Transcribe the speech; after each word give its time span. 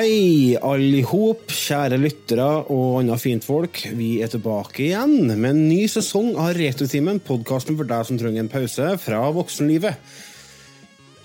Hei, 0.00 0.56
alle 0.64 1.02
i 1.02 1.04
kjære 1.04 1.98
lyttere 2.00 2.44
og 2.72 3.02
andre 3.02 3.18
fintfolk. 3.20 3.82
Vi 3.92 4.22
er 4.24 4.30
tilbake 4.32 4.86
igjen 4.86 5.26
med 5.34 5.48
en 5.50 5.58
ny 5.68 5.82
sesong 5.92 6.30
av 6.40 6.54
Retrotimen, 6.56 7.18
podkasten 7.20 7.76
for 7.76 7.84
deg 7.84 8.06
som 8.08 8.16
trenger 8.16 8.40
en 8.40 8.48
pause 8.48 8.86
fra 9.02 9.18
voksenlivet. 9.36 9.98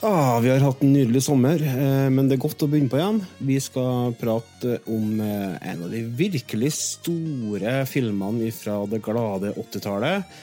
Ah, 0.03 0.41
vi 0.43 0.51
har 0.51 0.59
hatt 0.65 0.83
en 0.83 0.91
nydelig 0.91 1.21
sommer, 1.23 1.55
eh, 1.55 2.09
men 2.11 2.27
det 2.27 2.35
er 2.35 2.41
godt 2.43 2.65
å 2.65 2.67
begynne 2.67 2.91
på 2.91 2.99
igjen. 2.99 3.21
Vi 3.47 3.55
skal 3.63 4.11
prate 4.19 4.81
om 4.91 5.21
eh, 5.23 5.55
en 5.71 5.85
av 5.85 5.95
de 5.95 6.01
virkelig 6.19 6.73
store 6.75 7.77
filmene 7.87 8.49
fra 8.57 8.81
det 8.91 8.99
glade 9.05 9.53
80-tallet. 9.53 10.41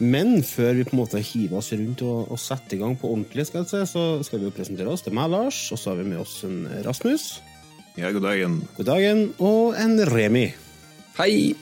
Men 0.00 0.40
før 0.40 0.78
vi 0.78 0.86
på 0.86 0.96
en 0.96 1.02
måte 1.02 1.20
hiver 1.20 1.60
oss 1.60 1.74
rundt 1.76 2.06
og, 2.08 2.32
og 2.32 2.40
setter 2.40 2.78
i 2.78 2.80
gang 2.80 2.96
på 2.96 3.12
ordentlig, 3.12 3.44
skal 3.50 3.68
si, 3.68 3.84
så 3.92 4.06
skal 4.24 4.40
vi 4.40 4.48
jo 4.48 4.56
presentere 4.56 4.96
oss. 4.96 5.04
Det 5.04 5.12
er 5.12 5.18
meg, 5.20 5.28
Lars, 5.34 5.60
og 5.76 5.82
så 5.82 5.92
har 5.92 6.00
vi 6.00 6.08
med 6.08 6.22
oss 6.24 6.38
en 6.48 6.64
Rasmus. 6.88 7.28
Ja, 7.96 8.10
god 8.12 8.26
dagen. 8.28 8.56
God 8.76 8.88
dagen. 8.90 9.20
Og 9.40 9.76
en 9.80 9.96
Remi. 10.04 10.50
Hei! 11.16 11.54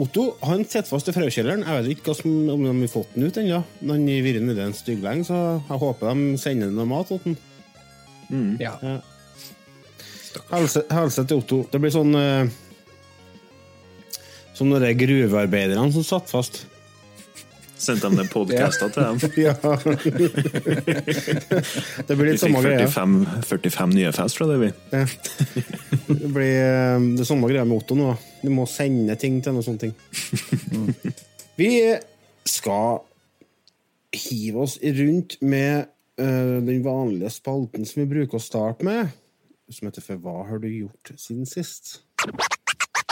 Otto 0.00 0.22
han 0.46 0.62
sitter 0.64 0.88
fast 0.88 1.10
i 1.10 1.12
frøkjelleren. 1.12 1.66
Jeg 1.66 1.84
vet 1.84 1.98
ikke 1.98 2.14
som, 2.16 2.32
om 2.54 2.62
de 2.64 2.72
har 2.72 2.88
fått 2.88 3.12
den 3.12 3.26
ut 3.28 3.36
ennå. 3.42 3.58
Men 3.82 3.90
Han 3.92 4.06
har 4.08 4.24
vært 4.24 4.46
nede 4.46 4.64
en 4.64 4.76
styggleng, 4.76 5.20
så 5.26 5.36
jeg 5.58 5.80
håper 5.82 6.14
de 6.14 6.40
sender 6.40 6.72
noe 6.72 6.88
mat 6.88 7.12
til 7.12 7.20
den. 7.26 7.36
Ja. 8.62 8.72
Ja. 8.80 8.96
Helse, 10.48 10.86
helse 10.88 11.26
til 11.26 11.42
Otto. 11.42 11.60
Det 11.68 11.80
blir 11.82 11.92
sånn 11.92 12.14
eh, 12.14 12.46
Som 14.54 14.70
de 14.70 14.92
gruvearbeiderne 14.96 15.92
som 15.92 16.06
satt 16.06 16.30
fast. 16.30 16.62
Sendte 17.80 18.10
de 18.10 18.16
den 18.20 18.28
podkasta 18.28 18.88
til 18.92 19.02
dem. 19.02 19.18
Ja. 19.40 19.54
det 22.06 22.16
blir 22.16 22.26
Vi 22.26 22.32
litt 22.34 22.42
samme 22.42 22.60
greia. 22.64 22.78
45, 22.84 23.26
45 23.48 23.90
nye 23.96 24.12
fans 24.12 24.36
fra 24.36 24.46
det, 24.50 24.58
vi. 24.60 24.70
Ja. 24.92 25.06
Det 26.10 26.28
blir 26.34 26.56
eh, 26.60 27.00
det 27.16 27.24
samme 27.28 27.48
greia 27.48 27.64
med 27.64 27.76
Otto 27.78 27.94
nå. 27.96 28.16
Du 28.42 28.50
må 28.52 28.66
sende 28.68 29.16
ting 29.20 29.42
til 29.44 29.52
noen 29.54 29.64
sånne 29.64 29.80
ting. 29.86 29.94
Vi 31.56 31.96
skal 32.48 32.98
hive 34.16 34.58
oss 34.66 34.78
rundt 34.82 35.40
med 35.40 35.86
uh, 36.20 36.58
den 36.66 36.84
vanlige 36.84 37.30
spalten 37.30 37.86
som 37.86 38.00
vi 38.02 38.06
bruker 38.10 38.36
å 38.40 38.42
starte 38.42 38.84
med, 38.86 39.08
som 39.70 39.86
heter 39.86 40.02
For 40.02 40.16
hva 40.20 40.44
har 40.48 40.58
du 40.62 40.68
gjort 40.68 41.12
siden 41.14 41.46
sist? 41.46 42.00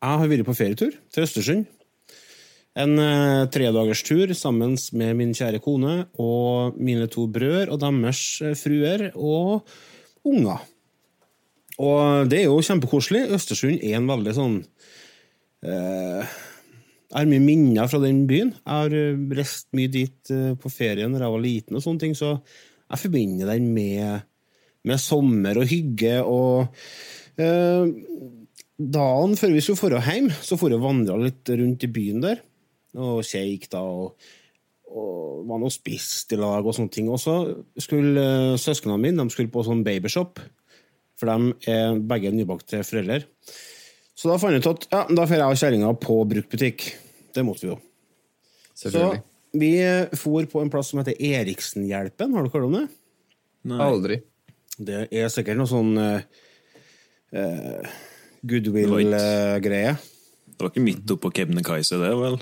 Jeg 0.00 0.16
har 0.16 0.30
vært 0.32 0.46
på 0.48 0.56
ferietur 0.56 0.94
til 1.12 1.24
Østersund. 1.26 1.66
En 2.80 2.94
eh, 3.02 3.48
tredagerstur 3.52 4.30
sammen 4.38 4.78
med 4.96 5.18
min 5.18 5.34
kjære 5.36 5.60
kone 5.60 6.06
og 6.22 6.78
mine 6.80 7.08
to 7.10 7.26
brødre 7.28 7.74
og 7.74 7.82
deres 7.82 8.22
eh, 8.40 8.54
fruer 8.56 9.10
og 9.12 9.66
unger. 10.24 10.62
Og 11.84 12.30
det 12.32 12.40
er 12.40 12.48
jo 12.48 12.64
kjempekoselig. 12.64 13.26
Østersund 13.36 13.76
er 13.84 13.98
en 13.98 14.08
veldig 14.08 14.36
sånn 14.38 14.56
eh, 15.68 16.24
Jeg 16.24 17.18
har 17.18 17.28
mye 17.28 17.44
minner 17.44 17.92
fra 17.92 18.00
den 18.00 18.24
byen. 18.30 18.54
Jeg 18.56 18.72
har 18.72 18.96
eh, 18.96 19.22
reist 19.36 19.68
mye 19.76 19.92
dit 19.92 20.32
eh, 20.32 20.54
på 20.56 20.72
ferie 20.72 21.12
når 21.12 21.26
jeg 21.26 21.36
var 21.36 21.44
liten, 21.44 21.76
og 21.76 21.84
sånne 21.84 22.06
ting, 22.06 22.16
så 22.16 22.38
jeg 22.38 23.04
forbinder 23.04 23.52
den 23.52 23.68
med, 23.76 24.24
med 24.88 25.02
sommer 25.02 25.60
og 25.60 25.68
hygge. 25.68 26.22
og 26.24 26.70
eh, 27.36 27.84
Dagen 28.80 29.34
før 29.36 29.50
vi 29.52 29.60
skulle 29.60 29.92
dra 29.92 30.00
hjem, 30.06 30.30
så 30.32 30.56
for 30.56 30.72
jeg 30.72 30.80
vandra 30.80 31.18
litt 31.20 31.50
rundt 31.52 31.82
i 31.84 31.90
byen 31.92 32.22
der. 32.24 32.38
Og 32.96 33.20
kjekk 33.26 33.66
da, 33.74 33.82
og, 33.84 34.30
og 34.88 35.42
var 35.50 35.60
noe 35.60 35.74
spist 35.74 36.32
i 36.32 36.38
lag 36.40 36.64
og 36.64 36.76
sånne 36.76 36.94
ting. 36.94 37.10
Og 37.12 37.20
så 37.20 37.34
skulle 37.80 38.24
uh, 38.24 38.56
søsknene 38.60 38.96
mine 39.02 39.20
de 39.20 39.34
skulle 39.34 39.52
på 39.52 39.66
sånn 39.66 39.84
babyshop, 39.86 40.40
for 41.20 41.28
de 41.28 41.70
er 41.70 42.00
begge 42.08 42.32
nybakte 42.32 42.80
foreldre. 42.86 43.20
Så 44.16 44.30
da 44.30 44.40
fant 44.40 44.56
jeg 44.56 44.64
ut 44.64 44.72
at 44.72 44.88
ja, 44.88 45.04
da 45.08 45.26
drar 45.26 45.36
jeg 45.36 45.52
og 45.52 45.60
kjerringa 45.60 45.92
på 46.00 46.16
bruktbutikk. 46.32 46.88
Det 47.36 47.44
måtte 47.44 47.66
vi 47.66 47.74
jo. 47.74 47.78
Så 48.76 48.90
vi 49.52 49.74
for 50.16 50.46
på 50.48 50.60
en 50.62 50.70
plass 50.72 50.92
som 50.92 51.00
heter 51.02 51.20
Eriksenhjelpen. 51.20 52.32
Har 52.32 52.46
du 52.46 52.52
hørt 52.52 52.68
om 52.68 52.76
det? 52.78 52.86
Aldri. 53.76 54.22
Det 54.80 55.08
er 55.12 55.32
sikkert 55.32 55.60
noe 55.60 55.68
sånn 55.68 55.92
uh, 56.00 56.22
eh, 57.36 57.90
goodwill-greie. 58.42 59.98
Det 60.60 60.66
var 60.66 60.74
ikke 60.74 60.84
midt 60.84 61.12
oppå 61.14 61.30
Kebnekaise, 61.32 61.96
det, 61.96 62.08
vel? 62.20 62.34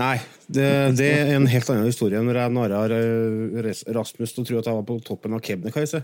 Nei, 0.00 0.16
det, 0.50 0.64
det 0.98 1.08
er 1.14 1.28
en 1.36 1.44
helt 1.46 1.68
annen 1.70 1.86
historie 1.86 2.18
når 2.24 2.40
jeg 2.40 2.52
narrer 2.56 2.94
eh, 2.96 3.82
Rasmus 3.94 4.34
til 4.34 4.42
å 4.42 4.46
tro 4.48 4.58
at 4.58 4.66
jeg 4.66 4.78
var 4.80 4.86
på 4.88 4.96
toppen 5.06 5.36
av 5.36 5.42
Kebnekaise. 5.46 6.00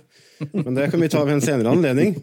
Men 0.53 0.77
det 0.77 0.87
kan 0.93 1.03
vi 1.03 1.09
ta 1.11 1.25
ved 1.27 1.35
en 1.35 1.43
senere 1.43 1.73
anledning. 1.75 2.15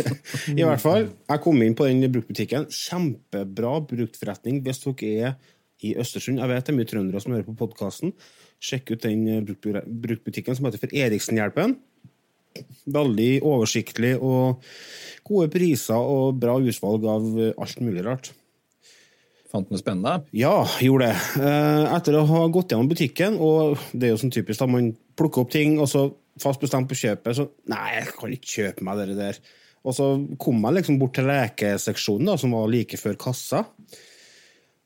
I 0.58 0.66
hvert 0.66 0.82
fall, 0.82 1.06
jeg 1.06 1.42
kom 1.44 1.62
inn 1.62 1.76
på 1.78 1.86
den 1.86 2.02
bruktbutikken. 2.10 2.66
Kjempebra 2.74 3.76
bruktforretning 3.92 4.58
hvis 4.66 4.82
dere 4.82 5.30
er 5.30 5.38
i 5.86 5.94
Østersund. 6.00 6.42
Jeg 6.42 6.50
vet 6.50 6.66
det 6.66 6.74
er 6.74 6.78
mye 6.80 6.90
trøndere 6.90 7.22
som 7.22 7.36
hører 7.36 7.46
på 7.46 7.56
podkasten. 7.62 8.16
Sjekk 8.60 8.96
ut 8.96 9.06
den 9.06 9.22
eh, 9.30 9.40
bruktbutikken 9.46 10.58
som 10.58 10.66
heter 10.66 10.82
for 10.82 10.98
Eriksenhjelpen. 11.06 11.78
Veldig 12.90 13.30
oversiktlig 13.46 14.16
og 14.18 14.64
gode 15.26 15.50
priser 15.52 15.98
og 15.98 16.40
bra 16.42 16.56
utvalg 16.58 17.06
av 17.06 17.28
alt 17.62 17.82
mulig 17.84 18.04
rart. 18.06 18.32
Fant 19.50 19.70
noe 19.70 19.80
spennende? 19.80 20.20
Ja, 20.36 20.62
gjorde 20.82 21.10
det. 21.10 21.22
Eh, 21.42 21.84
Etter 21.96 22.18
å 22.20 22.26
ha 22.28 22.42
gått 22.54 22.70
gjennom 22.70 22.90
butikken, 22.90 23.38
og 23.42 23.80
det 23.90 24.06
er 24.08 24.12
jo 24.14 24.20
sånn 24.22 24.34
typisk 24.34 24.62
da 24.62 24.68
man 24.70 24.92
plukker 25.18 25.42
opp 25.42 25.50
ting, 25.54 25.74
og 25.82 25.90
så 25.90 26.04
fast 26.40 26.62
bestemt 26.62 26.88
på 26.90 26.98
kjøpet, 26.98 27.34
så 27.36 27.48
nei, 27.70 27.96
jeg 27.96 28.12
kan 28.14 28.36
ikke 28.36 28.54
kjøpe 28.54 28.86
meg 28.86 29.02
det 29.02 29.18
der. 29.18 29.40
Og 29.80 29.96
så 29.96 30.06
kom 30.40 30.62
jeg 30.62 30.76
liksom 30.78 31.00
bort 31.00 31.16
til 31.18 31.26
lekeseksjonen, 31.30 32.30
da, 32.30 32.36
som 32.38 32.54
var 32.54 32.70
like 32.70 33.00
før 33.00 33.18
kassa. 33.20 33.64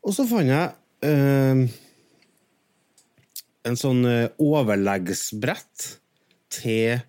Og 0.04 0.16
så 0.16 0.24
fant 0.28 0.48
jeg 0.48 0.72
eh, 1.08 1.64
en 3.68 3.80
sånn 3.80 4.04
eh, 4.08 4.30
overleggsbrett 4.40 5.90
til 6.56 7.04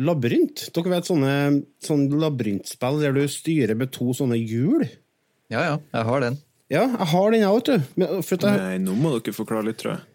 labyrint. 0.00 0.68
Dere 0.74 0.92
vet 0.94 1.08
sånne, 1.08 1.32
sånne 1.84 2.20
labyrintspill 2.20 3.00
der 3.02 3.16
du 3.16 3.24
styrer 3.30 3.78
med 3.78 3.92
to 3.94 4.14
sånne 4.16 4.38
hjul? 4.38 4.86
Ja, 5.50 5.64
ja. 5.66 5.74
Jeg 5.94 6.08
har 6.10 6.24
den. 6.24 6.38
Ja, 6.70 6.84
jeg 6.86 7.08
har 7.12 7.34
den, 7.34 7.42
jeg, 7.42 7.50
vet 7.98 8.44
du. 8.44 8.46
Nei, 8.46 8.78
nå 8.84 8.94
må 8.98 9.16
dere 9.16 9.34
forklare 9.34 9.66
litt, 9.66 9.80
tror 9.82 9.96
jeg. 9.96 10.06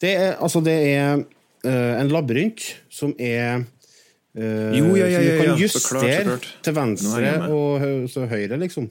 Det 0.00 0.14
er, 0.14 0.32
altså, 0.40 0.62
det 0.64 0.76
er 0.92 1.20
uh, 1.20 1.92
en 2.00 2.10
labyrint 2.12 2.62
som 2.92 3.12
er 3.18 3.60
uh, 3.60 4.70
Jo, 4.76 4.94
ja, 4.96 5.08
ja, 5.10 5.18
Som 5.18 5.26
du 5.26 5.28
ja, 5.28 5.36
kan 5.36 5.50
ja. 5.50 5.56
Justere 5.60 6.38
til 6.64 6.76
venstre 6.76 7.34
og 7.50 8.08
så 8.12 8.24
høyre, 8.30 8.60
liksom. 8.62 8.88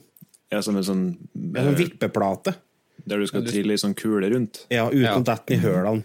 Ja, 0.50 0.60
som 0.66 0.78
en 0.78 0.86
sånn 0.86 1.04
er 1.54 1.62
en 1.62 1.70
sånn 1.70 1.78
vippeplate. 1.78 2.54
Der 3.08 3.22
du 3.22 3.26
skal 3.30 3.46
trille 3.46 3.74
ei 3.74 3.80
sånn 3.80 3.96
kule 3.96 4.28
rundt. 4.30 4.64
Ja, 4.70 4.88
uten 4.90 5.06
Ja. 5.06 5.16
å 5.16 5.24
dette 5.24 5.56
i 5.56 5.60
hølene. 5.62 6.04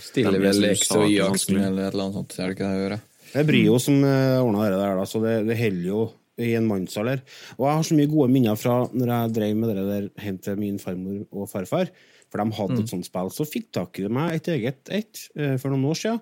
Stiller 0.00 0.36
Den 0.36 0.42
vel 0.44 0.64
X 0.74 0.90
og 0.92 1.06
Y-aksen 1.08 1.56
eller 1.56 1.88
et 1.88 1.94
eller 1.94 2.04
annet 2.04 2.18
sånt. 2.20 2.38
Er 2.38 2.50
det 2.50 2.56
ikke 2.56 2.66
det 2.68 2.76
jeg 2.76 2.82
gjør? 2.84 2.96
Det 3.32 3.40
er 3.42 3.48
Brio 3.48 3.78
som 3.82 3.98
uh, 4.04 4.40
ordna 4.42 4.66
det 4.70 4.78
der, 4.78 4.96
da, 5.00 5.04
så 5.08 5.20
det, 5.24 5.34
det 5.48 5.58
holder 5.58 5.88
jo 5.90 6.02
i 6.38 6.50
en 6.58 6.66
mannsalder. 6.68 7.22
Og 7.56 7.64
jeg 7.66 7.78
har 7.78 7.86
så 7.88 7.96
mye 7.96 8.10
gode 8.12 8.28
minner 8.32 8.58
fra 8.60 8.74
når 8.92 9.12
jeg 9.12 9.32
drev 9.38 9.56
med 9.56 9.70
det 9.72 9.86
der 9.88 10.08
hjem 10.26 10.38
til 10.44 10.58
min 10.60 10.78
farmor 10.82 11.22
og 11.32 11.48
farfar. 11.48 11.88
For 12.32 12.42
de 12.42 12.56
hadde 12.58 12.76
Mm. 12.76 12.82
et 12.82 12.90
sånt 12.92 13.06
spill. 13.06 13.30
Så 13.32 13.46
fikk 13.48 13.70
tak 13.72 13.98
i 14.02 14.08
meg 14.12 14.34
et 14.34 14.48
eget 14.52 14.90
et 14.92 15.20
eh, 15.38 15.56
for 15.62 15.70
noen 15.72 15.86
år 15.92 15.96
siden. 16.00 16.20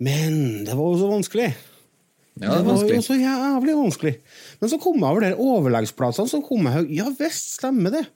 Men 0.00 0.64
det 0.64 0.72
var 0.78 0.86
jo 0.92 1.00
så 1.02 1.10
vanskelig. 1.10 1.48
Ja, 2.40 2.54
det 2.54 2.64
det 2.64 2.66
var 2.66 2.88
jo 2.88 3.02
så 3.04 3.16
jævlig 3.18 3.74
vanskelig. 3.78 4.14
Men 4.60 4.70
så 4.72 4.78
kom 4.82 4.96
jeg 4.98 5.10
over 5.10 5.20
der 5.26 5.36
overleggsplassene, 5.38 6.30
så 6.32 6.40
kom 6.42 6.66
jeg 6.70 6.88
Ja 6.96 7.10
visst, 7.18 7.58
stemmer 7.60 7.92
det. 7.94 8.06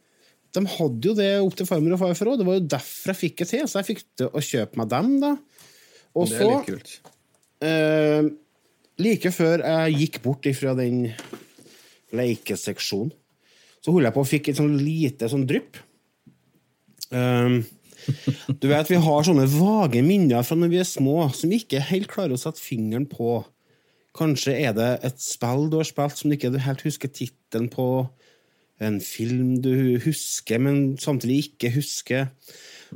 De 0.56 0.64
hadde 0.64 1.10
jo 1.10 1.14
det 1.14 1.28
opp 1.44 1.54
til 1.58 1.68
farmor 1.68 1.92
og 1.98 2.00
farfar 2.06 2.32
òg. 2.32 2.38
Det 2.40 2.46
var 2.48 2.56
jo 2.58 2.66
derfor 2.72 3.12
jeg 3.12 3.20
fikk 3.20 3.36
det 3.42 3.48
til. 3.52 3.66
Så 3.68 3.82
jeg 3.82 3.90
fikk 3.92 4.02
til 4.16 4.32
å 4.32 4.42
kjøpe 4.42 4.80
meg 4.80 4.88
dem, 4.94 5.12
da. 5.20 5.36
Og 6.16 6.30
Det 6.32 6.40
er 6.40 6.50
litt 6.54 6.70
kult. 6.72 6.98
Eh, 7.64 8.28
Like 8.98 9.30
før 9.30 9.62
jeg 9.62 9.98
gikk 10.00 10.16
bort 10.24 10.46
ifra 10.50 10.72
den 10.74 11.12
lekeseksjonen, 12.10 13.12
så 13.78 13.92
holdt 13.94 14.08
jeg 14.08 14.14
på 14.16 14.24
og 14.24 14.26
fikk 14.26 14.48
et 14.50 14.58
sånn 14.58 14.74
lite 14.80 15.28
sånn 15.30 15.44
drypp. 15.46 15.78
Uh, 17.14 17.62
du 18.60 18.66
vet, 18.68 18.90
Vi 18.90 18.98
har 19.04 19.22
sånne 19.24 19.46
vage 19.52 20.02
minner 20.04 20.42
fra 20.42 20.58
når 20.58 20.72
vi 20.72 20.80
er 20.82 20.88
små, 20.88 21.28
som 21.30 21.52
vi 21.52 21.60
ikke 21.62 21.84
helt 21.92 22.10
klarer 22.10 22.34
å 22.34 22.40
sette 22.40 22.62
fingeren 22.62 23.06
på 23.08 23.42
Kanskje 24.18 24.56
er 24.58 24.72
det 24.74 24.88
et 25.06 25.20
spill 25.22 25.68
du 25.70 25.76
har 25.78 25.86
spilt 25.86 26.18
som 26.18 26.30
du 26.30 26.34
ikke 26.34 26.50
helt 26.64 26.80
husker 26.82 27.10
tittelen 27.12 27.68
på. 27.70 28.08
En 28.82 28.96
film 29.04 29.60
du 29.62 29.98
husker, 30.02 30.58
men 30.58 30.96
samtidig 30.98 31.52
ikke 31.52 31.70
husker. 31.76 32.24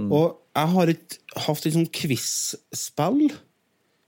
Og 0.03 0.41
jeg 0.57 0.73
har 0.73 0.91
et, 0.91 1.19
hatt 1.45 1.69
et 1.69 1.77
sånt 1.77 1.93
quiz-spill 1.95 3.29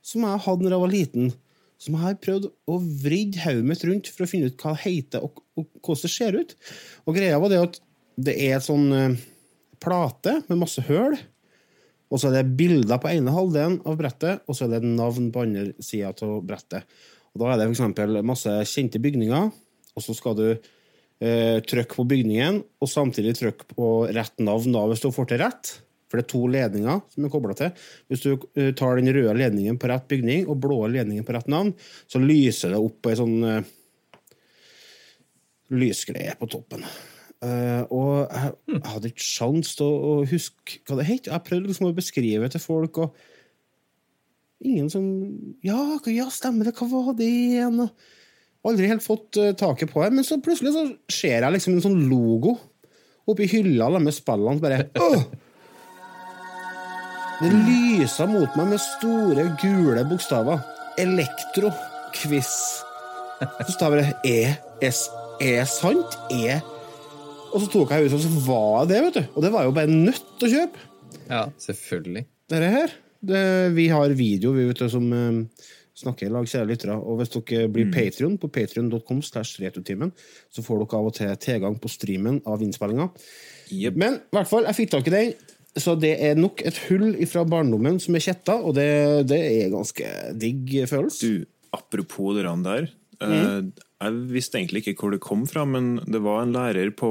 som 0.05 0.27
jeg 0.27 0.45
hadde 0.47 0.67
når 0.67 0.77
jeg 0.77 0.85
var 0.85 0.93
liten. 0.93 1.33
Som 1.81 1.97
jeg 1.97 2.05
har 2.05 2.21
prøvd 2.23 2.49
å 2.71 2.79
vride 3.03 3.43
hodet 3.45 3.69
mitt 3.69 3.85
rundt 3.89 4.11
for 4.13 4.25
å 4.25 4.31
finne 4.31 4.51
ut 4.51 4.61
hva 4.61 4.75
det 4.77 4.85
heter 4.85 5.25
og, 5.25 5.41
og 5.59 5.69
hvordan 5.81 6.05
det 6.05 6.13
ser 6.13 6.39
ut. 6.39 6.57
Og 7.05 7.17
greia 7.17 7.41
var 7.43 7.53
det 7.53 7.63
at 7.63 7.81
det 8.15 8.35
er 8.47 8.59
en 8.59 8.65
sånn 8.65 8.87
eh, 8.95 9.17
plate 9.83 10.39
med 10.49 10.61
masse 10.61 10.85
høl. 10.87 11.17
Og 12.13 12.21
så 12.21 12.31
er 12.31 12.39
det 12.39 12.55
bilder 12.59 13.01
på 13.03 13.11
ene 13.11 13.33
halvdelen 13.35 13.81
av 13.89 13.99
brettet, 13.99 14.45
og 14.47 14.55
så 14.57 14.67
er 14.67 14.77
det 14.77 14.87
navn 14.87 15.33
på 15.35 15.43
andre 15.43 15.73
sida 15.83 16.13
av 16.13 16.37
brettet. 16.47 16.87
Og 17.35 17.43
Da 17.43 17.51
er 17.51 17.61
det 17.61 17.71
f.eks. 17.73 18.05
masse 18.23 18.53
kjente 18.71 19.01
bygninger, 19.03 19.49
og 19.95 20.05
så 20.05 20.15
skal 20.15 20.37
du 20.39 20.47
eh, 20.53 21.59
trykke 21.67 21.97
på 21.97 22.07
bygningen, 22.13 22.61
og 22.79 22.91
samtidig 22.91 23.35
trykke 23.41 23.67
på 23.73 23.89
rett 24.15 24.39
navn 24.39 24.77
da, 24.77 24.85
hvis 24.91 25.03
du 25.03 25.11
får 25.15 25.33
til 25.33 25.43
rett. 25.43 25.73
For 26.11 26.21
det 26.21 26.27
er 26.27 26.31
to 26.31 26.43
ledninger 26.51 27.01
som 27.15 27.27
er 27.27 27.33
kobla 27.33 27.57
til. 27.59 27.87
Hvis 28.13 28.25
du 28.25 28.31
eh, 28.35 28.73
tar 28.77 29.01
den 29.01 29.11
røde 29.15 29.35
ledningen 29.39 29.79
på 29.81 29.91
rett 29.91 30.07
bygning 30.11 30.47
og 30.47 30.61
blå 30.63 30.85
ledningen 30.93 31.27
på 31.27 31.35
rett 31.37 31.49
navn, 31.51 31.73
så 32.11 32.21
lyser 32.23 32.75
det 32.75 32.81
opp 32.83 33.01
på 33.03 33.11
ei 33.13 33.19
sånn 33.19 33.37
uh, 33.43 33.73
lysgreie 35.75 36.37
på 36.39 36.49
toppen. 36.53 36.85
Uh, 37.45 37.83
og 37.93 38.11
jeg, 38.31 38.53
jeg 38.73 38.83
hadde 38.89 39.11
ikke 39.11 39.27
sjans 39.27 39.75
til 39.79 39.89
å, 39.89 39.95
å 40.11 40.27
huske 40.29 40.79
hva 40.87 41.01
det 41.01 41.09
het. 41.09 41.31
Jeg 41.33 41.47
prøvde 41.49 41.73
liksom 41.73 41.89
å 41.91 41.97
beskrive 41.97 42.47
det 42.47 42.55
til 42.55 42.65
folk, 42.65 43.01
og 43.05 44.65
ingen 44.65 44.93
som 44.93 45.09
Ja, 45.67 45.99
ja 46.13 46.29
stemmer 46.33 46.69
det, 46.69 46.77
hva 46.79 46.89
var 46.93 47.17
det 47.19 47.29
igjen? 47.29 47.89
Aldri 48.65 48.89
helt 48.89 49.05
fått 49.05 49.41
uh, 49.41 49.51
taket 49.59 49.93
på 49.93 50.05
det. 50.05 50.13
Men 50.15 50.29
så 50.29 50.39
plutselig 50.45 50.77
så 50.77 50.87
ser 51.13 51.41
jeg 51.41 51.57
liksom 51.57 51.75
en 51.75 51.85
sånn 51.85 52.07
logo 52.13 52.55
oppi 53.29 53.49
hylla 53.49 53.91
med 53.99 54.15
spillene. 54.15 54.61
Bare 54.63 54.87
Åh! 55.01 55.27
Det 57.41 57.51
lysa 57.51 58.29
mot 58.31 58.53
meg 58.55 58.69
med 58.71 58.79
store, 58.79 59.49
gule 59.59 60.03
bokstaver. 60.07 60.61
Elektro. 61.03 61.73
Quiz. 62.15 62.51
Så 63.67 63.75
står 63.75 63.97
det 63.99 64.05
E, 64.31 64.39
S, 64.87 65.09
E 65.43 65.57
sant? 65.67 66.15
E 66.31 66.61
Og 67.51 67.65
så 67.65 67.71
tok 67.73 67.91
jeg 67.91 68.07
ut, 68.07 68.15
og 68.15 68.23
så 68.23 68.31
var 68.47 68.87
det, 68.91 69.01
vet 69.09 69.19
du. 69.19 69.25
Og 69.35 69.43
det 69.43 69.51
var 69.55 69.67
jo 69.67 69.75
bare 69.75 69.91
nødt 69.91 70.37
til 70.39 70.47
å 70.47 70.53
kjøpe. 70.53 70.85
Ja, 71.27 71.41
selvfølgelig. 71.65 72.23
Dette 72.51 72.71
her. 72.77 72.95
Det, 73.25 73.43
vi 73.75 73.89
har 73.91 74.15
video 74.15 74.53
vi 74.55 74.69
vet 74.69 74.83
du, 74.85 74.87
som 74.93 75.07
uh, 75.11 75.67
snakker 75.99 76.29
i 76.29 76.33
lag, 76.35 76.47
kjære 76.51 76.71
lyttere. 76.71 76.99
Og 77.01 77.19
hvis 77.19 77.35
dere 77.35 77.67
blir 77.73 77.91
Patreon 77.95 78.39
på 78.39 78.51
patreon.com, 78.55 79.25
så 79.27 79.43
får 79.43 80.85
dere 80.85 81.01
av 81.01 81.11
og 81.11 81.19
til 81.19 81.35
tilgang 81.43 81.79
på 81.83 81.91
streamen 81.91 82.43
av 82.47 82.63
innspillinga. 82.63 83.11
Yep. 83.75 83.99
Men 83.99 84.21
i 84.23 84.39
hvert 84.39 84.51
fall, 84.51 84.71
jeg 84.71 84.79
fikk 84.83 84.95
tak 84.95 85.11
i 85.11 85.15
den. 85.15 85.35
Så 85.75 85.97
det 85.99 86.13
er 86.23 86.37
nok 86.39 86.63
et 86.63 86.77
hull 86.87 87.17
fra 87.27 87.43
barndommen 87.49 87.99
som 88.03 88.15
er 88.15 88.23
kjetta, 88.23 88.61
og 88.63 88.77
det, 88.77 89.27
det 89.27 89.41
er 89.43 89.73
ganske 89.73 90.11
digg 90.39 90.71
følelse. 90.91 91.27
Du, 91.27 91.49
apropos 91.75 92.37
det 92.37 92.47
der. 92.47 92.87
Mm. 93.19 93.73
Jeg 94.05 94.21
visste 94.31 94.61
egentlig 94.61 94.85
ikke 94.85 95.07
hvor 95.07 95.15
det 95.15 95.23
kom 95.25 95.45
fra, 95.51 95.65
men 95.67 95.97
det 96.07 96.21
var 96.23 96.43
en 96.43 96.55
lærer 96.55 96.93
på 96.95 97.09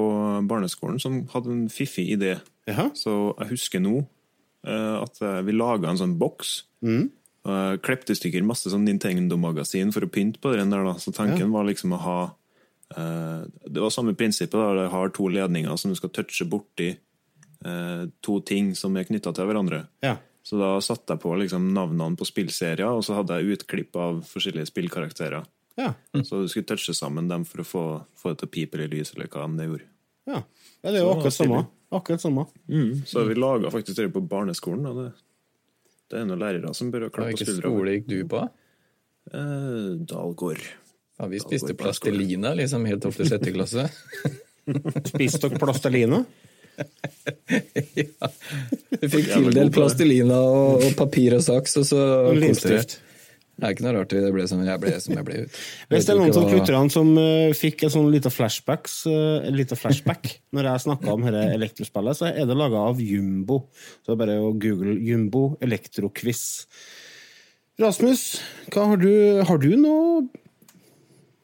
barneskolen 0.47 1.01
som 1.01 1.23
hadde 1.33 1.51
en 1.51 1.65
fiffig 1.71 2.07
idé. 2.15 2.37
Jaha. 2.69 2.89
Så 2.95 3.33
jeg 3.41 3.51
husker 3.51 3.83
nå 3.83 3.97
eh, 3.99 4.95
at 4.99 5.19
eh, 5.23 5.41
vi 5.47 5.55
laga 5.55 5.91
en 5.91 5.99
sånn 5.99 6.17
boks. 6.21 6.61
Jeg 6.83 7.81
Klepte 7.83 8.15
i 8.15 8.15
stykker 8.15 8.45
masse 8.47 8.71
sånn 8.71 8.85
Nintendo-magasin 8.87 9.91
for 9.91 10.05
å 10.05 10.11
pynte 10.11 10.39
på 10.39 10.53
den 10.55 10.71
der. 10.71 10.85
da. 10.87 10.93
Så 11.01 11.11
tanken 11.15 11.51
var 11.51 11.67
liksom 11.67 11.91
å 11.91 11.99
ha 11.99 12.19
eh, 12.95 13.41
Det 13.67 13.83
var 13.83 13.91
samme 13.91 14.15
prinsippet. 14.15 14.55
da, 14.55 14.69
Det 14.77 14.93
har 14.93 15.11
to 15.11 15.27
ledninger 15.27 15.75
som 15.75 15.91
du 15.91 15.99
skal 15.99 16.13
touche 16.15 16.47
borti 16.47 16.93
eh, 17.65 18.05
to 18.23 18.39
ting 18.45 18.73
som 18.77 18.95
er 18.97 19.07
knytta 19.07 19.33
til 19.35 19.49
hverandre. 19.49 19.83
Ja. 20.05 20.17
Så 20.43 20.59
da 20.59 20.73
satte 20.83 21.15
jeg 21.15 21.23
på 21.23 21.33
liksom 21.39 21.69
navnene 21.75 22.19
på 22.19 22.27
spillserier, 22.27 22.89
og 22.91 23.03
så 23.07 23.15
hadde 23.19 23.39
jeg 23.39 23.57
utklipp 23.57 23.95
av 23.95 24.23
forskjellige 24.27 24.71
spillkarakterer. 24.73 25.45
Ja. 25.79 25.93
Så 26.21 26.43
du 26.43 26.49
skulle 26.51 26.67
touche 26.69 26.93
sammen 26.93 27.29
dem 27.31 27.45
for 27.49 27.63
å 27.63 27.67
få, 27.67 27.83
få 28.19 28.33
det 28.33 28.43
til 28.43 28.49
å 28.49 28.53
pipe 28.57 28.77
eller 28.77 28.91
lyse, 28.91 29.15
eller 29.15 29.31
hva 29.31 29.47
enn 29.47 29.55
det 29.57 29.69
gjorde. 29.69 29.87
ja. 30.29 30.41
ja 30.83 30.91
det 30.91 30.99
er 30.99 31.05
jo 31.05 31.07
Så 31.07 31.15
akkurat 31.15 31.37
samme. 31.37 31.61
Akkurat 31.93 32.21
samme. 32.21 32.45
Så 33.05 33.23
vi 33.29 33.37
laga 33.37 33.71
faktisk 33.71 33.97
det 34.01 34.09
på 34.13 34.21
barneskolen. 34.25 34.85
Og 34.89 34.99
det, 34.99 35.07
det 36.11 36.19
er 36.19 36.27
noen 36.27 36.41
lærere 36.41 36.73
som 36.75 36.91
bør 36.91 37.07
ha 37.07 37.11
Og 37.11 37.15
klapp 37.15 37.31
på 37.31 37.37
hvilken 37.37 37.59
skole 37.61 37.97
gikk 37.97 38.07
du 38.09 38.17
på? 38.31 38.45
Eh, 39.31 39.91
Dalgård. 40.11 40.63
Ja, 41.17 41.27
vi 41.29 41.39
spiste 41.39 41.75
plastelina 41.77 42.55
liksom 42.57 42.87
helt 42.89 43.05
opp 43.05 43.15
til 43.15 43.29
sjette 43.29 43.53
klasse. 43.53 43.85
Spiste 45.11 45.45
dere 45.45 45.59
plastelina? 45.61 46.23
Ja. 48.03 48.29
Du 48.99 49.07
fikk 49.09 49.31
tildelt 49.31 49.73
plastelina 49.75 50.37
og, 50.41 50.83
og 50.87 50.93
papir 50.99 51.37
og 51.37 51.43
saks, 51.45 51.79
og 51.81 51.89
så 51.89 52.03
dere. 52.37 52.83
Det 53.53 53.67
er 53.67 53.75
ikke 53.75 53.83
noe 53.85 53.93
rart 53.99 54.13
det 54.15 54.31
ble 54.33 54.43
som 54.49 54.61
jeg 54.65 54.81
ble. 54.81 54.91
Som 54.99 55.13
jeg 55.13 55.25
ble 55.27 55.35
ut. 55.45 55.57
Hvis 55.91 56.07
det 56.07 56.13
er 56.15 56.17
noen 56.19 56.37
av 56.41 56.47
kutterne 56.49 56.93
som 56.93 57.11
uh, 57.19 57.53
fikk 57.55 57.85
en 57.85 57.93
sånn 57.93 58.09
liten 58.11 58.33
flashback, 58.33 58.89
eh, 59.11 59.45
en 59.47 59.57
liten 59.59 59.77
flashback 59.77 60.31
når 60.57 60.69
jeg 60.71 60.83
snakka 60.87 61.13
om 61.13 61.27
dette 61.27 61.43
elektrospillet, 61.59 62.17
så 62.17 62.31
er 62.31 62.49
det 62.49 62.57
laga 62.57 62.81
av 62.89 63.01
Jumbo. 63.03 63.59
Så 64.01 64.09
det 64.09 64.15
er 64.15 64.21
bare 64.23 64.39
å 64.41 64.51
google 64.57 64.95
Jumbo 65.05 65.43
elektroquiz. 65.63 66.43
Rasmus, 67.81 68.25
hva 68.73 68.89
har 68.91 69.01
du 69.01 69.13
Har 69.45 69.61
du 69.61 69.69
noe 69.77 70.25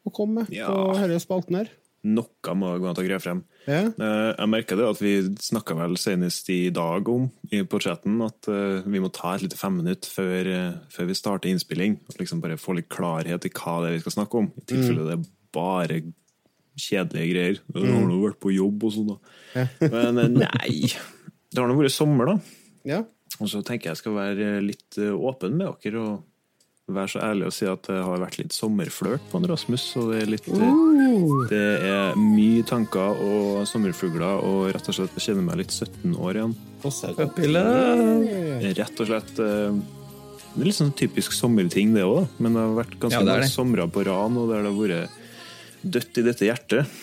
å 0.05 0.13
komme 0.13 0.43
med 0.43 0.57
Ja. 0.57 0.67
på 0.69 0.97
denne 0.97 1.21
spalten 1.21 1.61
her? 1.61 1.69
Noe 2.09 2.55
må 2.55 2.73
gå 2.79 2.89
an 2.89 2.97
å 2.97 3.05
greie 3.05 3.21
frem. 3.21 3.43
Ja. 3.69 3.83
Eh, 3.86 4.30
Jeg 4.39 4.50
merker 4.50 4.80
det 4.80 4.88
at 4.89 5.01
vi 5.04 5.12
snakka 5.45 5.75
vel 5.77 5.94
senest 6.01 6.48
i 6.50 6.71
dag 6.74 7.07
om 7.12 7.27
i- 7.51 7.62
på 7.69 7.80
chatten 7.83 8.16
at 8.25 8.48
eh, 8.50 8.81
vi 8.89 9.00
må 9.04 9.12
ta 9.13 9.36
et 9.36 9.44
lite 9.45 9.60
femminutt 9.60 10.07
før, 10.10 10.48
eh, 10.50 10.74
før 10.89 11.06
vi 11.12 11.18
starter 11.19 11.50
innspilling. 11.51 12.00
Og 12.10 12.17
liksom 12.17 12.41
bare 12.41 12.58
få 12.58 12.75
litt 12.79 12.89
klarhet 12.89 13.46
i 13.46 13.50
hva 13.53 13.75
det 13.84 13.91
er 13.91 13.98
vi 14.00 14.03
skal 14.08 14.15
snakke 14.17 14.41
om. 14.41 14.50
I 14.58 14.65
tilfelle 14.74 15.05
det 15.05 15.20
er 15.20 15.29
bare 15.53 16.01
kjedelige 16.79 17.29
greier. 17.34 17.60
Du 17.74 17.79
har 17.86 18.08
nå 18.08 18.17
vært 18.24 18.39
på 18.41 18.53
jobb 18.55 18.84
og 18.88 18.93
sånn, 18.96 19.13
da. 19.13 19.67
Men 19.93 20.34
nei. 20.39 20.89
Det 21.51 21.58
har 21.62 21.67
nå 21.70 21.77
vært 21.77 21.91
sommer, 21.96 22.25
da. 22.34 22.39
ja. 22.86 23.03
Og 23.39 23.48
så 23.48 23.62
tenker 23.63 23.86
jeg 23.91 23.93
jeg 23.93 23.98
skal 24.01 24.15
være 24.17 24.48
litt 24.65 24.98
åpen 24.98 25.53
med 25.55 25.75
dere 25.86 26.00
og 26.01 26.24
være 26.96 27.12
så 27.13 27.22
ærlig 27.24 27.46
og 27.50 27.53
si 27.55 27.67
at 27.69 27.86
det 27.88 28.00
har 28.05 28.22
vært 28.22 28.38
litt 28.39 28.55
sommerflørt 28.55 29.29
på 29.31 29.39
en 29.39 29.48
Rasmus. 29.50 29.86
Og 30.00 30.12
det 30.13 30.24
er 30.24 30.31
litt 30.34 30.50
eh, 30.50 30.81
Det 31.51 31.62
er 31.89 32.17
mye 32.19 32.65
tanker 32.67 33.22
og 33.25 33.62
sommerfugler, 33.69 34.41
og 34.46 34.74
rett 34.75 34.89
og 34.91 34.98
slett 34.98 35.15
jeg 35.19 35.29
kjenner 35.29 35.48
meg 35.48 35.62
litt 35.63 35.75
17 35.75 36.17
år 36.17 36.41
igjen. 36.41 36.58
Puppy. 36.84 37.50
Rett 38.79 39.01
og 39.03 39.10
slett 39.10 39.41
eh, 39.43 39.79
Det 40.53 40.62
er 40.63 40.67
litt 40.69 40.79
sånn 40.79 40.93
typisk 40.98 41.36
sommerting, 41.36 41.96
det 41.98 42.05
òg, 42.08 42.27
men 42.39 42.55
det 42.58 42.65
har 42.65 42.77
vært 42.81 43.00
ganske 43.01 43.22
Ja, 43.22 43.27
mange 43.27 43.50
somre 43.51 43.88
på 43.91 44.05
rad 44.08 44.36
nå 44.36 44.48
der 44.51 44.65
det 44.65 44.74
har 44.74 44.79
vært 44.79 45.17
dødt 45.98 46.19
i 46.19 46.25
dette 46.25 46.48
hjertet. 46.50 47.00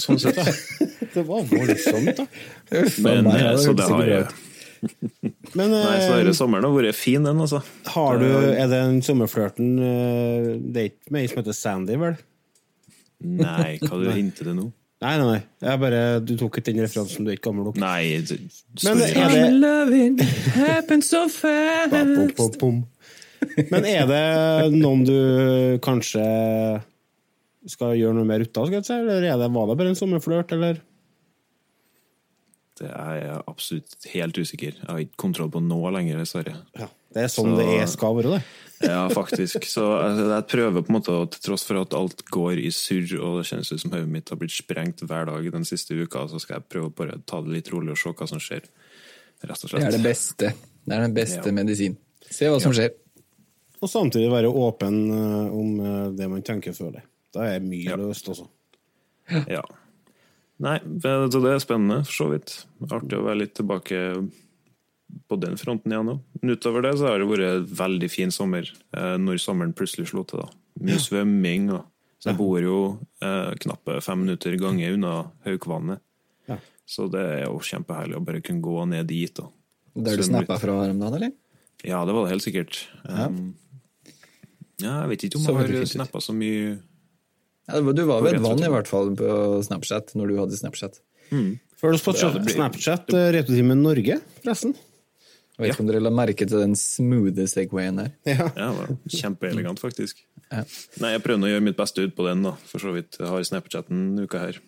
Sånn 0.00 0.20
sett. 0.22 0.38
Det 1.14 1.24
var 1.26 1.42
voldsomt, 1.50 2.20
da. 2.20 2.24
Men, 3.02 3.26
eh, 3.32 3.56
så 3.58 3.72
det 3.74 3.86
har 3.90 4.06
jeg. 4.06 4.26
Men 5.58 5.72
Nei, 5.74 5.96
så 6.00 6.14
eh, 6.14 6.18
denne 6.22 6.34
sommeren 6.36 6.64
har 6.66 6.74
vært 6.76 6.96
fin, 6.98 7.22
den, 7.26 7.40
altså. 7.42 7.60
har 7.94 8.20
du 8.20 8.26
Er 8.30 8.68
det 8.70 8.78
en 8.80 9.00
sommerflørten 9.04 9.70
eh, 9.84 10.50
Det 10.72 10.82
er 10.84 10.90
ikke 10.92 11.14
meg 11.16 11.26
som 11.32 11.40
heter 11.42 11.56
Sandy, 11.56 11.96
vel? 12.00 12.14
Nei, 13.20 13.74
hva 13.82 13.98
du 14.00 14.06
hinter 14.16 14.50
det 14.50 14.54
nå? 14.56 14.68
Nei, 15.00 15.14
nei, 15.16 15.26
nei. 15.30 15.40
Jeg 15.64 15.80
bare, 15.80 16.00
du 16.20 16.34
tok 16.36 16.58
ikke 16.60 16.66
den 16.74 16.82
referansen, 16.84 17.24
du 17.24 17.30
er 17.32 17.38
ikke 17.38 17.46
gammel 17.48 17.70
nok. 17.70 17.78
Nei, 17.80 18.20
det- 18.28 18.36
Men 18.84 19.00
er 19.00 19.30
det 19.32 19.46
Loving 19.56 20.18
happens 20.58 21.08
so 21.08 21.22
fast. 21.32 21.94
Bom, 21.94 22.34
bom, 22.36 22.50
bom. 22.60 22.80
Men 23.70 23.86
er 23.88 24.04
det 24.10 24.74
noen 24.76 25.06
du 25.08 25.14
kanskje 25.80 26.20
skal 27.72 27.96
gjøre 27.96 28.16
noe 28.18 28.28
mer 28.28 28.44
ut 28.44 28.60
av, 28.60 28.68
skal 28.68 28.76
jeg 28.82 28.88
si? 28.90 28.98
Eller 29.00 29.24
er 29.32 29.40
det, 29.40 29.48
var 29.56 29.70
det 29.72 29.78
bare 29.80 29.92
en 29.94 29.96
sommerflørt, 29.98 30.52
eller? 30.56 30.80
Det 32.80 32.88
er 32.88 33.16
jeg 33.20 33.42
absolutt 33.50 34.06
helt 34.14 34.38
usikker. 34.40 34.72
Jeg 34.80 34.88
har 34.88 35.02
ikke 35.04 35.20
kontroll 35.20 35.50
på 35.52 35.60
nå 35.60 35.78
lenger, 35.92 36.16
dessverre. 36.22 36.54
Ja. 36.78 36.86
Det 37.12 37.24
er 37.24 37.28
sånn 37.28 37.50
Så- 37.52 37.58
det 37.58 37.66
er, 37.82 37.86
skal 37.90 38.14
være, 38.16 38.30
det. 38.38 38.42
Ja, 38.88 39.02
faktisk. 39.12 39.66
Så 39.68 39.82
altså, 40.00 40.24
jeg 40.30 40.46
prøver 40.48 40.80
på 40.82 40.88
en 40.88 40.96
måte, 40.96 41.14
til 41.34 41.42
tross 41.44 41.64
for 41.68 41.76
at 41.82 41.92
alt 41.92 42.22
går 42.32 42.56
i 42.64 42.70
surr, 42.72 43.10
og 43.20 43.34
det 43.42 43.48
kjennes 43.50 43.72
ut 43.74 43.80
som 43.82 43.90
hodet 43.92 44.08
mitt 44.08 44.30
har 44.32 44.38
blitt 44.40 44.54
sprengt 44.56 45.02
hver 45.04 45.26
dag 45.28 45.50
den 45.52 45.66
siste 45.68 45.92
uka, 46.00 46.22
så 46.32 46.40
skal 46.40 46.62
jeg 46.62 46.68
prøve 46.72 46.88
å 46.88 47.20
ta 47.28 47.42
det 47.44 47.52
litt 47.52 47.68
rolig 47.74 47.92
og 47.92 47.98
se 48.00 48.08
hva 48.16 48.28
som 48.30 48.40
skjer. 48.40 48.64
Rett 49.44 49.64
og 49.66 49.70
Det 49.76 49.82
er 49.84 49.90
det 49.98 50.02
beste. 50.06 50.54
Det 50.86 50.96
er 50.96 51.00
den 51.04 51.12
beste 51.14 51.44
Ja. 51.44 51.52
medisin. 51.52 51.98
Se 52.30 52.46
hva 52.48 52.58
som 52.62 52.72
skjer. 52.72 52.94
Og 53.82 53.88
samtidig 53.88 54.30
være 54.32 54.48
åpen 54.48 54.96
eh, 55.12 55.52
om 55.52 55.80
eh, 55.80 56.10
det 56.16 56.30
man 56.30 56.42
tenker 56.42 56.70
og 56.72 56.76
føler. 56.80 57.02
Da 57.34 57.40
er 57.52 57.60
mye 57.60 57.84
Ja. 57.84 57.96
løst, 58.00 58.28
altså. 58.32 58.48
Ja. 59.48 59.60
Nei, 60.60 60.76
det 60.84 61.10
så 61.32 61.40
det 61.40 61.54
er 61.54 61.62
spennende, 61.62 62.02
for 62.04 62.16
så 62.16 62.28
vidt. 62.34 62.54
Artig 62.90 63.16
å 63.16 63.24
være 63.24 63.42
litt 63.42 63.54
tilbake 63.56 64.00
på 65.30 65.38
den 65.40 65.56
fronten 65.58 65.92
igjen 65.92 66.12
òg. 66.12 66.18
Men 66.40 66.56
utover 66.56 66.84
det 66.84 66.96
så 67.00 67.08
har 67.08 67.22
det 67.22 67.28
vært 67.30 67.46
en 67.46 67.70
veldig 67.80 68.10
fin 68.12 68.34
sommer, 68.34 68.68
eh, 68.96 69.16
når 69.20 69.40
sommeren 69.42 69.72
plutselig 69.76 70.10
slo 70.12 70.24
til, 70.28 70.44
da. 70.44 70.50
Mye 70.84 71.00
svømming. 71.02 71.70
Og, 71.76 71.86
så 72.20 72.30
jeg 72.30 72.38
bor 72.38 72.60
jo 72.60 72.80
eh, 73.24 73.54
knappe 73.64 73.96
fem 74.04 74.26
minutter 74.26 74.58
gange 74.60 74.92
unna 74.92 75.14
Haukvannet. 75.46 76.04
Ja. 76.50 76.58
Så 76.84 77.08
det 77.12 77.24
er 77.38 77.42
jo 77.46 77.62
kjempeherlig 77.64 78.18
å 78.18 78.24
bare 78.26 78.44
kunne 78.44 78.64
gå 78.64 78.84
ned 78.92 79.08
dit. 79.08 79.40
Og, 79.40 79.56
Der 79.96 80.20
du 80.20 80.26
snappa 80.28 80.60
fra 80.60 80.76
om 80.84 81.00
dagen, 81.00 81.16
eller? 81.22 81.32
Ja, 81.80 82.04
det 82.04 82.12
var 82.12 82.26
det 82.26 82.34
helt 82.34 82.44
sikkert. 82.44 82.82
Um, 83.08 83.54
ja, 84.80 85.00
jeg 85.02 85.12
vet 85.14 85.24
ikke 85.24 85.40
om 85.40 85.48
jeg 85.48 85.80
har 85.80 85.88
snappa 85.88 86.20
så 86.20 86.36
mye 86.36 86.76
Ja, 87.72 87.80
du 87.80 88.04
var 88.08 88.22
ved 88.22 88.34
et 88.34 88.42
vann, 88.44 88.58
i 88.66 88.70
hvert 88.72 88.88
fall, 88.90 89.10
på 89.16 89.62
Snapchat, 89.66 90.14
når 90.18 90.28
du 90.28 90.36
hadde 90.40 90.58
Snapchat. 90.60 91.00
Oss 91.30 92.02
på 92.04 92.12
Ja, 92.18 92.30
det 92.34 92.42
blir- 92.44 92.56
Snapchat, 92.58 93.12
eh, 93.14 93.74
Norge, 93.76 94.20
forresten. 94.42 94.74
Jeg 95.60 95.68
vet 95.68 95.74
ikke 95.74 95.80
om 95.84 95.88
dere 95.90 96.00
la 96.00 96.10
merke 96.10 96.46
til 96.48 96.58
den 96.58 96.72
smoothe 96.74 97.44
segwayen 97.48 97.96
der. 98.00 98.12
Ja. 98.24 98.46
Ja, 98.56 98.70
kjempeelegant, 99.12 99.78
faktisk. 99.78 100.22
Ja. 100.50 100.64
Nei, 101.02 101.12
jeg 101.12 101.22
prøvde 101.22 101.44
å 101.44 101.50
gjøre 101.52 101.62
mitt 101.66 101.76
beste 101.76 102.00
ut 102.06 102.14
på 102.16 102.24
den, 102.26 102.42
da. 102.42 102.54
For 102.64 102.80
så 102.80 102.94
vidt. 102.96 103.18
Jeg 103.20 103.28
har 103.28 103.44
Snapchatten 103.44 103.92
en 104.16 104.24
uka 104.24 104.40
her. 104.40 104.60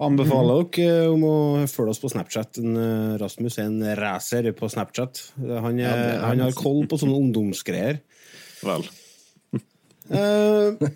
Anbefaler 0.00 0.62
dere 0.72 1.02
eh, 1.04 1.10
om 1.12 1.24
å 1.28 1.34
følge 1.68 1.92
oss 1.92 2.00
på 2.00 2.08
Snapchat. 2.12 2.56
Eh, 2.62 3.18
Rasmus 3.20 3.58
er 3.58 3.66
en 3.68 3.82
racer 3.98 4.46
på 4.56 4.70
Snapchat. 4.72 5.20
Han, 5.42 5.74
er, 5.76 5.82
Ja, 5.82 5.90
er 6.14 6.22
han 6.30 6.40
har 6.46 6.52
koll 6.56 6.86
på 6.88 6.96
sånne 7.02 7.18
ungdomsgreier. 7.20 8.00
Vel. 8.64 8.86
Eh, 10.10 10.88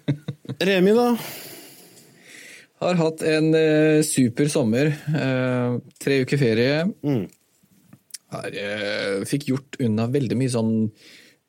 Remi, 0.58 0.94
da? 0.94 1.16
Har 2.82 2.94
hatt 2.94 3.22
en 3.22 3.54
eh, 3.54 4.02
super 4.02 4.48
sommer. 4.50 4.86
Eh, 4.86 5.76
tre 6.02 6.20
uker 6.24 6.40
ferie. 6.40 6.80
Mm. 7.06 7.28
Her, 8.34 8.56
eh, 8.64 9.20
fikk 9.28 9.48
gjort 9.52 9.78
unna 9.84 10.08
veldig 10.10 10.38
mye 10.38 10.52
sånn 10.52 10.74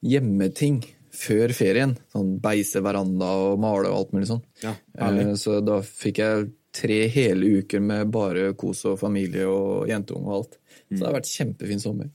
hjemmeting 0.05 0.83
før 1.15 1.53
ferien. 1.57 1.95
Sånn 2.13 2.35
beise 2.43 2.83
veranda 2.85 3.31
og 3.47 3.59
male 3.63 3.89
og 3.89 3.97
alt 3.97 4.13
mulig 4.15 4.29
sånn. 4.29 4.43
Ja, 4.63 4.75
eh, 4.99 5.33
så 5.39 5.57
da 5.65 5.81
fikk 5.85 6.21
jeg 6.21 6.51
tre 6.75 7.05
hele 7.07 7.61
uker 7.61 7.81
med 7.81 8.11
bare 8.11 8.51
kos 8.59 8.83
og 8.89 8.99
familie 8.99 9.47
og 9.47 9.87
jentunge 9.89 10.27
og 10.27 10.37
alt. 10.37 10.57
Så 10.91 10.99
det 10.99 11.07
har 11.07 11.15
vært 11.17 11.31
kjempefin 11.31 11.81
sommer. 11.81 12.11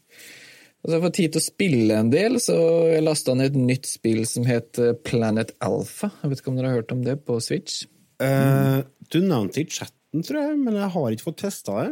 Og 0.80 0.88
så 0.88 0.94
har 0.94 0.96
jeg 0.96 1.04
fått 1.04 1.18
tid 1.18 1.32
til 1.34 1.40
å 1.42 1.44
spille 1.44 1.96
en 2.00 2.10
del, 2.12 2.38
så 2.40 2.56
jeg 2.88 3.04
lasta 3.04 3.34
ned 3.36 3.52
et 3.52 3.70
nytt 3.70 3.88
spill 3.90 4.22
som 4.28 4.46
het 4.48 4.80
Planet 5.04 5.52
Alpha. 5.60 6.08
Jeg 6.22 6.32
vet 6.32 6.40
ikke 6.40 6.52
om 6.52 6.56
dere 6.56 6.70
har 6.72 6.80
hørt 6.80 6.94
om 6.94 7.02
det 7.04 7.18
på 7.28 7.36
Switch? 7.44 7.82
Uh, 8.20 8.80
du 9.12 9.20
nevnte 9.20 9.60
det 9.60 9.66
i 9.68 9.78
chatten, 9.80 10.24
tror 10.24 10.40
jeg, 10.40 10.58
men 10.60 10.80
jeg 10.80 10.92
har 10.96 11.14
ikke 11.14 11.28
fått 11.28 11.42
testa 11.44 11.76
det. 11.82 11.90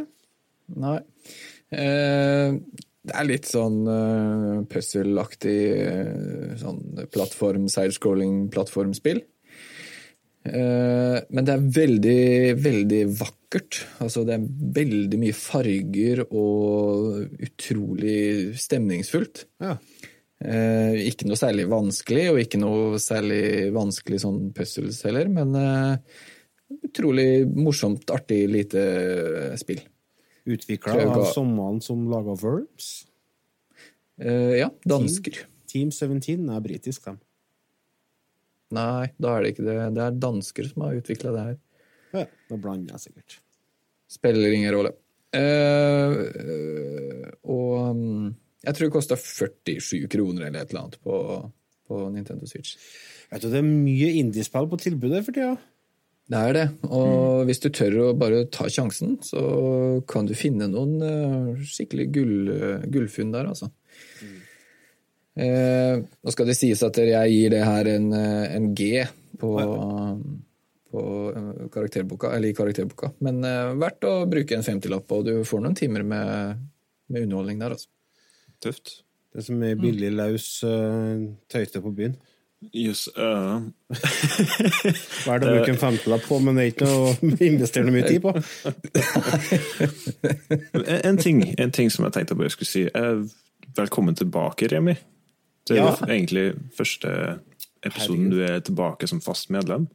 Nei. 0.81 0.99
Uh, 1.69 2.57
det 3.09 3.15
er 3.15 3.29
litt 3.29 3.47
sånn 3.49 3.79
uh, 3.87 4.61
puzzle-aktig 4.69 5.59
uh, 5.79 6.53
sånn 6.59 6.81
plattform, 7.13 7.69
sidescrolling 7.71 8.47
plattformspill. 8.53 9.21
Uh, 10.49 11.17
men 11.29 11.45
det 11.45 11.55
er 11.55 11.67
veldig, 11.79 12.23
veldig 12.65 13.03
vakkert. 13.13 13.35
Altså, 14.03 14.23
det 14.27 14.35
er 14.35 14.47
veldig 14.77 15.19
mye 15.21 15.35
farger 15.35 16.21
og 16.27 17.39
utrolig 17.41 18.55
stemningsfullt. 18.61 19.45
Ja. 19.63 19.75
Eh, 20.39 20.99
ikke 21.09 21.27
noe 21.27 21.39
særlig 21.39 21.65
vanskelig, 21.71 22.27
og 22.31 22.41
ikke 22.43 22.59
noe 22.61 22.99
særlig 23.01 23.71
vanskelig 23.75 24.21
sånn 24.23 24.51
puzzles 24.55 25.01
heller, 25.07 25.31
men 25.33 25.55
eh, 25.57 26.19
utrolig 26.85 27.43
morsomt, 27.49 28.05
artig, 28.13 28.43
lite 28.51 28.83
spill. 29.59 29.81
Utvikla 30.49 31.09
av 31.09 31.25
sommeren 31.33 31.81
som 31.83 32.05
laga 32.09 32.37
Verbs. 32.39 32.91
Eh, 34.21 34.59
ja, 34.61 34.69
dansker. 34.87 35.41
Team 35.69 35.91
17 35.91 36.47
er 36.49 36.61
britisk, 36.63 37.09
dem. 37.09 37.19
Nei, 38.77 39.09
da 39.17 39.33
er 39.33 39.43
det 39.43 39.55
ikke 39.55 39.65
det. 39.65 39.75
Det 39.97 40.05
er 40.05 40.21
dansker 40.21 40.69
som 40.69 40.85
har 40.85 41.01
utvikla 41.01 41.33
det 41.33 41.45
her. 41.47 41.59
Ja, 42.15 42.25
da 42.49 42.57
blander 42.57 42.95
jeg 42.95 43.09
sikkert. 43.09 43.39
Spiller 44.09 44.55
ingen 44.55 44.73
rolle. 44.73 44.95
Uh, 45.29 46.25
og 47.45 47.73
um, 47.91 48.29
jeg 48.65 48.75
tror 48.75 48.87
det 48.87 48.93
kosta 48.95 49.17
47 49.19 50.07
kroner 50.09 50.47
eller 50.47 50.63
et 50.63 50.71
eller 50.71 50.87
annet 50.87 50.97
på, 51.05 51.17
på 51.87 52.05
Nintendo 52.13 52.49
Switch. 52.49 52.79
Vet 53.29 53.43
du, 53.43 53.51
Det 53.51 53.61
er 53.61 53.67
mye 53.67 54.13
indiespill 54.23 54.69
på 54.71 54.79
tilbudet 54.81 55.21
for 55.27 55.37
tida. 55.37 55.53
Det 56.29 56.39
er 56.39 56.53
det. 56.53 56.65
Og 56.93 57.45
hvis 57.49 57.61
du 57.61 57.69
tør 57.73 57.95
å 58.03 58.09
bare 58.17 58.43
ta 58.53 58.67
sjansen, 58.69 59.15
så 59.25 59.41
kan 60.09 60.27
du 60.29 60.35
finne 60.37 60.69
noen 60.69 60.97
uh, 61.01 61.63
skikkelig 61.65 62.09
gull, 62.13 62.35
uh, 62.53 62.85
gullfunn 62.89 63.33
der, 63.33 63.49
altså. 63.53 63.71
Eh, 65.39 65.95
nå 65.95 66.33
skal 66.33 66.49
det 66.49 66.57
sies 66.57 66.81
at 66.83 66.97
jeg 66.99 67.31
gir 67.31 67.53
det 67.53 67.61
her 67.63 67.87
en, 67.93 68.09
en 68.11 68.65
G 68.75 69.05
på, 69.39 69.51
karakterboka, 70.91 72.31
eller 72.35 72.49
i 72.49 72.55
karakterboka. 72.57 73.11
Men 73.25 73.43
eh, 73.45 73.73
verdt 73.79 74.03
å 74.09 74.15
bruke 74.29 74.55
en 74.57 74.65
50-lapp, 74.65 75.11
og 75.15 75.27
du 75.27 75.33
får 75.45 75.61
noen 75.63 75.77
timer 75.77 76.03
med, 76.07 76.57
med 77.09 77.27
underholdning 77.27 77.61
der, 77.61 77.75
altså. 77.77 77.89
Tøft. 78.63 79.03
Det 79.35 79.45
som 79.45 79.61
er 79.63 79.77
billig, 79.77 80.09
løs 80.17 80.47
uh, 80.65 81.21
tøyte 81.53 81.79
på 81.85 81.91
byen. 81.95 82.15
Jøss. 82.75 83.05
øh. 83.15 83.69
Hva 85.23 85.35
er 85.35 85.39
det 85.39 85.47
å 85.47 85.53
bruke 85.53 85.71
en 85.71 85.79
femtelapp 85.79 86.25
på, 86.27 86.39
men 86.43 86.57
det 86.57 86.63
er 86.65 86.71
ikke 86.73 86.87
noe 86.89 87.13
å 87.13 87.29
investere 87.45 87.85
noe 87.85 87.95
mye 87.95 88.09
tid 88.09 88.19
på? 88.25 88.33
En, 91.09 91.17
ting, 91.21 91.43
en 91.61 91.71
ting 91.71 91.89
som 91.93 92.03
jeg 92.07 92.15
tenkte 92.17 92.35
på 92.35 92.43
jeg 92.47 92.55
skulle 92.57 92.71
si. 92.71 92.83
Uh, 92.91 93.23
velkommen 93.77 94.17
tilbake, 94.17 94.67
Remi. 94.73 94.97
Det 95.69 95.77
er 95.77 95.85
Ja. 95.85 95.93
egentlig 96.09 96.47
første 96.75 97.39
episoden 97.85 98.29
du 98.33 98.41
er 98.43 98.59
tilbake 98.65 99.07
som 99.07 99.21
fast 99.23 99.49
medlem. 99.53 99.87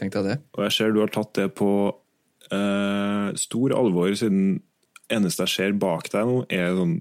Tenk 0.00 0.16
deg 0.16 0.28
det. 0.30 0.38
Og 0.56 0.64
jeg 0.66 0.76
ser 0.76 0.94
du 0.94 1.02
har 1.02 1.12
tatt 1.12 1.34
det 1.36 1.50
på 1.58 1.70
eh, 2.50 3.28
stor 3.40 3.76
alvor, 3.76 4.12
siden 4.16 4.58
eneste 5.10 5.46
jeg 5.46 5.54
ser 5.56 5.78
bak 5.80 6.08
deg 6.12 6.28
nå, 6.28 6.42
er 6.54 6.74
sånn 6.78 7.00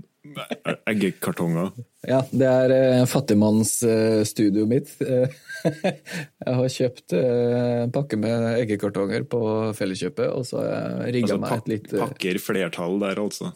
eggekartonger. 0.90 1.72
Ja, 2.08 2.20
det 2.32 2.48
er 2.48 2.74
eh, 2.76 3.06
fattigmannsstudioet 3.10 4.70
mitt. 4.70 4.92
Eh, 5.04 5.32
jeg 5.64 6.58
har 6.60 6.74
kjøpt 6.76 7.16
eh, 7.18 7.86
en 7.86 7.94
pakke 7.96 8.20
med 8.20 8.50
eggekartonger 8.58 9.26
på 9.32 9.42
Felleskjøpet, 9.78 10.28
og 10.30 10.46
så 10.48 10.62
har 10.62 11.08
jeg 11.08 11.16
rigga 11.20 11.36
Altså, 11.36 11.42
meg 11.46 11.56
et 11.58 11.74
lite 11.74 12.04
pakker 12.04 12.42
flertall 12.44 13.00
der, 13.04 13.24
altså. 13.24 13.54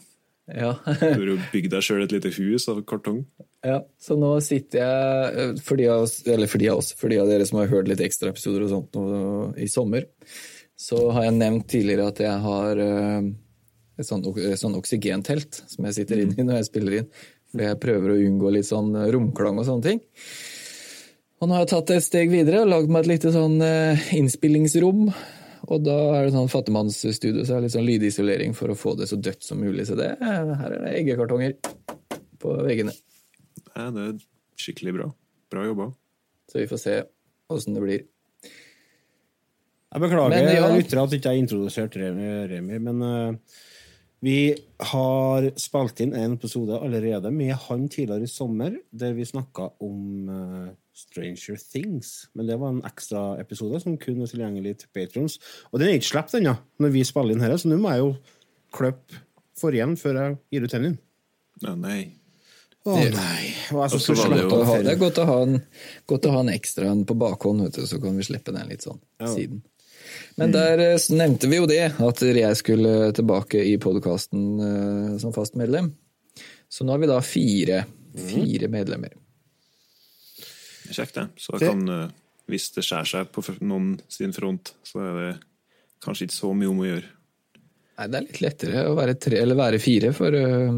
Ja. 0.52 0.74
Du 0.84 1.04
har 1.06 1.28
jo 1.30 1.36
bygd 1.52 1.72
deg 1.72 1.84
sjøl 1.86 2.02
et 2.04 2.12
lite 2.12 2.32
hus 2.36 2.66
av 2.68 2.82
kartong. 2.88 3.22
ja, 3.64 3.78
så 4.00 4.16
nå 4.20 4.34
sitter 4.44 4.82
jeg 4.82 5.44
eh, 5.44 5.54
For 5.64 5.80
de 5.80 5.88
av 5.92 6.04
oss, 6.04 6.18
eller 6.28 6.50
for 6.50 6.60
de 6.60 6.68
av 6.72 6.82
for 6.84 7.14
dere 7.14 7.46
som 7.48 7.62
har 7.62 7.70
hørt 7.72 7.88
litt 7.88 8.02
ekstraepisoder 8.04 8.66
og 8.66 8.74
sånt 8.74 8.98
nå 8.98 9.06
i 9.60 9.70
sommer, 9.72 10.08
så 10.76 11.00
har 11.16 11.28
jeg 11.28 11.38
nevnt 11.38 11.68
tidligere 11.70 12.10
at 12.10 12.20
jeg 12.20 12.44
har 12.44 12.82
eh, 12.82 13.30
et 13.94 14.08
sånn, 14.08 14.26
sånn 14.58 14.76
oksygentelt 14.80 15.62
som 15.70 15.86
jeg 15.88 16.00
sitter 16.00 16.24
inne 16.24 16.36
i 16.36 16.46
når 16.46 16.60
jeg 16.60 16.68
spiller 16.72 16.98
inn. 17.00 17.08
Fordi 17.54 17.70
jeg 17.70 17.80
prøver 17.84 18.10
å 18.10 18.18
unngå 18.18 18.50
litt 18.50 18.66
sånn 18.66 18.90
romklang 19.14 19.60
og 19.62 19.68
sånne 19.68 19.86
ting. 19.86 20.02
Og 21.38 21.48
nå 21.48 21.54
har 21.54 21.64
jeg 21.64 21.70
tatt 21.74 21.90
et 21.94 22.04
steg 22.04 22.32
videre 22.32 22.64
og 22.64 22.70
lagd 22.72 22.90
meg 22.90 23.04
et 23.04 23.12
lite 23.14 23.30
sånn 23.34 23.58
eh, 23.62 24.10
innspillingsrom. 24.18 25.06
Og 25.64 25.84
da 25.84 25.96
er 26.18 26.26
det 26.26 26.34
sånn 26.34 26.50
fattigmannsstudio, 26.52 27.44
så 27.44 27.54
er 27.54 27.62
det 27.62 27.66
litt 27.68 27.74
sånn 27.76 27.88
lydisolering 27.88 28.56
for 28.56 28.72
å 28.72 28.78
få 28.78 28.94
det 28.98 29.08
så 29.10 29.16
dødt 29.16 29.46
som 29.46 29.62
mulig. 29.62 29.86
Så 29.88 29.96
det, 29.98 30.10
her 30.20 30.54
er 30.54 30.74
det 30.76 30.94
eggekartonger 30.98 31.56
på 32.42 32.56
veggene. 32.66 32.94
Ja, 33.72 33.88
det 33.94 34.08
er 34.08 34.16
skikkelig 34.60 34.96
bra. 34.98 35.10
Bra 35.52 35.68
jobba. 35.68 35.90
Så 36.50 36.60
vi 36.60 36.68
får 36.70 36.82
se 36.82 36.96
åssen 37.52 37.76
det 37.76 37.84
blir. 37.84 38.04
Jeg 39.94 40.02
beklager 40.02 40.34
Men 40.34 40.50
ja. 40.50 40.68
lyttere 40.74 41.04
at 41.06 41.12
jeg 41.14 41.22
ikke 41.22 41.30
har 41.30 41.38
introdusert 41.38 41.96
Remi, 42.00 42.30
Remi 42.50 42.80
men 42.82 43.02
uh, 43.06 43.60
vi 44.24 44.54
har 44.90 45.46
spilt 45.60 46.00
inn 46.00 46.14
en 46.16 46.34
episode 46.38 46.78
allerede 46.80 47.30
med 47.34 47.52
han 47.66 47.84
tidligere 47.92 48.24
i 48.26 48.30
sommer, 48.30 48.78
der 48.90 49.12
vi 49.12 49.26
snakka 49.28 49.66
om 49.84 50.30
eh, 50.32 50.70
Stranger 50.94 51.58
Things. 51.58 52.28
Men 52.34 52.46
det 52.46 52.56
var 52.60 52.70
en 52.70 52.82
ekstra 52.86 53.24
episode 53.42 53.80
som 53.82 53.96
kun 53.98 54.22
er 54.22 54.30
tilgjengelig 54.30 54.76
til 54.84 54.88
patrons. 54.94 55.38
Og 55.72 55.80
den 55.80 55.88
er 55.90 55.98
ikke 55.98 56.12
sluppet 56.12 56.38
ennå, 56.40 56.56
når 56.82 56.94
vi 56.94 57.02
spiller 57.06 57.34
inn 57.34 57.42
her, 57.44 57.56
så 57.58 57.70
nå 57.70 57.78
må 57.82 57.90
jeg 57.94 58.04
jo 58.04 58.12
klippe 58.74 59.22
forrige 59.58 59.88
før 60.00 60.20
jeg 60.20 60.38
gir 60.54 60.64
ut 60.68 60.76
den 60.76 60.92
Å 60.94 61.66
Ja, 61.68 61.74
nei. 61.74 62.00
Å 62.84 62.94
nei. 63.14 63.44
Og 63.72 63.90
så 63.96 64.14
var 64.14 64.34
det 64.34 64.42
jo- 64.42 64.64
Ha, 64.64 64.78
Det 64.82 64.92
er 64.92 65.00
godt 65.00 65.18
å 65.22 65.26
ha 65.26 65.42
en, 65.42 65.62
godt 66.06 66.26
å 66.26 66.30
ha 66.34 66.40
en 66.40 66.48
ekstra 66.52 66.90
en 66.90 67.04
på 67.06 67.14
bakhånd, 67.16 67.62
vet 67.62 67.72
du, 67.72 67.86
så 67.86 68.00
kan 68.02 68.16
vi 68.16 68.22
slippe 68.22 68.52
den 68.52 68.68
litt 68.68 68.82
sånn 68.82 69.00
siden. 69.24 69.62
Men 70.36 70.52
der 70.52 70.78
eh, 70.78 70.96
så 71.00 71.16
nevnte 71.16 71.48
vi 71.48 71.56
jo 71.56 71.66
det, 71.66 71.98
at 71.98 72.20
jeg 72.20 72.56
skulle 72.56 73.12
tilbake 73.16 73.54
i 73.64 73.76
podkasten 73.78 75.18
som 75.18 75.32
fast 75.32 75.54
medlem. 75.56 75.94
Så 76.68 76.84
nå 76.84 76.90
har 76.92 76.98
vi 76.98 77.06
da 77.06 77.20
fire, 77.20 77.84
fire 78.14 78.68
medlemmer. 78.68 79.14
Kjekt, 80.90 81.14
det. 81.14 81.28
Så 81.40 81.58
Det- 81.58 81.68
kan, 81.68 81.88
eh, 81.88 82.08
hvis 82.48 82.70
det 82.74 82.84
skjærer 82.84 83.06
seg 83.08 83.32
på 83.32 83.42
noen 83.62 84.00
sin 84.08 84.32
front, 84.32 84.72
så 84.84 85.00
er 85.00 85.12
det 85.20 85.40
kanskje 86.04 86.26
ikke 86.28 86.36
så 86.40 86.52
mye 86.54 86.68
om 86.70 86.78
å 86.78 86.84
gjøre. 86.90 87.04
Nei, 87.98 88.06
det 88.08 88.14
er 88.14 88.26
litt 88.26 88.40
lettere 88.42 88.84
å 88.90 88.94
være 88.98 89.14
tre 89.20 89.38
eller 89.38 89.54
være 89.54 89.78
fire, 89.80 90.12
for 90.12 90.34
eh, 90.34 90.70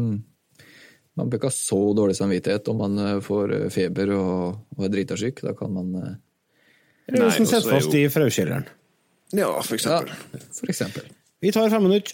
man 1.17 1.29
bør 1.29 1.39
ikke 1.39 1.49
ha 1.49 1.55
så 1.57 1.81
dårlig 1.97 2.15
samvittighet 2.15 2.67
om 2.69 2.77
man 2.77 2.97
eh, 2.99 3.19
får 3.19 3.71
feber 3.73 4.11
og, 4.15 4.59
og 4.77 4.85
er 4.85 4.89
drita 4.93 5.17
syk. 5.17 5.41
Da 5.41 5.53
kan 5.53 5.73
man, 5.73 5.95
uh... 5.95 6.15
Eller 7.09 7.25
Nei, 7.25 7.29
hvis 7.29 7.37
den 7.37 7.47
og 7.47 7.49
så 7.49 7.61
sitter 7.61 7.69
er 7.69 7.79
fast 7.79 7.93
jo- 7.93 7.99
i 7.99 8.07
fraukjelleren. 8.13 8.67
Ja, 9.33 9.61
for 9.61 9.75
eksempel. 9.75 10.07
Ja, 10.33 10.39
for 10.53 10.67
eksempel. 10.71 11.03
Vi 11.41 11.51
tar 11.51 11.69
fem 11.69 11.83
minutter. 11.83 12.13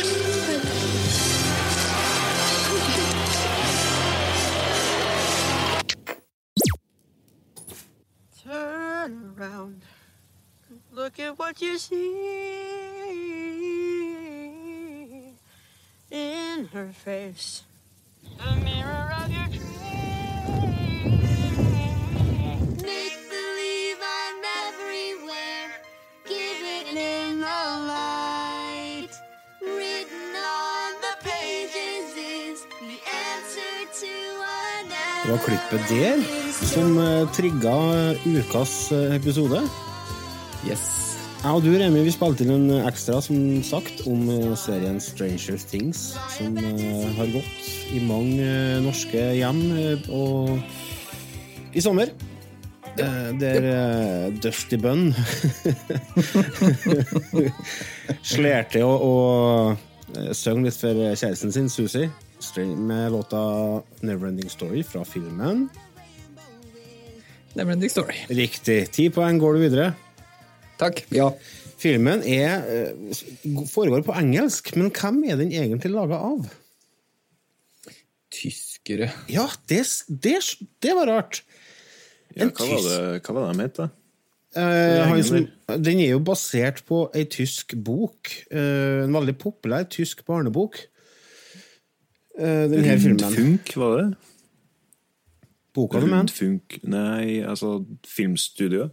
At 11.21 11.37
what 11.37 11.61
you 11.61 11.77
see 11.77 11.97
in 16.09 16.65
her 16.73 16.89
face. 16.93 17.63
The 18.37 18.55
mirror 18.63 19.13
of 19.21 19.31
your 19.31 19.47
dreams. 19.47 19.81
Make 22.81 23.17
believe 23.29 23.99
I'm 24.01 24.37
everywhere. 24.67 25.69
Give 26.25 26.61
it 26.77 26.87
in 26.97 27.39
the 27.39 27.61
light. 27.93 29.13
Written 29.61 30.35
on 30.35 30.91
the 31.05 31.15
pages 31.29 32.09
is 32.17 32.65
the 32.81 32.99
answer 33.29 33.73
to 34.01 34.31
Det 35.25 35.31
var 35.31 35.37
klippet 35.37 35.89
der 35.89 36.23
som 36.51 36.97
eh, 36.97 37.31
trigga 37.33 37.75
ukas 38.25 38.91
eh, 38.91 39.15
episode. 39.15 39.69
Yes. 40.67 41.10
Jeg 41.41 41.57
og 41.57 41.63
du, 41.65 41.71
Remi, 41.73 42.03
vi 42.05 42.11
spilte 42.13 42.45
inn 42.45 42.51
en 42.53 42.83
ekstra, 42.85 43.15
som 43.25 43.37
sagt, 43.65 44.03
om 44.05 44.27
eh, 44.29 44.51
serien 44.61 44.99
Stranger 45.01 45.55
Things, 45.57 46.11
som 46.35 46.53
eh, 46.61 47.07
har 47.17 47.31
gått 47.33 47.69
i 47.89 48.01
mange 48.05 48.45
eh, 48.45 48.77
norske 48.85 49.23
hjem 49.39 49.63
og 50.13 50.51
i 51.73 51.81
sommer. 51.81 52.11
Der 52.93 53.65
eh, 53.71 54.27
Dusty 54.37 54.77
Bunn 54.77 55.15
slerte 58.35 58.85
og, 58.85 59.01
og 59.01 60.21
eh, 60.21 60.29
søng 60.37 60.61
litt 60.67 60.77
for 60.77 60.93
kjæresten 60.93 61.57
sin, 61.57 61.73
Susie, 61.73 62.11
med 62.77 63.17
låta 63.17 63.41
Neverending 64.05 64.53
Story 64.53 64.85
fra 64.85 65.01
filmen. 65.09 65.71
Neverending 67.57 67.89
Story. 67.89 68.21
Riktig. 68.29 68.79
Ti 68.93 69.09
poeng 69.09 69.41
går 69.41 69.57
du 69.57 69.65
videre. 69.65 69.91
Takk. 70.81 71.03
Ja. 71.13 71.29
Filmen 71.81 72.21
er, 72.25 72.61
eh, 72.69 73.21
foregår 73.69 74.03
på 74.05 74.15
engelsk, 74.17 74.73
men 74.77 74.91
hvem 74.93 75.23
er 75.29 75.39
den 75.39 75.53
egentlig 75.53 75.93
laga 75.93 76.19
av? 76.21 76.45
Tyskere. 78.31 79.11
Ja, 79.29 79.47
det, 79.69 79.81
det, 80.07 80.37
det 80.81 80.93
var 80.97 81.09
rart. 81.09 81.41
Ja, 82.35 82.47
hva, 82.47 82.67
var 82.69 82.85
det, 82.85 83.01
hva 83.25 83.35
var 83.35 83.47
det 83.47 83.57
de 83.57 83.65
het, 83.65 83.79
da? 83.81 83.89
Eh, 84.51 85.01
han 85.07 85.23
som, 85.23 85.45
den 85.79 85.99
er 86.03 86.13
jo 86.13 86.21
basert 86.27 86.81
på 86.87 87.05
ei 87.15 87.25
tysk 87.31 87.75
bok. 87.75 88.31
eh, 88.51 89.03
en 89.05 89.13
veldig 89.15 89.37
populær 89.39 89.87
tysk 89.89 90.25
barnebok. 90.27 90.79
Uh, 92.39 92.65
den 92.71 92.85
her 92.87 92.97
filmen. 92.97 93.19
Rundfunk, 93.19 93.75
var 93.75 93.97
det? 93.97 94.05
Boka 95.75 95.99
du 95.99 96.07
mener? 96.07 96.31
Nei, 96.87 97.41
altså 97.43 97.81
filmstudio. 98.07 98.87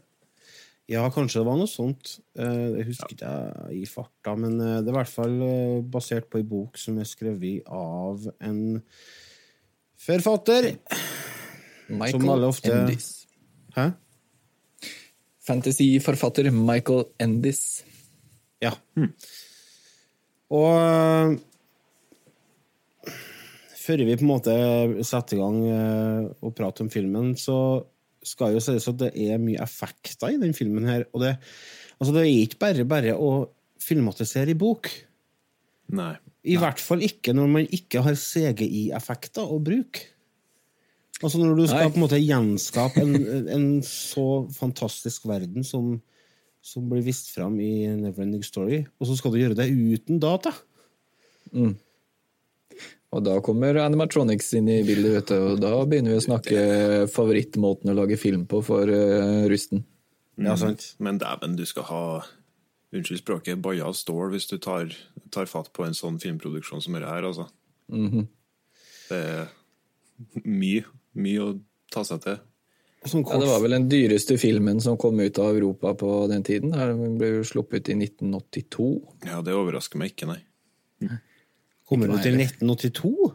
Ja, 0.88 1.03
kanskje 1.12 1.42
det 1.42 1.48
var 1.51 1.59
noe 1.61 1.68
sånt. 1.68 2.14
Det 2.33 2.48
jeg 2.79 2.87
husker 2.88 3.12
ikke 3.12 3.31
jeg 3.68 3.83
i 3.83 3.88
farta, 3.90 4.33
men 4.40 4.55
eh, 4.57 4.79
det 4.81 4.88
er 4.88 4.94
i 4.94 4.96
hvert 4.96 5.12
fall 5.12 5.35
eh, 5.44 5.81
basert 5.85 6.31
på 6.33 6.40
ei 6.40 6.46
bok 6.48 6.79
som 6.81 6.96
er 7.03 7.09
skrevet 7.09 7.66
av 7.68 8.24
en 8.40 8.62
forfatter. 10.01 10.70
Michael 11.88 12.14
Som 12.22 12.31
alle 12.33 12.48
ofte- 12.48 12.72
Endis. 12.72 13.11
Hæ? 13.77 13.90
Fantasyforfatter 15.48 16.48
Michael 16.53 17.05
Endis. 17.24 17.62
Ja. 18.64 18.72
Og 20.48 21.37
før 23.79 24.03
vi 24.05 24.16
på 24.16 24.24
en 24.24 24.29
måte 24.33 24.57
setter 25.09 25.37
i 25.37 25.40
gang 25.40 25.61
eh, 25.68 26.24
og 26.44 26.57
prater 26.57 26.85
om 26.85 26.90
filmen, 26.92 27.35
så 27.40 27.59
skal 28.29 28.55
jo 28.57 28.62
sies 28.62 28.87
at 28.91 28.99
det 29.01 29.11
er 29.17 29.41
mye 29.43 29.61
effekter 29.64 30.35
i 30.35 30.41
den 30.41 30.55
filmen 30.57 30.88
her. 30.88 31.07
Og 31.12 31.25
det, 31.25 31.35
altså 31.99 32.14
det 32.14 32.25
er 32.25 32.31
ikke 32.33 32.61
bare 32.62 32.88
bare 32.88 33.17
å 33.17 33.33
filmatisere 33.83 34.53
i 34.53 34.59
bok. 34.59 34.91
Nei. 35.97 36.12
I 36.49 36.57
hvert 36.61 36.81
fall 36.81 37.03
ikke 37.05 37.35
når 37.37 37.51
man 37.51 37.67
ikke 37.75 38.03
har 38.05 38.17
CGI-effekter 38.19 39.49
å 39.49 39.59
bruke. 39.62 40.07
Altså 41.19 41.41
når 41.41 41.57
du 41.59 41.64
skal 41.67 41.88
Nei. 41.88 41.91
på 41.91 41.99
en 41.99 42.05
måte 42.05 42.21
gjenskape 42.23 43.03
en, 43.03 43.17
en 43.51 43.67
så 43.83 44.27
fantastisk 44.55 45.27
verden 45.27 45.67
som, 45.67 45.97
som 46.62 46.87
blir 46.91 47.03
vist 47.09 47.33
fram 47.35 47.57
i 47.59 47.88
Neverending 47.99 48.45
Story, 48.47 48.85
og 49.01 49.11
så 49.11 49.17
skal 49.19 49.35
du 49.35 49.41
gjøre 49.41 49.59
det 49.59 49.67
uten 49.67 50.21
data. 50.23 50.55
Og 53.16 53.23
da 53.25 53.38
kommer 53.44 53.79
animatronics 53.81 54.51
inn 54.59 54.66
i 54.68 54.83
bildet, 54.85 55.14
vet 55.14 55.31
du, 55.31 55.37
og 55.55 55.62
da 55.62 55.71
begynner 55.88 56.12
vi 56.12 56.21
å 56.21 56.25
snakke 56.27 56.64
favorittmåten 57.12 57.88
å 57.88 57.97
lage 57.97 58.18
film 58.21 58.44
på 58.51 58.61
for 58.66 58.90
uh, 58.92 59.47
rusten. 59.49 59.87
Ja, 60.38 60.59
sant? 60.61 60.92
Men 61.03 61.21
dæven, 61.21 61.57
du 61.59 61.64
skal 61.66 61.88
ha 61.88 62.03
Unnskyld 62.88 63.21
språket, 63.21 63.59
baia 63.61 63.85
av 63.85 63.92
stål 63.92 64.31
hvis 64.33 64.47
du 64.49 64.55
tar, 64.64 64.94
tar 65.35 65.49
fatt 65.51 65.66
på 65.77 65.85
en 65.85 65.97
sånn 65.97 66.16
filmproduksjon 66.23 66.81
som 66.81 66.94
dette 66.97 67.11
her, 67.11 67.27
altså. 67.29 67.44
Det 69.11 69.18
er 69.18 69.51
mye, 70.49 70.87
mye 71.21 71.42
å 71.44 71.51
ta 71.92 72.01
seg 72.09 72.23
til. 72.25 72.38
Ja, 73.05 73.38
det 73.38 73.51
var 73.51 73.61
vel 73.62 73.77
den 73.77 73.90
dyreste 73.92 74.38
filmen 74.40 74.81
som 74.81 74.97
kom 75.01 75.21
ut 75.21 75.38
av 75.38 75.53
Europa 75.53 75.92
på 76.01 76.14
den 76.33 76.42
tiden. 76.49 76.73
Den 76.73 77.21
ble 77.21 77.29
jo 77.37 77.44
sluppet 77.47 77.92
i 77.92 77.99
1982. 78.01 78.88
Ja, 79.29 79.42
det 79.44 79.55
overrasker 79.55 80.01
meg 80.01 80.16
ikke, 80.16 80.33
nei. 80.33 80.40
Kommer 81.88 82.12
ut 82.12 82.24
til 82.24 82.37
1982? 82.37 83.31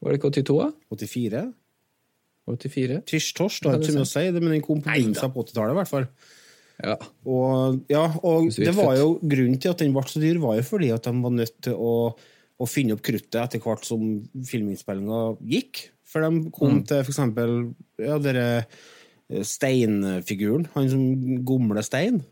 Var 0.00 0.12
det 0.12 0.20
ikke 0.20 0.30
82, 0.40 0.58
da? 0.60 0.68
84? 0.96 1.46
84? 2.50 3.00
Tirsj-tors, 3.10 3.60
det 3.60 3.70
har 3.70 3.80
ikke 3.80 3.90
så 3.90 3.92
er 3.92 3.98
mye 3.98 4.08
å 4.08 4.10
si, 4.10 4.26
det, 4.34 4.42
men 4.42 4.54
den 4.54 4.62
kom 4.64 4.82
på 4.82 4.90
begynnelsen 4.90 5.28
av 5.28 5.40
80-tallet, 5.42 5.74
i 5.74 5.78
hvert 5.80 5.90
fall. 5.90 6.06
Ja. 6.80 6.96
Og, 7.28 7.80
ja, 7.92 8.04
og 8.24 8.48
det 8.56 8.72
var 8.76 8.94
jo 8.96 9.10
grunnen 9.20 9.60
til 9.60 9.74
at 9.74 9.82
den 9.82 9.92
ble 9.94 10.04
så 10.08 10.22
dyr, 10.22 10.40
var 10.42 10.56
jo 10.58 10.66
fordi 10.66 10.90
at 10.94 11.06
de 11.06 11.12
var 11.20 11.34
nødt 11.36 11.56
til 11.66 11.76
å, 11.76 11.94
å 12.56 12.68
finne 12.68 12.96
opp 12.96 13.04
kruttet 13.04 13.40
etter 13.42 13.62
hvert 13.64 13.86
som 13.88 14.06
filminnspillinga 14.48 15.20
gikk. 15.52 15.84
For 16.10 16.24
de 16.24 16.50
kom 16.54 16.80
til 16.88 17.04
for 17.04 17.12
eksempel 17.12 17.56
ja, 18.00 18.16
dere 18.22 18.46
eh, 18.62 19.44
steinfiguren, 19.46 20.66
han 20.74 20.88
som 20.90 21.42
gomler 21.46 21.84
stein. 21.86 22.22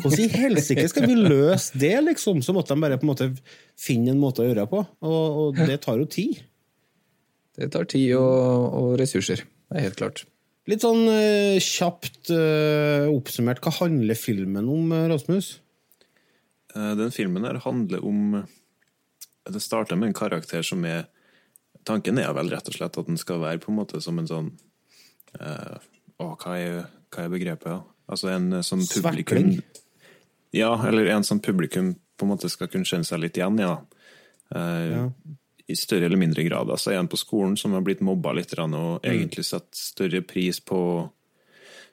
Hvordan 0.00 0.24
i 0.24 0.28
helsike 0.32 0.86
skal 0.90 1.06
vi 1.08 1.16
løse 1.16 1.78
det, 1.80 1.94
liksom? 2.06 2.42
Så 2.44 2.54
måtte 2.56 2.74
de 2.74 2.84
bare 2.84 2.98
på 3.00 3.06
en 3.06 3.12
måte 3.12 3.30
finne 3.80 4.14
en 4.14 4.20
måte 4.22 4.44
å 4.44 4.48
gjøre 4.48 4.64
det 4.64 4.70
på. 4.72 4.82
Og, 5.06 5.40
og 5.44 5.62
det 5.70 5.80
tar 5.84 6.00
jo 6.00 6.08
tid. 6.10 6.42
Det 7.60 7.70
tar 7.74 7.88
tid 7.90 8.14
og, 8.18 8.66
og 8.80 8.92
ressurser. 9.00 9.44
Det 9.70 9.78
er 9.78 9.88
helt 9.88 9.98
klart. 10.00 10.24
Litt 10.70 10.84
sånn 10.84 11.02
uh, 11.08 11.56
kjapt 11.62 12.30
uh, 12.34 13.08
oppsummert, 13.10 13.62
hva 13.64 13.72
handler 13.80 14.18
filmen 14.18 14.68
om, 14.70 14.92
eh, 14.94 15.08
Rasmus? 15.10 15.54
Eh, 16.74 16.96
Den 16.96 17.10
filmen 17.10 17.44
her 17.44 17.58
handler 17.64 18.04
om 18.04 18.44
Det 19.50 19.60
starter 19.60 19.96
med 19.96 20.08
en 20.08 20.14
karakter 20.14 20.62
som 20.62 20.84
er 20.84 21.08
Tanken 21.84 22.18
er 22.20 22.32
vel 22.36 22.50
rett 22.52 22.68
og 22.68 22.76
slett 22.76 22.98
at 23.00 23.08
den 23.08 23.18
skal 23.18 23.40
være 23.40 23.62
på 23.62 23.72
en 23.72 23.78
måte 23.80 24.00
som 24.04 24.18
en 24.20 24.28
sånn 24.28 24.50
eh, 25.40 25.78
Å, 26.20 26.26
hva 26.36 26.56
er, 26.58 26.84
hva 27.10 27.24
er 27.24 27.32
begrepet? 27.32 27.72
Ja? 27.72 27.80
Altså 28.10 28.32
en 28.34 28.52
eh, 28.58 28.66
som 28.66 28.82
publikum 28.82 29.52
Svertling? 29.52 29.80
Ja, 30.56 30.72
eller 30.88 31.06
en 31.06 31.24
som 31.24 31.40
publikum 31.40 31.94
på 32.18 32.26
en 32.26 32.32
måte 32.32 32.50
skal 32.50 32.68
kunne 32.68 32.88
kjenne 32.88 33.06
seg 33.06 33.22
litt 33.22 33.38
igjen 33.38 33.60
i. 33.60 33.66
Ja. 33.68 33.76
Uh, 34.54 34.86
Ja. 34.90 35.04
I 35.70 35.76
større 35.78 36.08
eller 36.08 36.18
mindre 36.18 36.42
grad. 36.42 36.66
Altså 36.74 36.90
en 36.90 37.06
på 37.06 37.16
skolen 37.20 37.54
som 37.56 37.76
har 37.76 37.84
blitt 37.86 38.00
mobba 38.02 38.32
litt 38.34 38.56
og 38.58 39.04
egentlig 39.06 39.44
satt 39.46 39.68
større 39.78 40.18
pris 40.26 40.58
på 40.58 40.74
å 40.74 40.96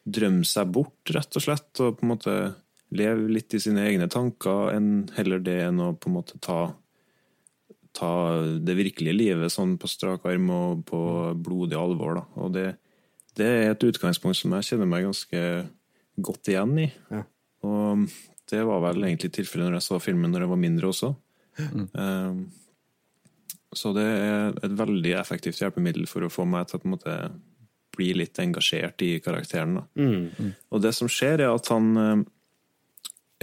drømme 0.01 0.47
seg 0.49 0.71
bort, 0.73 0.97
rett 1.13 1.37
og 1.37 1.43
slett. 1.45 1.69
Og 1.85 1.99
på 1.99 2.07
en 2.07 2.09
måte 2.09 2.33
leve 2.97 3.29
litt 3.29 3.53
i 3.53 3.61
sine 3.61 3.85
egne 3.85 4.07
tanker, 4.09 4.71
enn 4.73 5.11
heller 5.13 5.43
det 5.43 5.59
enn 5.67 5.83
å 5.83 5.91
på 5.93 6.09
en 6.09 6.15
måte 6.15 6.39
ta, 6.41 6.73
ta 7.93 8.11
det 8.57 8.77
virkelige 8.79 9.13
livet 9.13 9.53
sånn 9.53 9.77
på 9.77 9.91
strak 9.91 10.25
arm 10.25 10.49
og 10.55 10.85
på 10.89 11.01
blodig 11.37 11.77
alvor. 11.77 12.17
Da. 12.17 12.25
Og 12.41 12.53
det, 12.57 12.67
det 13.37 13.47
er 13.51 13.75
et 13.75 13.87
utgangspunkt 13.91 14.41
som 14.41 14.57
jeg 14.57 14.71
kjenner 14.71 14.89
meg 14.89 15.05
ganske 15.05 15.43
godt 16.17 16.51
igjen 16.51 16.77
i. 16.81 16.87
Ja. 17.13 17.23
Og 17.67 18.07
det 18.49 18.61
var 18.67 18.83
vel 18.85 19.07
egentlig 19.07 19.33
tilfellet 19.35 19.67
når 19.67 19.79
jeg 19.79 19.87
så 19.87 19.99
filmen 20.01 20.31
når 20.33 20.45
jeg 20.45 20.53
var 20.53 20.61
mindre 20.61 20.89
også. 20.91 21.11
Eh, 21.57 22.39
så 23.75 23.91
det 23.95 24.05
er 24.05 24.57
et 24.63 24.75
veldig 24.79 25.13
effektivt 25.19 25.59
hjelpemiddel 25.61 26.07
for 26.09 26.25
å 26.25 26.31
få 26.31 26.45
meg 26.47 26.69
til 26.69 26.79
å 26.79 26.81
på 26.81 26.87
en 26.87 26.95
måte 26.95 27.17
bli 27.97 28.11
litt 28.13 28.39
engasjert 28.39 29.01
i 29.05 29.17
karakteren. 29.23 29.79
Da. 29.79 29.85
Og 30.71 30.83
det 30.83 30.93
som 30.95 31.09
skjer, 31.11 31.41
er 31.41 31.53
at 31.53 31.71
han 31.73 31.93
eh, 32.01 32.25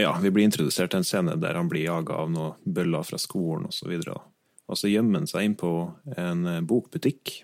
Ja, 0.05 0.17
vi 0.19 0.33
blir 0.35 0.49
introdusert 0.49 0.91
til 0.91 1.03
en 1.03 1.07
scene 1.07 1.37
der 1.39 1.55
han 1.55 1.69
blir 1.71 1.85
jaga 1.87 2.17
av 2.25 2.31
noen 2.33 2.57
bøller 2.67 3.05
fra 3.07 3.19
skolen 3.21 3.69
osv. 3.69 3.93
Og, 4.11 4.23
og 4.67 4.79
så 4.79 4.91
gjemmer 4.91 5.23
han 5.23 5.31
seg 5.31 5.47
inn 5.47 5.59
på 5.59 5.71
en 6.17 6.47
eh, 6.51 6.63
bokbutikk. 6.67 7.37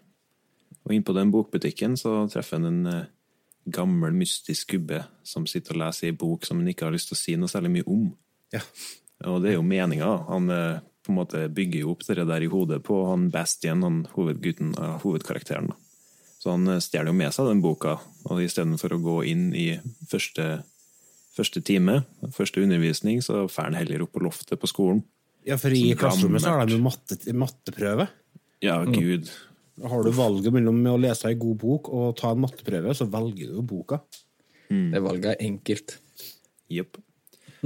Og 0.86 0.96
inn 0.96 1.06
på 1.06 1.14
den 1.14 1.30
bokbutikken 1.30 1.94
så 2.00 2.24
treffer 2.32 2.58
han 2.58 2.70
en 2.70 2.90
eh, 2.90 3.08
gammel, 3.64 4.14
mystisk 4.16 4.74
gubbe 4.74 5.02
som 5.26 5.46
sitter 5.48 5.76
og 5.76 5.82
leser 5.84 6.10
i 6.10 6.16
bok 6.16 6.46
som 6.46 6.60
han 6.60 6.70
ikke 6.72 6.88
har 6.88 6.94
lyst 6.94 7.10
til 7.10 7.18
å 7.18 7.20
si 7.20 7.36
noe 7.38 7.50
særlig 7.50 7.74
mye 7.76 7.88
om. 7.90 8.06
Ja. 8.54 8.62
Og 9.28 9.42
det 9.44 9.52
er 9.52 9.58
jo 9.58 9.66
meninga. 9.66 10.10
Han 10.30 10.48
eh, 10.54 10.80
på 11.04 11.12
en 11.12 11.18
måte 11.18 11.44
bygger 11.52 11.84
jo 11.84 11.94
opp 11.94 12.06
det 12.06 12.24
der 12.28 12.44
i 12.44 12.50
hodet 12.50 12.80
på 12.86 13.02
han 13.10 13.28
Bastian, 13.32 13.84
han 13.84 14.02
hovedgutten, 14.14 14.74
eh, 14.78 14.96
hovedkarakteren. 15.04 15.72
Så 16.40 16.54
han 16.54 16.68
eh, 16.68 16.80
stjeler 16.82 17.12
jo 17.12 17.18
med 17.20 17.36
seg 17.36 17.50
den 17.50 17.62
boka, 17.64 17.98
og 18.28 18.42
istedenfor 18.44 18.96
å 18.96 19.02
gå 19.04 19.16
inn 19.32 19.50
i 19.56 19.68
første, 20.10 20.62
første 21.36 21.62
time, 21.66 22.00
første 22.36 22.64
undervisning, 22.64 23.20
så 23.24 23.44
drar 23.44 23.68
han 23.68 23.78
heller 23.80 24.06
opp 24.06 24.16
på 24.16 24.24
loftet 24.24 24.60
på 24.60 24.70
skolen. 24.70 25.04
Ja, 25.48 25.56
for 25.60 25.72
i 25.72 25.94
klasserommet 25.96 26.44
så 26.44 26.56
har 26.56 26.68
de 26.68 26.76
jo 26.76 26.82
matte, 26.84 27.16
matteprøve. 27.36 28.10
Ja, 28.60 28.82
gud. 28.84 29.30
Har 29.80 30.04
du 30.04 30.10
valget 30.12 30.52
mellom 30.52 30.80
å 30.90 30.98
lese 31.00 31.30
ei 31.30 31.38
god 31.40 31.58
bok 31.62 31.88
og 31.94 32.16
ta 32.18 32.32
en 32.34 32.42
matteprøve, 32.42 32.94
så 32.96 33.06
velger 33.10 33.50
du 33.50 33.60
jo 33.60 33.66
boka. 33.66 34.00
Det 34.70 35.02
valget 35.02 35.32
er 35.32 35.46
enkelt. 35.46 35.96
Jepp. 36.70 37.00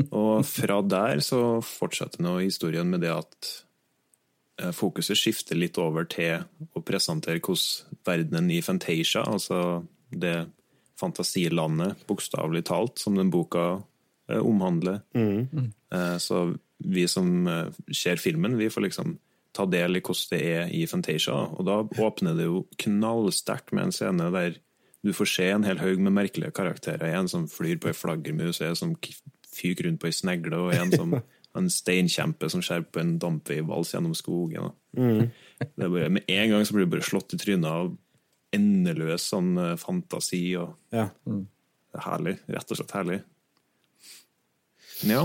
Og 0.09 0.43
fra 0.47 0.81
der 0.83 1.21
så 1.23 1.61
fortsetter 1.65 2.23
nå 2.25 2.39
historien 2.41 2.89
med 2.91 3.05
det 3.05 3.13
at 3.15 3.51
eh, 4.63 4.73
fokuset 4.75 5.19
skifter 5.19 5.59
litt 5.59 5.79
over 5.79 6.09
til 6.11 6.43
å 6.75 6.83
presentere 6.83 7.43
hvordan 7.43 8.01
verdenen 8.07 8.51
i 8.55 8.63
Fantasia, 8.65 9.23
altså 9.23 9.85
det 10.11 10.49
fantasilandet, 10.99 12.07
bokstavelig 12.09 12.65
talt, 12.71 12.99
som 13.03 13.19
den 13.19 13.31
boka 13.35 13.83
eh, 14.31 14.41
omhandler. 14.41 15.03
Mm. 15.15 15.73
Så 16.23 16.41
vi 16.79 17.09
som 17.09 17.47
eh, 17.47 17.69
ser 17.95 18.17
filmen, 18.17 18.57
vi 18.59 18.71
får 18.71 18.89
liksom 18.89 19.19
ta 19.55 19.67
del 19.71 19.99
i 19.99 20.03
hvordan 20.03 20.31
det 20.33 20.41
er 20.51 20.73
i 20.75 20.85
Fantasia. 20.91 21.37
Og 21.55 21.67
da 21.69 21.81
åpner 22.03 22.37
det 22.39 22.49
jo 22.49 22.65
knallsterkt 22.83 23.75
med 23.75 23.89
en 23.89 23.95
scene 23.95 24.31
der 24.35 24.59
du 25.05 25.13
får 25.13 25.29
se 25.29 25.47
en 25.53 25.67
hel 25.69 25.83
haug 25.83 26.01
med 26.01 26.15
merkelige 26.17 26.55
karakterer. 26.57 27.13
En 27.13 27.29
som 27.29 27.45
flyr 27.51 27.77
på 27.81 27.91
ei 27.91 27.97
flaggermus, 27.97 28.63
en 28.65 28.79
som 28.79 28.95
fyker 29.55 29.85
rundt 29.85 30.01
på 30.01 30.09
ei 30.09 30.17
snegle, 30.17 30.57
og 30.57 30.73
en 30.73 30.95
som 30.95 31.19
en 31.59 31.69
steinkjempe 31.71 32.49
som 32.51 32.63
skjærer 32.65 32.87
på 32.91 33.03
en 33.03 33.19
dampveivals 33.23 33.93
gjennom 33.95 34.15
skogen. 34.19 34.73
Det 34.95 35.85
er 35.85 35.93
bare, 35.93 36.09
med 36.17 36.25
en 36.27 36.55
gang 36.55 36.65
så 36.67 36.75
blir 36.75 36.89
du 36.89 36.95
bare 36.97 37.07
slått 37.07 37.37
i 37.37 37.39
trynet 37.39 37.69
av 37.69 37.93
endeløs 38.55 39.29
sånn 39.31 39.53
eh, 39.61 39.77
fantasi. 39.79 40.43
og 40.59 40.75
Ja. 40.95 41.11
Det 41.25 42.01
er 42.01 42.07
herlig. 42.09 42.35
Rett 42.51 42.73
og 42.73 42.81
slett 42.81 42.97
herlig. 42.97 43.21
Ja. 45.07 45.23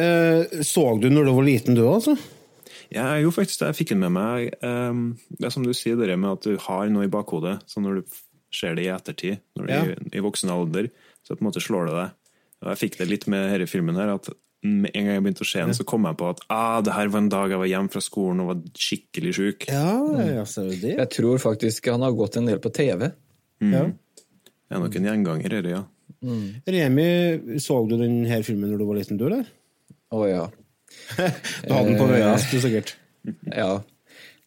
Eh, 0.00 0.60
så 0.66 0.84
du 1.00 1.08
når 1.12 1.30
du 1.30 1.32
var 1.38 1.48
liten, 1.48 1.78
du, 1.78 1.84
altså? 1.88 2.16
Ja, 2.90 3.04
jeg 3.14 3.24
gjorde 3.26 3.36
faktisk 3.38 3.60
det. 3.62 3.68
Jeg 3.70 3.78
fikk 3.80 3.92
den 3.94 4.00
med 4.02 4.12
meg. 4.16 4.48
Um, 4.66 5.02
det 5.38 5.46
er 5.46 5.54
som 5.54 5.62
du 5.66 5.70
sier, 5.76 5.96
det 6.00 6.18
med 6.18 6.32
at 6.38 6.46
du 6.48 6.56
har 6.66 6.88
noe 6.90 7.06
i 7.06 7.12
bakhodet. 7.12 7.60
Så 7.70 7.82
når 7.82 8.00
du 8.00 8.18
ser 8.54 8.74
det 8.74 8.84
i 8.88 8.90
ettertid, 8.90 9.38
når 9.56 9.66
du 9.66 9.72
Ja. 9.72 9.82
er 9.84 9.92
i, 9.94 10.18
i 10.18 10.22
voksen 10.24 10.50
alder, 10.50 10.88
så 11.22 11.36
på 11.36 11.44
en 11.44 11.50
måte 11.50 11.62
slår 11.62 11.86
det 11.86 11.94
deg. 12.00 12.10
Og 12.60 12.70
jeg 12.74 12.80
fikk 12.82 12.98
det 12.98 13.08
litt 13.08 13.26
med 13.30 13.46
denne 13.46 13.68
filmen 13.70 13.94
her, 13.96 14.10
at 14.18 14.28
med 14.62 14.90
en 14.92 15.06
gang 15.06 15.14
jeg 15.14 15.22
begynte 15.24 15.44
å 15.46 15.48
se 15.48 15.62
den, 15.62 15.72
så 15.72 15.86
kom 15.88 16.04
jeg 16.04 16.18
på 16.20 16.26
at 16.34 16.40
ah, 16.52 16.80
det 16.84 16.92
her 16.92 17.08
var 17.08 17.22
en 17.22 17.30
dag 17.32 17.48
jeg 17.54 17.60
var 17.62 17.70
hjemme 17.70 17.92
fra 17.94 18.02
skolen 18.04 18.42
og 18.42 18.50
var 18.50 18.58
skikkelig 18.76 19.30
sjuk. 19.38 19.64
Ja, 19.70 19.94
ja, 20.20 20.42
ser 20.44 20.68
det? 20.68 20.96
Jeg 20.98 21.08
tror 21.14 21.38
faktisk 21.40 21.88
han 21.88 22.02
har 22.04 22.12
gått 22.18 22.36
en 22.36 22.50
del 22.50 22.58
på 22.60 22.68
TV. 22.76 23.06
Ja. 23.64 23.86
Jeg 23.86 24.76
er 24.76 24.82
nok 24.82 24.98
en 25.00 25.08
gjenganger, 25.08 25.48
dette, 25.54 25.72
ja. 25.72 25.80
Remi, 26.68 27.06
så 27.62 27.78
du 27.88 27.96
denne 27.96 28.42
filmen 28.44 28.68
når 28.74 28.82
du 28.82 28.84
var 28.90 28.98
liten, 29.00 29.16
du, 29.20 29.24
eller? 29.30 29.48
Å 30.12 30.26
ja. 30.28 30.42
Du 31.66 31.72
hadde 31.74 31.88
den 31.88 31.98
på 31.98 32.08
øya, 32.10 32.34
du, 32.36 32.58
sikkert. 32.62 32.94
Ja. 33.46 33.80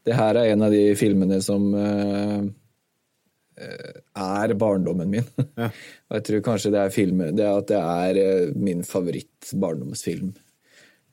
Det 0.03 0.17
her 0.17 0.39
er 0.39 0.51
en 0.51 0.65
av 0.65 0.73
de 0.73 0.83
filmene 0.99 1.39
som 1.43 1.69
eh, 1.79 2.39
eh, 3.63 3.99
er 4.19 4.55
barndommen 4.59 5.11
min. 5.11 5.27
Ja. 5.59 5.69
Og 6.09 6.17
jeg 6.17 6.25
tror 6.27 6.45
kanskje 6.45 6.71
det 6.73 6.79
er 6.81 6.93
filmen 6.93 7.37
Det 7.37 7.45
er 7.45 7.59
at 7.59 7.69
det 7.69 7.79
er 7.81 8.19
eh, 8.23 8.55
min 8.55 8.83
favoritt-barndomsfilm. 8.87 10.33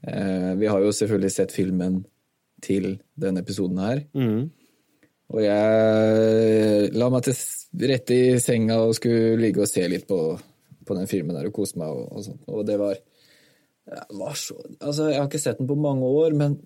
Eh, 0.08 0.52
vi 0.60 0.70
har 0.70 0.80
jo 0.82 0.94
selvfølgelig 0.96 1.34
sett 1.36 1.54
filmen 1.54 2.02
til 2.64 2.98
denne 3.20 3.44
episoden 3.44 3.78
her. 3.80 4.02
Og 5.30 5.44
jeg 5.44 6.90
la 6.98 7.08
meg 7.12 7.22
til 7.24 7.86
rette 7.86 8.16
i 8.16 8.38
senga 8.42 8.80
og 8.82 8.96
skulle 8.98 9.38
ligge 9.38 9.62
og 9.62 9.70
se 9.70 9.84
litt 9.88 10.08
på, 10.08 10.18
på 10.86 10.96
den 10.98 11.06
filmen 11.10 11.36
der 11.36 11.46
og 11.48 11.54
kose 11.54 11.78
meg 11.78 11.94
og, 11.94 12.08
og 12.10 12.24
sånt. 12.26 12.42
Og 12.50 12.66
det 12.66 12.76
var 12.80 12.98
så 14.38 14.56
Altså, 14.80 15.10
jeg 15.10 15.18
har 15.18 15.28
ikke 15.28 15.42
sett 15.42 15.58
den 15.58 15.68
på 15.70 15.78
mange 15.78 16.06
år, 16.06 16.36
men 16.38 16.58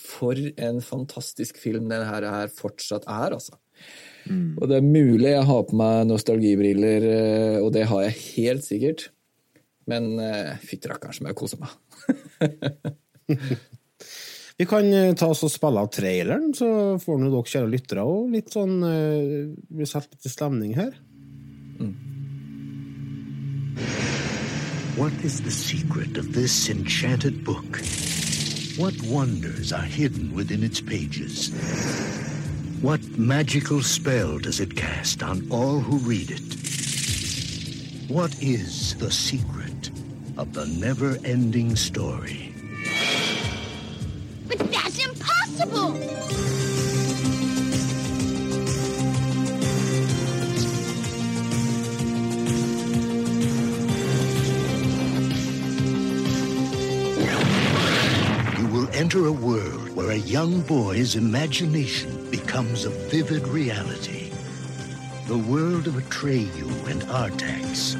for 0.00 0.38
en 0.38 0.80
fantastisk 0.80 1.58
film 1.60 1.88
den 1.90 2.06
her, 2.06 2.24
her 2.24 2.52
fortsatt 2.54 3.04
er, 3.06 3.36
altså. 3.36 3.58
Og 4.30 4.68
det 4.68 4.78
er 4.78 4.86
mulig 4.86 5.32
jeg 5.32 5.46
har 5.48 5.64
på 5.66 5.78
meg 5.80 6.04
nostalgibriller, 6.10 7.06
eh, 7.08 7.58
og 7.62 7.72
det 7.74 7.86
har 7.90 8.04
jeg 8.06 8.20
helt 8.36 8.66
sikkert. 8.66 9.08
Men 9.90 10.12
eh, 10.22 10.60
fytti 10.62 10.90
rakkeren 10.90 11.16
som 11.16 11.30
jeg 11.30 11.38
koser 11.38 11.62
meg. 11.62 11.72
Vi 14.60 14.66
kan 14.68 14.92
eh, 14.92 15.14
ta 15.18 15.30
oss 15.32 15.42
og 15.46 15.52
spille 15.52 15.82
av 15.82 15.90
traileren, 15.94 16.52
så 16.56 16.68
får 17.00 17.18
nå 17.18 17.32
dere 17.32 17.54
kjære 17.54 17.72
lyttere 17.72 18.06
litt 18.34 18.52
sånn 18.52 18.76
Vi 18.84 19.88
setter 19.88 20.12
litt 20.14 20.30
stemning 20.36 20.76
her. 20.78 20.94
What 24.96 25.12
is 25.24 25.40
the 25.40 25.50
secret 25.50 26.18
of 26.18 26.32
this 26.32 26.68
enchanted 26.68 27.44
book? 27.44 27.80
What 28.76 29.00
wonders 29.02 29.72
are 29.72 29.82
hidden 29.82 30.34
within 30.34 30.64
its 30.64 30.80
pages? 30.80 31.48
What 32.82 33.00
magical 33.16 33.82
spell 33.82 34.38
does 34.38 34.58
it 34.58 34.76
cast 34.76 35.22
on 35.22 35.46
all 35.50 35.78
who 35.80 35.98
read 35.98 36.32
it? 36.32 38.10
What 38.10 38.34
is 38.42 38.96
the 38.96 39.12
secret 39.12 39.90
of 40.36 40.52
the 40.54 40.66
never 40.66 41.18
ending 41.24 41.76
story? 41.76 42.52
But 44.48 44.58
that's 44.72 44.98
impossible! 44.98 46.09
Enter 59.00 59.28
a 59.28 59.32
world 59.32 59.88
where 59.96 60.10
a 60.10 60.26
young 60.36 60.60
boy's 60.60 61.16
imagination 61.16 62.30
becomes 62.30 62.84
a 62.84 62.90
vivid 63.08 63.48
reality. 63.48 64.30
The 65.26 65.38
world 65.38 65.86
of 65.86 65.94
Atreyu 65.94 66.68
and 66.86 67.00
Artax, 67.04 67.94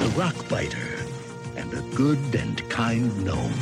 the 0.00 0.10
Rockbiter, 0.20 1.00
and 1.56 1.72
a 1.72 1.80
good 1.96 2.18
and 2.34 2.58
kind 2.68 3.24
gnome. 3.24 3.54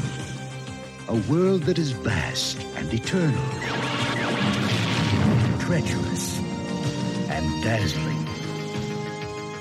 A 1.07 1.15
world 1.31 1.63
that 1.69 1.79
is 1.79 1.93
vast 1.93 2.61
and 2.75 2.93
eternal, 2.93 3.49
treacherous 5.61 6.41
and 7.31 7.63
dazzling, 7.63 8.27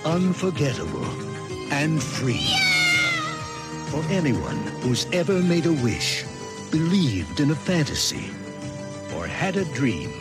unforgettable 0.05 1.05
and 1.71 2.01
free. 2.01 2.49
For 3.91 4.03
anyone 4.09 4.57
who's 4.81 5.05
ever 5.13 5.39
made 5.39 5.67
a 5.67 5.73
wish, 5.73 6.25
believed 6.71 7.39
in 7.39 7.51
a 7.51 7.55
fantasy, 7.55 8.31
or 9.15 9.27
had 9.27 9.57
a 9.57 9.65
dream, 9.75 10.11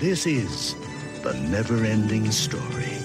this 0.00 0.26
is 0.26 0.74
the 1.22 1.34
never 1.52 1.84
ending 1.84 2.30
story. 2.32 2.96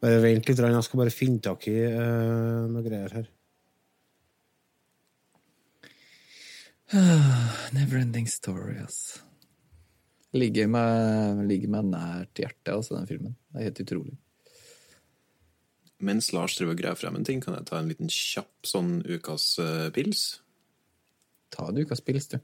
Bare 0.00 0.20
vent 0.22 0.46
litt, 0.48 0.60
jeg 0.62 0.84
skal 0.86 1.00
bare 1.02 1.12
finne 1.12 1.42
tak 1.42 1.66
i 1.68 1.74
uh, 1.90 2.64
noe 2.70 2.84
greier 2.86 3.12
her. 3.18 3.26
Neverending 7.76 8.28
story, 8.30 8.78
ass. 8.80 9.18
Ligger 10.32 10.70
meg, 10.72 11.42
ligger 11.50 11.74
meg 11.74 11.90
nært 11.90 12.40
hjertet, 12.40 12.72
altså, 12.72 12.96
den 12.96 13.10
filmen. 13.10 13.34
Det 13.52 13.60
er 13.60 13.68
helt 13.68 13.82
utrolig. 13.84 14.16
Mens 15.98 16.32
Lars 16.32 16.56
driver 16.58 16.76
og 16.76 16.82
graver 16.82 17.00
frem 17.00 17.16
en 17.18 17.26
ting, 17.26 17.42
kan 17.42 17.56
jeg 17.58 17.66
ta 17.68 17.80
en 17.80 17.90
liten 17.90 18.10
kjapp 18.12 18.66
sånn 18.66 19.00
ukas 19.08 19.50
uh, 19.62 19.88
pils? 19.94 20.40
Ta 21.54 21.68
en 21.70 21.80
ukas 21.82 22.04
pils, 22.04 22.30
du. 22.30 22.38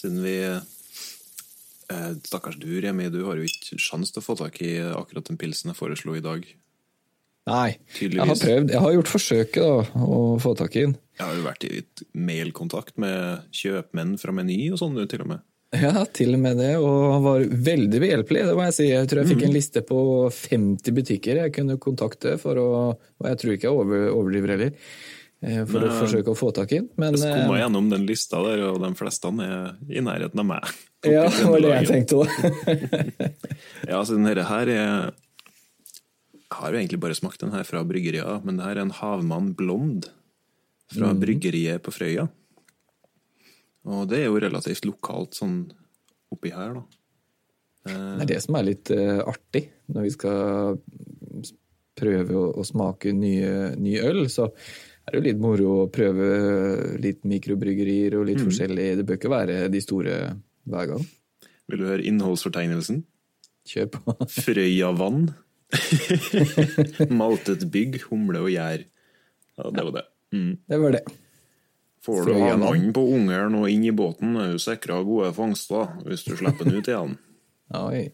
Siden 0.00 0.22
vi 0.24 0.38
eh, 0.40 2.12
Stakkars 2.24 2.56
du, 2.56 2.70
Remi, 2.80 3.10
du 3.12 3.20
har 3.26 3.36
jo 3.36 3.44
ikke 3.44 3.76
sjans 3.76 4.08
til 4.08 4.22
å 4.22 4.24
få 4.24 4.36
tak 4.40 4.56
i 4.64 4.78
akkurat 4.80 5.28
den 5.28 5.36
pilsen 5.40 5.72
jeg 5.72 5.76
foreslo 5.76 6.16
i 6.16 6.24
dag. 6.24 6.46
Nei, 7.48 7.78
jeg 7.96 8.20
har 8.20 8.36
prøvd. 8.36 8.72
Jeg 8.74 8.82
har 8.84 8.96
gjort 8.98 9.10
forsøket 9.10 9.62
da, 9.64 10.02
å 10.04 10.18
få 10.42 10.52
tak 10.58 10.74
i 10.76 10.84
den. 10.84 10.96
Jeg 11.16 11.26
har 11.26 11.36
jo 11.38 11.44
vært 11.44 11.64
i 11.68 11.80
mailkontakt 12.16 12.98
med 13.00 13.46
kjøpmenn 13.56 14.16
fra 14.20 14.34
Meny 14.36 14.58
og 14.74 14.80
sånn, 14.80 14.98
til 15.08 15.24
og 15.24 15.32
med. 15.34 15.46
Ja, 15.70 16.02
til 16.10 16.34
og 16.34 16.40
med 16.42 16.58
det, 16.58 16.72
og 16.82 17.12
han 17.14 17.22
var 17.22 17.44
veldig 17.46 18.00
behjelpelig, 18.02 18.42
det 18.48 18.56
må 18.58 18.64
jeg 18.66 18.74
si. 18.74 18.88
Jeg 18.90 19.06
tror 19.10 19.22
jeg 19.22 19.30
fikk 19.30 19.44
en 19.46 19.54
liste 19.54 19.82
på 19.86 20.00
50 20.34 20.96
butikker 20.96 21.38
jeg 21.44 21.54
kunne 21.54 21.78
kontakte 21.82 22.34
for 22.42 22.58
å 22.58 22.68
Og 22.90 23.28
jeg 23.28 23.38
tror 23.38 23.54
ikke 23.54 23.68
jeg 23.68 23.78
over, 23.78 24.08
overdriver 24.10 24.54
heller, 24.56 24.74
For 25.40 25.70
for 25.70 25.86
å 25.86 25.92
forsøke 26.00 26.34
å 26.34 26.38
få 26.38 26.50
tak 26.56 26.74
i 26.74 26.80
den. 26.80 26.90
Men 26.98 27.14
Jeg 27.14 27.22
skumma 27.22 27.54
eh, 27.54 27.62
gjennom 27.62 27.86
den 27.92 28.08
lista 28.08 28.42
der, 28.42 28.64
og 28.66 28.82
de 28.82 28.90
fleste 28.98 29.30
er 29.46 29.70
i 29.86 30.02
nærheten 30.02 30.42
av 30.42 30.48
meg. 30.50 30.74
ja, 31.06 31.24
det 31.30 31.46
var 31.46 31.62
det 31.62 31.72
jeg 31.76 31.90
tenkte 31.92 32.20
òg. 32.24 32.34
Ja, 33.90 34.02
så 34.02 34.18
denne 34.18 34.34
her 34.50 34.74
er 34.74 35.12
har 36.50 36.72
jo 36.72 36.80
egentlig 36.80 37.00
bare 37.02 37.16
smakt 37.18 37.42
den 37.42 37.54
her 37.54 37.66
fra 37.66 37.82
bryggeriet, 37.86 38.44
men 38.46 38.58
det 38.58 38.66
her 38.66 38.78
er 38.78 38.84
en 38.86 38.96
Havmann 38.96 39.52
Blond 39.58 40.08
fra 40.90 41.12
mm. 41.12 41.20
bryggeriet 41.22 41.82
på 41.86 41.94
Frøya. 41.94 42.26
Og 43.90 44.08
det 44.10 44.20
er 44.20 44.28
jo 44.28 44.40
relativt 44.42 44.88
lokalt 44.88 45.38
sånn 45.38 45.62
oppi 46.34 46.52
her, 46.54 46.74
da. 46.76 46.86
Det 47.90 48.24
er 48.26 48.28
det 48.28 48.40
som 48.44 48.58
er 48.58 48.66
litt 48.66 48.90
uh, 48.92 49.22
artig 49.30 49.62
når 49.88 50.04
vi 50.04 50.10
skal 50.12 50.74
prøve 52.00 52.36
å, 52.36 52.50
å 52.60 52.64
smake 52.66 53.12
nye, 53.16 53.72
ny 53.80 53.94
øl. 54.04 54.26
Så 54.32 54.50
er 54.50 55.14
det 55.14 55.20
jo 55.20 55.24
litt 55.24 55.40
moro 55.40 55.70
å 55.84 55.88
prøve 55.92 56.26
litt 57.00 57.24
mikrobryggerier 57.28 58.18
og 58.18 58.28
litt 58.28 58.42
forskjellig. 58.42 58.90
Det 59.00 59.06
bør 59.08 59.20
ikke 59.20 59.32
være 59.32 59.62
de 59.72 59.80
store 59.84 60.18
hver 60.70 60.90
gang. 60.92 61.06
Vil 61.70 61.80
du 61.80 61.88
høre 61.88 62.06
innholdsfortegnelsen? 62.06 63.00
Kjør 63.70 63.90
på. 63.96 64.16
Frøya 64.28 64.92
vann. 64.96 65.30
Maltet 67.20 67.66
bygg, 67.72 68.00
humle 68.08 68.44
og 68.44 68.52
gjær. 68.52 68.86
Ja, 69.60 69.72
det 69.74 69.84
var 69.86 69.96
det. 69.98 70.06
Mm. 70.34 70.52
Det 70.66 70.78
var 70.82 70.96
det. 70.96 71.02
Får 72.04 72.26
du 72.26 72.32
vann 72.32 72.92
på 72.96 73.02
ungeren 73.12 73.58
og 73.58 73.68
inn 73.68 73.84
i 73.84 73.92
båten, 73.92 74.32
er 74.40 74.54
du 74.54 74.62
sikra 74.62 75.02
gode 75.04 75.34
fangster 75.36 75.90
hvis 76.06 76.24
du 76.24 76.32
slipper 76.38 76.64
den 76.68 76.80
ut 76.80 76.88
igjen. 76.88 77.18
Oi. 77.76 78.06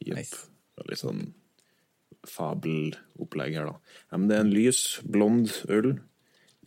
Jepp. 0.00 0.16
Nice. 0.20 0.46
Det 0.76 0.84
er 0.84 0.92
Litt 0.92 1.02
sånn 1.02 1.24
fabelopplegg 2.28 3.56
her, 3.56 3.68
da. 3.70 3.96
Ja, 4.10 4.18
men 4.18 4.28
det 4.30 4.36
er 4.36 4.44
en 4.44 4.54
lys, 4.54 4.80
blond 5.04 5.52
øl. 5.72 5.94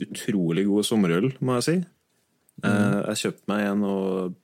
Utrolig 0.04 0.66
god 0.68 0.88
sommerøl, 0.88 1.30
må 1.46 1.60
jeg 1.60 1.66
si. 1.68 1.76
Mm. 2.64 2.70
Jeg 3.10 3.20
kjøpte 3.22 3.50
meg 3.50 3.66
en 3.70 3.84
og 3.88 4.36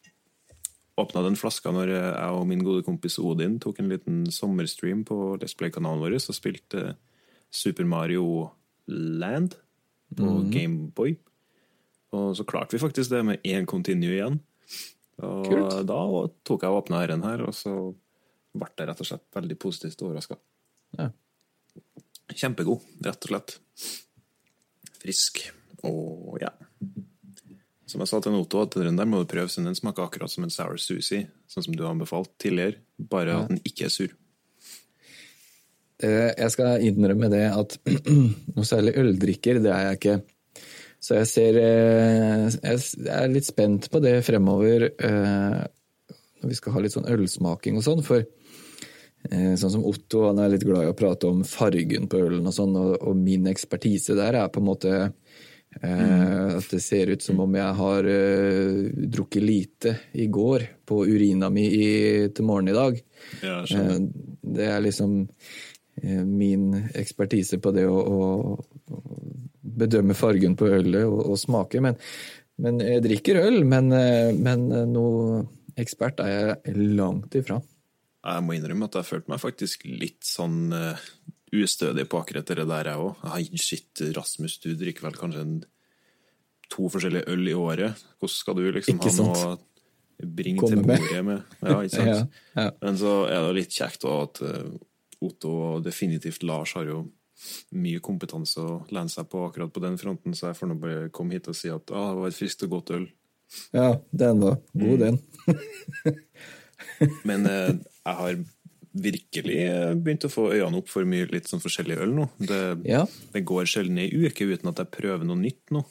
åpna 1.02 1.24
den 1.26 1.38
flaska 1.40 1.72
når 1.74 1.94
jeg 1.94 2.36
og 2.36 2.46
min 2.50 2.64
gode 2.66 2.84
kompis 2.88 3.18
Odin 3.22 3.58
tok 3.64 3.80
en 3.82 3.90
liten 3.92 4.22
sommerstream 4.34 5.06
på 5.08 5.38
Let's 5.40 5.56
Play-kanalen 5.58 6.04
vår 6.04 6.18
og 6.20 6.38
spilte 6.38 6.94
Super 7.50 7.88
Mario 7.90 8.50
Land 8.88 9.58
på 10.18 10.30
Gameboy. 10.54 11.16
Og 12.18 12.32
så 12.38 12.46
klarte 12.48 12.76
vi 12.76 12.82
faktisk 12.82 13.12
det 13.14 13.24
med 13.26 13.44
én 13.46 13.68
continue 13.70 14.16
igjen. 14.18 14.40
Og 15.22 15.46
Kult. 15.46 15.82
da 15.86 16.00
tok 16.48 16.64
jeg 16.64 16.72
og 16.72 16.84
åpna 16.84 17.04
den 17.10 17.26
her, 17.26 17.44
og 17.46 17.54
så 17.54 17.74
ble 18.56 18.70
jeg 18.72 18.90
rett 18.90 19.04
og 19.04 19.10
slett 19.10 19.26
veldig 19.36 19.58
positivt 19.62 20.02
overraska. 20.06 20.40
Ja. 20.98 21.10
Kjempegod, 22.34 22.86
rett 23.06 23.28
og 23.28 23.34
slett. 23.34 23.58
Frisk. 25.04 25.44
Og 25.86 26.40
ja. 26.42 26.54
Som 27.90 28.04
jeg 28.04 28.12
sa 28.12 28.20
til 28.22 28.36
Noto, 28.36 28.62
at 28.62 28.76
den 28.78 28.98
der 29.00 29.08
må 29.10 29.24
du 29.24 29.30
prøve, 29.30 29.50
siden 29.50 29.72
den 29.72 29.78
smaker 29.78 30.06
akkurat 30.06 30.30
som 30.30 30.46
en 30.46 30.54
sour 30.54 30.78
sushi, 30.78 31.24
sånn 31.50 31.66
som 31.66 31.74
du 31.74 31.82
har 31.82 31.96
anbefalt 31.96 32.30
tidligere, 32.42 32.78
bare 33.02 33.38
at 33.40 33.50
den 33.50 33.62
ikke 33.66 33.88
er 33.88 33.94
sur. 33.94 34.12
Eh, 36.06 36.30
Jeg 36.38 36.52
skal 36.54 36.86
innrømme 36.86 37.32
det 37.34 37.48
at 37.50 37.80
noe 38.56 38.68
særlig 38.68 38.94
øldrikker, 39.02 39.62
det 39.64 39.74
er 39.74 39.88
jeg 39.88 40.00
ikke. 40.00 40.18
Så 41.00 41.16
jeg 41.16 41.30
ser 41.32 41.58
eh, 41.64 42.46
Jeg 42.52 43.10
er 43.16 43.32
litt 43.32 43.48
spent 43.48 43.88
på 43.92 44.02
det 44.04 44.18
fremover 44.28 44.90
eh, 44.92 45.62
når 46.40 46.52
vi 46.52 46.58
skal 46.60 46.76
ha 46.76 46.84
litt 46.84 46.94
sånn 46.94 47.10
ølsmaking 47.10 47.80
og 47.80 47.86
sånn, 47.88 48.04
for 48.06 48.28
sånn 49.30 49.74
som 49.74 49.82
Otto, 49.84 50.22
han 50.30 50.38
er 50.40 50.54
litt 50.54 50.64
glad 50.64 50.86
i 50.86 50.92
å 50.94 50.96
prate 50.96 51.28
om 51.28 51.42
fargen 51.44 52.06
på 52.08 52.22
ølen 52.24 52.46
og 52.48 52.54
sånn, 52.56 52.78
og 52.80 53.18
min 53.20 53.50
ekspertise 53.52 54.16
der 54.16 54.38
er 54.40 54.48
på 54.48 54.62
en 54.62 54.70
måte 54.70 54.94
eh, 55.82 56.58
at 56.58 56.70
det 56.72 56.82
ser 56.84 57.14
ut 57.14 57.24
som 57.24 57.40
om 57.44 57.56
jeg 57.56 57.78
har 57.80 58.10
uh, 58.10 58.90
drukket 59.16 59.46
lite 59.46 59.96
i 60.14 60.28
går 60.28 60.66
på 60.90 61.04
urina 61.08 61.52
mi 61.54 61.66
i, 61.68 61.90
til 62.34 62.48
morgen 62.50 62.72
i 62.72 62.78
dag. 62.78 63.00
Ja, 63.46 63.62
uh. 63.64 63.96
Det 64.42 64.68
er 64.68 64.84
liksom 64.84 65.22
uh, 65.24 66.26
min 66.26 66.72
ekspertise 66.94 67.62
på 67.62 67.74
det 67.76 67.86
å, 67.88 68.00
å, 68.00 68.20
å 68.92 69.22
bedømme 69.62 70.18
fargen 70.18 70.58
på 70.60 70.72
ølet 70.80 71.06
og, 71.06 71.24
og 71.34 71.40
smake. 71.40 71.82
Men, 71.86 72.00
men 72.60 72.82
jeg 72.84 73.06
drikker 73.06 73.44
øl, 73.46 73.62
men, 73.64 73.94
men 74.42 74.70
noe 74.92 75.44
ekspert 75.80 76.20
er 76.24 76.34
jeg 76.34 76.90
langt 76.98 77.36
ifra. 77.40 77.62
Jeg 78.20 78.44
må 78.44 78.56
innrømme 78.58 78.90
at 78.90 78.98
jeg 79.00 79.08
følte 79.08 79.32
meg 79.32 79.40
faktisk 79.40 79.86
litt 79.88 80.26
sånn 80.28 80.74
eh, 80.76 81.04
ustødig 81.56 82.06
på 82.10 82.22
akkurat 82.22 82.48
det 82.48 82.68
der, 82.68 82.92
jeg 82.92 83.04
òg. 83.04 83.60
Shit, 83.60 84.04
Rasmus, 84.16 84.60
du 84.64 84.74
drikker 84.78 85.08
vel 85.08 85.18
kanskje 85.18 85.46
en, 85.46 85.56
to 86.70 86.90
forskjellige 86.94 87.26
øl 87.34 87.48
i 87.50 87.56
året. 87.58 88.04
Hvordan 88.20 88.36
skal 88.36 88.58
du 88.60 88.66
liksom 88.76 89.00
ha 89.02 89.14
noe 89.18 89.46
å 89.50 90.28
bringe 90.38 90.62
Komme 90.62 90.76
til 90.76 90.84
med. 90.86 91.00
bordet 91.02 91.24
med? 91.26 91.56
Ja, 91.64 91.80
ikke 91.82 91.96
sant? 91.96 92.36
Ja, 92.56 92.68
ja. 92.68 92.74
Men 92.84 93.00
så 93.02 93.14
er 93.30 93.48
det 93.48 93.56
litt 93.58 93.74
kjekt 93.74 94.04
da 94.06 94.18
at 94.26 94.42
eh, 94.46 94.68
Otto 95.26 95.54
og 95.70 95.88
definitivt 95.88 96.46
Lars 96.48 96.76
har 96.78 96.86
jo 96.88 97.00
mye 97.80 98.02
kompetanse 98.04 98.60
å 98.60 98.82
lene 98.92 99.12
seg 99.12 99.30
på 99.32 99.46
akkurat 99.48 99.72
på 99.72 99.82
den 99.84 99.96
fronten, 100.00 100.36
så 100.36 100.50
jeg 100.50 100.60
får 100.60 100.70
nå 100.70 100.78
bare 100.82 101.12
komme 101.16 101.38
hit 101.38 101.48
og 101.48 101.56
si 101.56 101.72
at 101.72 101.94
ah, 101.96 102.12
det 102.12 102.22
var 102.22 102.32
et 102.32 102.38
friskt 102.38 102.66
og 102.68 102.74
godt 102.76 102.94
øl. 102.98 103.06
Ja, 103.74 103.94
den 104.12 104.44
var 104.44 104.60
god, 104.78 105.06
den. 105.06 105.20
Men 107.28 107.48
eh, 107.50 107.72
jeg 107.80 108.18
har 108.22 108.42
virkelig 109.04 109.58
eh, 109.66 109.94
begynt 109.96 110.26
å 110.28 110.32
få 110.34 110.50
øynene 110.54 110.78
opp 110.82 110.90
for 110.92 111.06
mye 111.10 111.28
litt 111.32 111.48
sånn 111.50 111.62
forskjellig 111.64 111.98
øl 112.04 112.14
nå. 112.18 112.30
Det, 112.40 112.62
Ja. 112.90 113.06
det 113.34 113.44
går 113.46 113.66
sjelden 113.70 113.98
ei 114.00 114.10
uke 114.12 114.46
uten 114.50 114.70
at 114.72 114.78
jeg 114.84 114.92
prøver 114.92 115.26
noe 115.26 115.40
nytt 115.40 115.72
nå. 115.76 115.84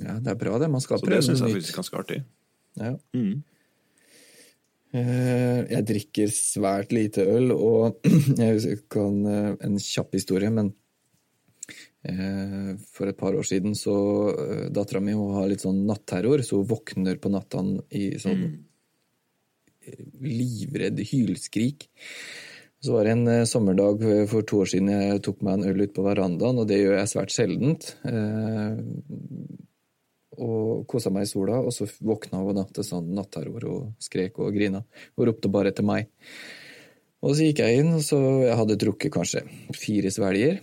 ja, 0.00 0.18
det 0.22 0.30
er 0.34 0.38
bra, 0.38 0.58
det. 0.62 0.70
Man 0.70 0.80
skal 0.80 0.98
Så 1.00 1.06
det 1.06 1.10
prøve 1.12 1.26
syns 1.26 1.40
jeg 1.40 1.48
nytt. 1.48 1.56
faktisk 1.56 1.72
er 1.74 1.80
ganske 1.82 1.98
artig. 2.04 2.20
Ja. 2.78 2.92
Mm. 3.14 3.42
Eh, 4.92 5.60
Jeg 5.70 5.84
drikker 5.86 6.30
svært 6.34 6.90
lite 6.94 7.22
øl, 7.30 7.52
og 7.54 8.00
jeg 8.38 8.80
kan 8.90 9.20
eh, 9.26 9.56
En 9.66 9.78
kjapp 9.78 10.12
historie, 10.18 10.50
men 10.50 10.72
for 12.96 13.10
et 13.10 13.16
par 13.20 13.34
år 13.36 13.44
siden 13.44 13.74
så 13.76 13.92
Dattera 14.72 15.02
mi 15.04 15.12
har 15.12 15.50
litt 15.50 15.60
sånn 15.60 15.82
natterror, 15.84 16.40
så 16.40 16.56
hun 16.62 16.68
våkner 16.70 17.18
på 17.20 17.28
nattene 17.28 17.82
i 17.92 18.14
sånn 18.16 18.40
eh, 18.46 18.54
livredd 20.20 21.00
hylskrik. 21.10 21.88
Så 22.80 22.94
var 22.94 23.04
det 23.04 23.12
en 23.12 23.28
eh, 23.28 23.46
sommerdag 23.48 24.04
for 24.30 24.46
to 24.48 24.62
år 24.62 24.70
siden 24.72 24.88
jeg 24.92 25.24
tok 25.24 25.42
meg 25.44 25.58
en 25.58 25.72
øl 25.72 25.84
ut 25.84 25.96
på 25.96 26.04
verandaen, 26.06 26.62
og 26.62 26.68
det 26.68 26.80
gjør 26.80 26.96
jeg 26.96 27.12
svært 27.12 27.34
sjeldent. 27.34 27.90
Eh, 28.08 28.78
og 30.40 30.86
kosa 30.88 31.12
meg 31.12 31.26
i 31.26 31.28
sola, 31.28 31.58
og 31.60 31.74
så 31.76 31.84
våkna 32.00 32.40
hun 32.40 32.56
da 32.56 32.64
til 32.72 32.86
sånn 32.86 33.12
natterror 33.16 33.66
og 33.68 33.90
skrek 34.00 34.40
og 34.40 34.54
grina. 34.56 34.80
Og 35.18 35.28
ropte 35.28 35.52
bare 35.52 35.74
etter 35.74 35.84
meg. 35.84 36.08
Og 37.20 37.36
så 37.36 37.44
gikk 37.44 37.60
jeg 37.60 37.82
inn, 37.82 37.92
og 37.98 38.04
så 38.04 38.18
jeg 38.46 38.56
hadde 38.56 38.78
drukket 38.80 39.12
kanskje 39.12 39.44
fire 39.76 40.12
svelger. 40.14 40.62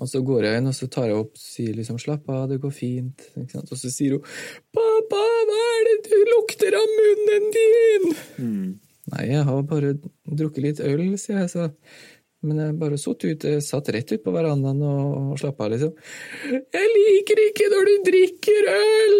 Og 0.00 0.10
så 0.10 0.20
går 0.24 0.44
jeg 0.44 0.60
inn, 0.60 0.70
og 0.70 0.76
så 0.76 0.88
tar 0.92 1.08
jeg 1.08 1.16
opp 1.16 1.32
og 1.32 1.40
sier 1.40 1.76
liksom 1.76 2.00
'slapp 2.00 2.28
av, 2.28 2.48
det 2.50 2.60
går 2.60 2.74
fint'. 2.74 3.28
Og 3.36 3.76
så 3.76 3.92
sier 3.92 4.18
hun 4.18 4.24
'pappa, 4.76 5.22
hva 5.48 5.62
er 5.76 5.86
det 5.88 6.10
du 6.10 6.18
lukter 6.32 6.76
av 6.76 6.90
munnen 6.98 7.46
din'? 7.56 8.18
Nei, 9.06 9.24
jeg 9.30 9.46
har 9.46 9.62
bare 9.62 9.94
drukket 10.26 10.62
litt 10.62 10.80
øl, 10.82 11.16
sier 11.18 11.44
jeg 11.44 11.50
så. 11.50 11.70
Men 12.46 12.58
jeg 12.60 12.74
bare 12.78 12.98
satt 13.00 13.24
ute, 13.24 13.52
satt 13.64 13.88
rett 13.94 14.12
ut 14.12 14.22
på 14.22 14.32
verandaen 14.34 14.82
og, 14.84 15.32
og 15.32 15.38
slappa 15.40 15.66
av, 15.66 15.72
liksom. 15.72 15.94
Jeg 16.52 16.90
liker 16.92 17.40
ikke 17.46 17.68
når 17.72 17.88
du 17.88 17.94
drikker 18.06 18.68
øl! 18.74 19.16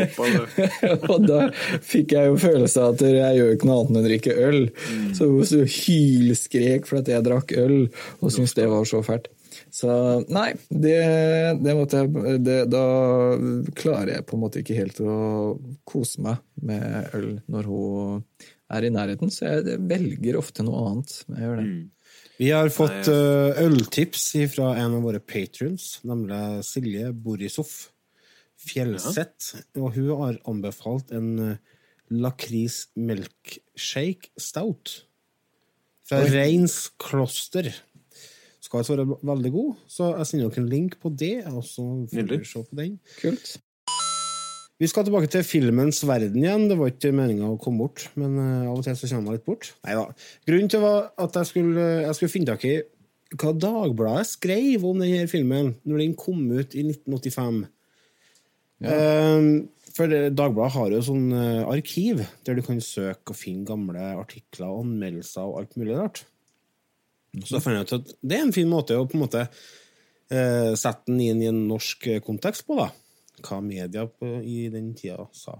og 1.14 1.24
da 1.26 1.40
fikk 1.82 2.14
jeg 2.14 2.30
jo 2.30 2.36
følelsen 2.42 2.84
av 2.84 2.92
at 2.92 3.06
jeg 3.08 3.40
gjør 3.40 3.54
ikke 3.56 3.70
noe 3.70 3.78
annet 3.80 3.90
enn 3.94 4.00
å 4.02 4.04
drikke 4.06 4.36
øl. 4.50 4.60
Så 5.16 5.30
hun 5.32 5.48
så 5.48 5.62
hylskrek 5.64 6.86
for 6.86 7.00
at 7.00 7.10
jeg 7.10 7.26
drakk 7.26 7.56
øl, 7.56 7.78
og 8.20 8.36
syntes 8.36 8.54
det 8.60 8.68
var 8.70 8.86
så 8.86 9.02
fælt. 9.06 9.32
Så 9.76 9.90
nei, 10.32 10.54
det, 10.70 10.96
det 11.60 11.74
måtte 11.76 12.00
jeg 12.00 12.38
det, 12.46 12.60
Da 12.72 12.84
klarer 13.76 14.14
jeg 14.14 14.26
på 14.28 14.38
en 14.38 14.42
måte 14.46 14.62
ikke 14.62 14.78
helt 14.78 15.00
å 15.04 15.16
kose 15.88 16.22
meg 16.24 16.40
med 16.64 17.10
øl 17.16 17.34
når 17.52 17.68
hun 17.68 18.22
er 18.72 18.86
i 18.86 18.92
nærheten, 18.94 19.30
så 19.30 19.50
jeg 19.50 19.76
velger 19.86 20.38
ofte 20.40 20.64
noe 20.66 20.80
annet. 20.88 21.12
Jeg 21.28 21.44
gjør 21.44 21.60
det. 21.60 21.68
Vi 22.36 22.48
har 22.52 22.72
fått 22.72 23.08
uh, 23.08 23.56
øltips 23.62 24.24
fra 24.52 24.72
en 24.80 24.96
av 24.98 25.04
våre 25.06 25.20
patrions, 25.24 26.00
nemlig 26.08 26.64
Silje 26.68 27.12
Borisov 27.12 27.70
Fjellseth. 28.60 29.62
Og 29.80 29.94
hun 29.96 30.10
har 30.22 30.40
anbefalt 30.48 31.12
en 31.16 31.30
uh, 31.38 31.76
lakris 32.12 32.86
milkshake 32.96 34.32
stout 34.40 35.02
fra 36.06 36.22
Reins 36.30 36.86
kloster. 37.02 37.72
Skal 38.66 38.82
altså 38.82 38.96
være 38.98 39.20
veldig 39.22 39.52
god, 39.54 39.74
så 39.86 40.10
jeg 40.16 40.26
sender 40.26 40.50
dere 40.50 40.64
en 40.64 40.72
link 40.72 40.98
på 41.02 41.12
det. 41.14 41.36
Og 41.52 41.62
så 41.62 41.84
får 42.10 42.26
dere 42.32 42.48
se 42.50 42.62
på 42.66 42.78
den. 42.80 42.98
Kult. 43.20 43.52
Vi 44.76 44.88
skal 44.90 45.06
tilbake 45.06 45.30
til 45.32 45.44
filmens 45.46 46.02
verden 46.04 46.42
igjen. 46.42 46.66
Det 46.68 46.76
var 46.76 46.90
ikke 46.90 47.14
meninga 47.14 47.48
å 47.48 47.60
komme 47.62 47.86
bort, 47.86 48.10
men 48.18 48.34
eh, 48.42 48.66
av 48.66 48.74
og 48.74 48.82
til 48.84 48.98
så 48.98 49.08
kommer 49.08 49.32
jeg 49.32 49.40
litt 49.40 49.46
bort. 49.46 49.70
Neida. 49.86 50.02
Grunnen 50.50 50.72
til 50.72 50.82
var 50.82 51.08
at 51.24 51.38
jeg 51.40 51.50
skulle, 51.52 51.86
jeg 52.02 52.18
skulle 52.18 52.34
finne 52.34 52.50
tak 52.50 52.66
i 52.68 52.74
hva 53.36 53.54
Dagbladet 53.56 54.28
skrev 54.28 54.84
om 54.86 55.00
denne 55.02 55.24
filmen 55.30 55.72
når 55.88 56.02
den 56.02 56.12
kom 56.18 56.44
ut 56.50 56.76
i 56.76 56.84
1985. 56.90 57.64
Eh, 58.84 59.48
for 59.96 60.12
Dagbladet 60.12 60.74
har 60.76 60.92
jo 60.98 61.02
sånn 61.08 61.26
eh, 61.32 61.64
arkiv 61.64 62.26
der 62.44 62.58
du 62.58 62.66
kan 62.66 62.82
søke 62.84 63.32
og 63.32 63.38
finne 63.38 63.64
gamle 63.68 64.12
artikler, 64.18 64.74
anmeldelser 64.82 65.46
og 65.46 65.62
alt 65.62 65.78
mulig 65.80 65.96
rart. 65.96 66.26
Så 67.44 67.60
fant 67.60 67.76
jeg 67.76 67.86
ut 67.86 67.96
at 67.98 68.14
det 68.22 68.38
er 68.38 68.46
en 68.46 68.54
fin 68.54 68.70
måte 68.70 68.96
å 68.96 69.04
på 69.08 69.18
en 69.18 69.24
måte 69.26 69.42
eh, 69.44 70.72
sette 70.78 71.10
den 71.10 71.20
inn 71.20 71.42
i 71.42 71.50
en 71.50 71.66
norsk 71.68 72.06
eh, 72.12 72.22
kontekst 72.24 72.64
på, 72.68 72.78
da. 72.80 72.88
Hva 73.44 73.60
media 73.60 74.06
på, 74.08 74.38
i 74.40 74.70
den 74.72 74.94
tida 74.96 75.26
sa. 75.36 75.58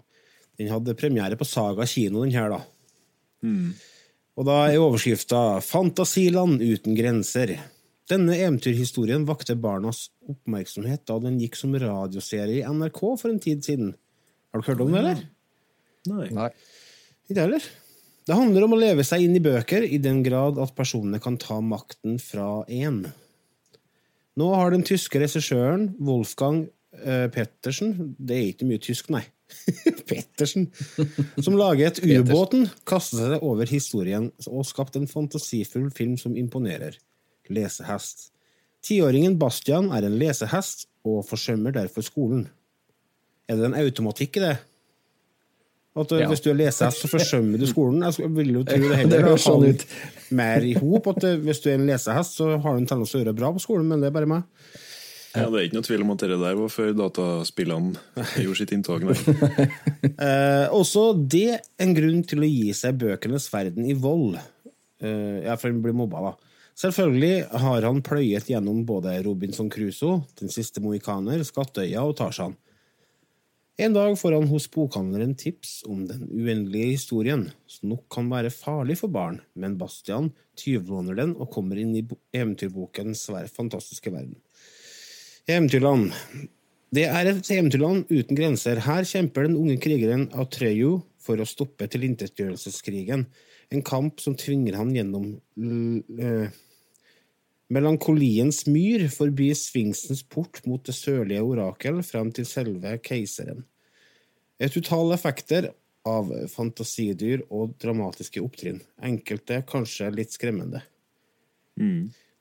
Den 0.56 0.72
hadde 0.72 0.96
premiere 0.96 1.36
på 1.36 1.44
Saga 1.48 1.84
kino, 1.88 2.24
den 2.24 2.32
her, 2.32 2.54
da. 2.54 2.62
Og 4.36 4.44
da 4.48 4.56
er 4.68 4.80
overskrifta 4.80 5.60
'Fantasiland 5.64 6.64
uten 6.64 6.96
grenser'. 6.96 7.58
Denne 8.06 8.36
eventyrhistorien 8.38 9.24
vakte 9.26 9.56
barnas 9.58 10.10
oppmerksomhet 10.30 11.02
da 11.08 11.18
den 11.18 11.40
gikk 11.42 11.56
som 11.58 11.74
radioserie 11.74 12.60
i 12.60 12.66
NRK 12.66 13.00
for 13.18 13.32
en 13.32 13.40
tid 13.42 13.64
siden. 13.66 13.94
Har 14.52 14.62
du 14.62 14.68
hørt 14.68 14.84
om 14.84 14.92
det, 14.92 15.00
eller? 15.00 15.24
Nei. 16.06 16.28
Nei. 16.36 16.50
Ikke 17.26 17.42
heller. 17.42 17.66
Det 18.26 18.34
handler 18.34 18.64
om 18.66 18.74
å 18.74 18.80
leve 18.80 19.04
seg 19.06 19.22
inn 19.22 19.36
i 19.38 19.42
bøker 19.42 19.84
i 19.86 20.00
den 20.02 20.24
grad 20.26 20.58
at 20.58 20.74
personene 20.74 21.20
kan 21.22 21.36
ta 21.38 21.60
makten 21.62 22.18
fra 22.18 22.64
én. 22.66 23.04
Nå 24.36 24.48
har 24.58 24.74
den 24.74 24.82
tyske 24.86 25.20
regissøren 25.22 25.92
Wolfgang 26.02 26.64
eh, 26.98 27.28
Pettersen 27.32 27.94
Det 28.18 28.34
er 28.36 28.48
ikke 28.50 28.66
mye 28.68 28.82
tysk, 28.82 29.12
nei. 29.14 29.22
Pettersen. 30.10 30.66
Som 31.38 31.54
laget 31.54 32.02
Ubåten, 32.04 32.66
kastet 32.88 33.22
seg 33.22 33.46
over 33.46 33.70
historien 33.70 34.32
og 34.50 34.66
skapt 34.66 34.98
en 34.98 35.06
fantasifull 35.06 35.86
film 35.94 36.18
som 36.18 36.34
imponerer. 36.34 36.98
Lesehest. 37.46 38.32
Tiåringen 38.82 39.38
Bastian 39.38 39.92
er 39.94 40.06
en 40.06 40.18
lesehest 40.18 40.88
og 41.06 41.22
forsømmer 41.30 41.78
derfor 41.78 42.02
skolen. 42.02 42.48
Er 43.46 43.58
det 43.60 43.70
en 43.70 43.78
automatikk 43.78 44.40
i 44.40 44.48
det? 44.48 44.56
At 45.96 46.12
eh, 46.12 46.20
Ja. 46.24 46.28
Hvis 46.30 46.42
du 46.44 46.50
er 46.52 46.58
lesehest, 46.60 47.02
så 47.02 47.08
forsømmer 47.08 47.58
du 47.62 47.66
skolen? 47.70 48.02
Jeg 48.04 48.30
vil 48.36 48.50
jo 48.58 48.64
tro 48.68 48.76
det 48.76 48.88
Det 48.90 48.98
heller 49.02 49.28
høres 49.30 49.46
sånn 49.48 49.64
ut. 49.70 49.86
mer 50.36 50.64
i 50.66 50.74
hop. 50.76 51.06
At 51.14 51.24
eh, 51.24 51.38
hvis 51.40 51.62
du 51.64 51.70
er 51.72 51.78
en 51.78 51.86
lesehest, 51.88 52.36
så 52.40 52.50
har 52.58 52.76
du 52.76 52.82
en 52.82 52.90
tendens 52.90 53.12
til 53.14 53.20
å 53.20 53.24
gjøre 53.24 53.32
det 53.32 53.40
bra 53.40 53.52
på 53.56 53.62
skolen, 53.64 53.88
men 53.88 54.04
det 54.04 54.10
er 54.10 54.16
bare 54.18 54.28
meg. 54.28 54.44
Ja, 55.36 55.50
det 55.52 55.58
er 55.58 55.66
ikke 55.66 55.76
noe 55.76 55.84
tvil 55.84 56.02
om 56.06 56.10
at 56.14 56.22
det 56.24 56.36
der 56.40 56.54
var 56.56 56.70
før 56.72 56.92
dataspillene 56.96 58.24
gjorde 58.40 58.58
sitt 58.62 58.72
inntog. 58.76 59.04
Eh, 60.16 60.66
også 60.72 61.10
det 61.28 61.58
en 61.82 61.90
grunn 61.96 62.22
til 62.24 62.40
å 62.40 62.46
gi 62.48 62.70
seg 62.76 62.96
bøkenes 63.02 63.48
verden 63.52 63.84
i 63.84 63.92
vold. 64.00 64.38
Eh, 65.02 65.42
ja, 65.44 65.56
for 65.60 65.68
han 65.68 65.82
blir 65.84 65.92
mobba, 65.96 66.22
da. 66.30 66.54
Selvfølgelig 66.80 67.48
har 67.64 67.84
han 67.88 68.00
pløyet 68.04 68.48
gjennom 68.48 68.82
både 68.88 69.14
Robinson 69.26 69.68
Crusoe, 69.72 70.22
Den 70.40 70.52
siste 70.52 70.80
mohikaner, 70.84 71.42
Skattøya 71.44 72.04
og 72.04 72.16
Tarzan. 72.18 72.56
En 73.76 73.92
dag 73.92 74.14
får 74.18 74.32
han 74.32 74.46
hos 74.48 74.70
bokhandleren 74.72 75.34
tips 75.36 75.82
om 75.84 76.06
den 76.08 76.22
uendelige 76.32 76.94
historien, 76.94 77.42
som 77.68 77.90
nok 77.92 78.06
kan 78.14 78.30
være 78.32 78.48
farlig 78.54 78.96
for 79.02 79.12
barn, 79.12 79.42
men 79.52 79.74
Bastian 79.76 80.30
tyvlåner 80.56 81.18
den 81.18 81.34
og 81.36 81.50
kommer 81.52 81.76
inn 81.82 81.92
i 81.92 82.04
bo- 82.08 82.16
eventyrbokens 82.32 83.26
fantastiske 83.52 84.12
verden. 84.14 84.38
Eventyrland. 85.44 86.08
Det 86.96 87.04
er 87.04 87.28
et 87.28 87.50
eventyrland 87.52 88.08
uten 88.08 88.38
grenser. 88.38 88.80
Her 88.80 89.04
kjemper 89.04 89.44
den 89.44 89.58
unge 89.60 89.76
krigeren 89.82 90.30
Atreyu 90.32 91.02
for 91.20 91.36
å 91.36 91.48
stoppe 91.48 91.90
tilintetgjørelseskrigen, 91.92 93.26
en 93.74 93.84
kamp 93.84 94.22
som 94.24 94.38
tvinger 94.38 94.78
han 94.78 94.94
gjennom 94.94 95.34
eh, 96.16 96.48
melankoliens 97.72 98.64
myr, 98.70 99.08
forbi 99.10 99.50
Sfinksens 99.58 100.22
port 100.30 100.62
mot 100.66 100.82
det 100.86 100.94
sørlige 100.96 101.42
orakel, 101.42 102.02
frem 102.06 102.30
til 102.34 102.46
selve 102.48 102.96
keiseren. 103.04 103.64
Et 104.62 104.72
utall 104.78 105.12
effekter 105.16 105.72
av 106.06 106.30
fantasidyr 106.48 107.42
og 107.50 107.74
dramatiske 107.82 108.40
opptrinn. 108.42 108.78
Enkelte 109.04 109.60
kanskje 109.68 110.12
litt 110.14 110.32
skremmende. 110.36 110.84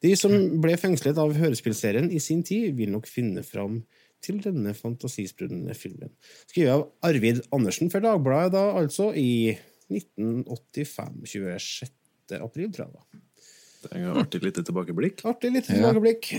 De 0.05 0.13
som 0.19 0.31
ble 0.61 0.77
fengslet 0.77 1.17
av 1.17 1.33
hørespillserien 1.33 2.11
i 2.13 2.21
sin 2.21 2.43
tid, 2.45 2.75
vil 2.77 2.93
nok 2.93 3.09
finne 3.09 3.41
fram 3.43 3.81
til 4.25 4.39
denne 4.41 4.73
fantasisprudlende 4.77 5.73
filmen. 5.77 6.11
Skrevet 6.49 6.73
av 6.73 6.85
Arvid 7.09 7.41
Andersen 7.55 7.91
for 7.93 8.05
Dagbladet, 8.05 8.53
da 8.53 8.77
altså 8.79 9.11
i 9.17 9.55
1985. 9.91 11.25
26. 11.25 11.91
april, 12.41 12.71
tror 12.73 12.85
jeg 12.85 12.93
det 12.93 12.99
var. 12.99 13.07
Det 13.09 13.13
er 13.15 13.19
et 13.19 13.74
artig 13.93 14.41
lite 14.43 14.63
tilbakeblikk. 14.63 15.23
Artig 15.25 15.51
lite 15.53 15.73
Ja. 15.73 15.77
tilbakeblikk. 15.91 16.31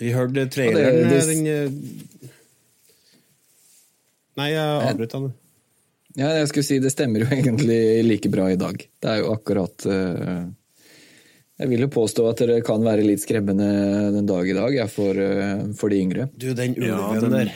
Vi 0.00 0.10
hørte 0.12 0.46
traileren 0.48 0.84
ja, 0.84 0.90
det- 0.90 1.08
det- 1.10 1.26
den, 1.28 1.46
eh, 1.46 2.28
Nei, 4.40 4.48
jeg 4.54 4.88
avbrøt 4.88 5.12
han. 5.12 5.32
Ja, 6.16 6.28
jeg 6.38 6.48
skulle 6.48 6.64
si 6.64 6.78
det 6.78 6.92
stemmer 6.92 7.20
jo 7.20 7.26
egentlig 7.36 8.04
like 8.06 8.30
bra 8.32 8.46
i 8.52 8.56
dag. 8.56 8.76
Det 9.00 9.10
er 9.10 9.18
jo 9.22 9.32
akkurat 9.34 9.86
uh... 9.86 10.48
Jeg 11.60 11.68
vil 11.68 11.84
jo 11.84 11.88
påstå 11.92 12.24
at 12.30 12.40
det 12.48 12.64
kan 12.66 12.82
være 12.82 13.04
litt 13.06 13.20
skremmende 13.22 13.66
den 14.16 14.26
dag 14.26 14.48
i 14.48 14.54
dag 14.56 14.74
ja, 14.74 14.86
for, 14.90 15.14
eh, 15.14 15.60
for 15.78 15.92
de 15.92 16.00
yngre. 16.00 16.24
Du, 16.36 16.48
den 16.58 16.74
ulven 16.74 16.88
Ja, 16.88 17.20
den- 17.20 17.30
der. 17.36 17.52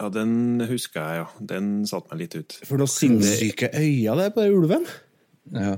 Ja, 0.00 0.08
den 0.08 0.60
husker 0.70 1.00
jeg, 1.04 1.16
ja. 1.20 1.26
Den 1.44 1.84
satte 1.90 2.08
meg 2.14 2.22
litt 2.22 2.36
ut. 2.38 2.52
For 2.64 2.78
noen 2.80 2.88
sinnssyke 2.88 3.68
øyne 3.74 4.14
det 4.16 4.24
er 4.24 4.30
på 4.32 4.40
den 4.46 4.54
ulven. 4.56 4.86
Ja. 5.52 5.74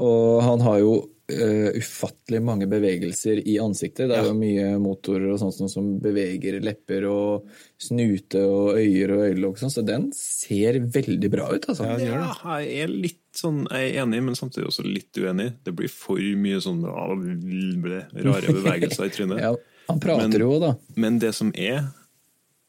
Og 0.00 0.42
han 0.44 0.60
har 0.64 0.78
jo 0.80 0.92
uh, 1.02 1.70
ufattelig 1.76 2.40
mange 2.44 2.66
bevegelser 2.70 3.40
i 3.46 3.58
ansiktet. 3.60 4.08
Det 4.10 4.16
er 4.18 4.28
jo 4.30 4.34
mye 4.38 4.70
motorer 4.82 5.28
og 5.34 5.40
sånt 5.42 5.58
som 5.70 5.90
beveger 6.02 6.60
lepper 6.64 7.04
og 7.10 7.48
snute 7.82 8.40
og 8.48 8.78
øyer 8.80 9.12
og 9.16 9.24
øyelokk, 9.28 9.58
og 9.58 9.62
sånn, 9.64 9.74
så 9.76 9.84
den 9.86 10.08
ser 10.16 10.80
veldig 10.94 11.30
bra 11.32 11.50
ut, 11.52 11.68
altså. 11.68 11.86
Ja, 12.00 12.32
jeg 12.64 12.82
er 12.86 12.92
litt 12.94 13.20
sånn 13.38 13.60
Jeg 13.70 13.92
er 13.92 14.00
enig, 14.02 14.18
men 14.26 14.34
samtidig 14.34 14.66
også 14.72 14.82
litt 14.88 15.14
uenig. 15.20 15.52
Det 15.62 15.74
blir 15.78 15.92
for 15.92 16.18
mye 16.18 16.58
sånn 16.64 16.80
rare 16.88 18.50
bevegelser 18.58 19.06
i 19.06 19.14
trynet. 19.14 19.40
Ja, 19.44 19.52
han 19.88 20.00
prater 20.02 20.28
Men- 20.28 20.40
jo, 20.42 20.58
da. 20.64 20.74
Men 20.96 21.18
det 21.22 21.34
som 21.36 21.52
er, 21.54 21.84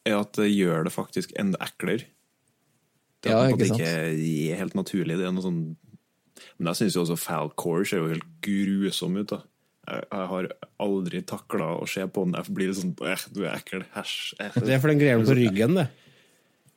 er 0.06 0.20
at 0.20 0.32
det 0.38 0.46
gjør 0.52 0.84
det 0.86 0.92
faktisk 0.94 1.32
enda 1.40 1.58
eklere. 1.64 2.06
Det 3.20 3.28
er 3.28 3.34
Ja, 3.34 3.40
det 3.50 3.56
ikke 3.58 3.66
sant? 3.68 3.80
ikke 3.82 4.52
er 4.54 4.60
helt 4.62 4.74
naturlig. 4.78 5.16
Det 5.18 5.26
er 5.28 5.32
noe 5.36 5.44
sånn 5.44 5.58
Men 6.58 6.70
jeg 6.74 6.76
syns 6.82 6.94
jo 6.98 7.02
også 7.06 7.18
Falcor 7.18 7.84
ser 7.88 7.98
jo 8.04 8.08
helt 8.12 8.28
grusom 8.42 9.16
ut. 9.20 9.28
da. 9.28 9.40
Jeg, 9.90 10.04
jeg 10.12 10.26
har 10.32 10.48
aldri 10.78 11.22
takla 11.26 11.72
å 11.80 11.86
se 11.88 12.04
på 12.06 12.24
den. 12.26 12.34
Jeg 12.38 12.54
blir 12.54 12.68
litt 12.70 12.78
sånn 12.78 12.94
eh, 13.08 13.24
Du 13.34 13.40
er 13.44 13.56
ekkel. 13.56 13.84
Hæsj. 13.96 14.34
eh. 14.40 14.50
Det 14.60 14.74
er 14.76 14.78
for 14.82 14.88
den 14.92 14.98
greia 15.00 15.18
på 15.18 15.34
ryggen, 15.36 15.74
det. 15.80 15.88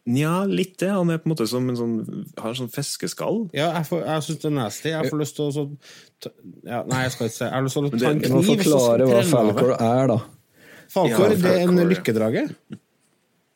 Nja, 0.06 0.44
litt 0.50 0.74
det. 0.82 0.90
Han 0.92 1.10
er 1.14 1.18
på 1.24 1.30
en 1.30 1.32
måte 1.36 1.46
som 1.48 1.68
en 1.72 1.78
sånn 1.80 1.94
Har 2.38 2.50
en 2.50 2.58
sånn 2.60 2.72
fiskeskall. 2.74 3.46
Ja, 3.56 3.70
jeg, 3.78 3.86
får- 3.88 4.02
jeg 4.04 4.26
syns 4.26 4.42
det 4.42 4.50
er 4.50 4.56
nasty. 4.58 4.90
Jeg 4.92 5.12
får 5.14 5.20
lyst 5.22 5.36
til 5.38 5.46
å 5.46 5.52
så, 5.56 5.64
ja, 6.68 6.82
Nei, 6.90 7.04
jeg 7.06 7.12
skal 7.16 7.28
ikke 7.30 7.36
si 7.38 7.44
Jeg 7.46 7.54
har 7.54 7.64
lyst 7.64 7.78
til 7.78 7.84
å 7.84 7.92
Men 7.92 8.00
ta 8.00 8.10
en 8.10 8.20
det- 8.20 8.28
Du 8.28 8.34
må 8.34 8.42
kniv 8.44 8.64
forklare 8.66 9.08
hva. 9.08 9.22
Falcor 9.32 9.72
er, 9.80 10.08
da. 10.12 10.18
Falkor, 10.94 11.30
Ja, 11.30 11.36
det 11.36 11.54
er 11.54 11.64
en 11.70 11.80
lykkedrage. 11.94 12.44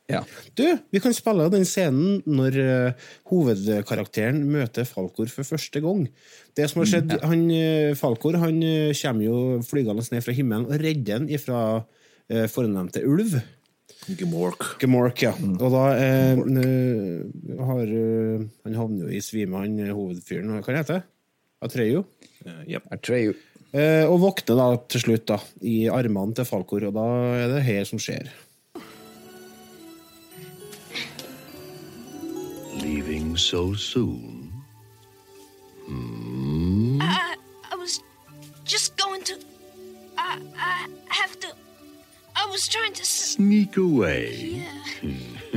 Ja. 0.08 0.22
Du, 0.56 0.64
vi 0.92 1.02
kan 1.04 1.12
spille 1.16 1.50
den 1.52 1.66
scenen 1.68 2.22
når 2.24 2.58
uh, 2.64 3.08
hovedkarakteren 3.32 4.40
møter 4.48 4.88
Falkor 4.88 5.28
for 5.32 5.48
første 5.48 5.82
gang. 5.84 6.06
Det 6.56 6.70
som 6.72 6.80
har 6.82 6.90
skjedd, 6.94 7.18
han, 7.28 7.44
eh, 7.52 7.92
Falkor 8.00 8.38
han 8.40 8.62
uh, 8.64 8.96
kommer 8.96 9.26
jo 9.26 9.42
flygende 9.68 10.06
ned 10.14 10.24
fra 10.24 10.36
himmelen 10.38 10.70
og 10.70 10.80
redder 10.80 11.20
han 11.20 11.28
ifra 11.28 11.60
uh, 11.84 12.48
fornevnte 12.54 13.04
ulv. 13.04 13.36
Gemork. 14.08 14.64
Gemork, 14.80 15.26
ja. 15.26 15.34
Og 15.36 15.74
da 15.74 15.84
har 17.68 17.90
Han 17.92 18.78
havner 18.78 19.04
jo 19.04 19.12
i 19.12 19.20
svime, 19.20 19.60
han 19.60 19.92
hovedfyren. 19.92 20.54
Hva 20.64 20.78
heter 20.80 21.02
det? 21.02 21.04
Atreyu? 21.68 22.06
Uh, 22.46 22.64
yep. 22.70 22.88
Atreyu. 22.94 23.36
Eh, 23.76 24.06
og 24.08 24.22
våkner 24.24 24.58
da 24.58 24.68
til 24.88 25.04
slutt 25.04 25.26
da, 25.28 25.38
i 25.68 25.88
armene 25.92 26.36
til 26.38 26.48
Falkor, 26.48 26.88
og 26.88 26.96
da 26.96 27.08
er 27.36 27.50
det 27.52 27.66
her 27.68 27.88
som 27.90 28.00
skjer. 28.02 28.30
Leaving 32.88 33.36
so 33.36 33.74
soon? 33.74 34.54
Hmm? 35.86 37.00
I, 37.02 37.36
I 37.70 37.76
was 37.76 38.02
just 38.64 38.96
going 38.96 39.24
to. 39.24 39.38
I, 40.18 40.40
I 40.58 40.88
have 41.10 41.38
to. 41.42 41.48
I 42.34 42.46
was 42.50 42.66
trying 42.70 42.94
to. 42.94 43.04
Sneak 43.04 43.76
away. 43.76 44.38
Yeah. 44.38 44.72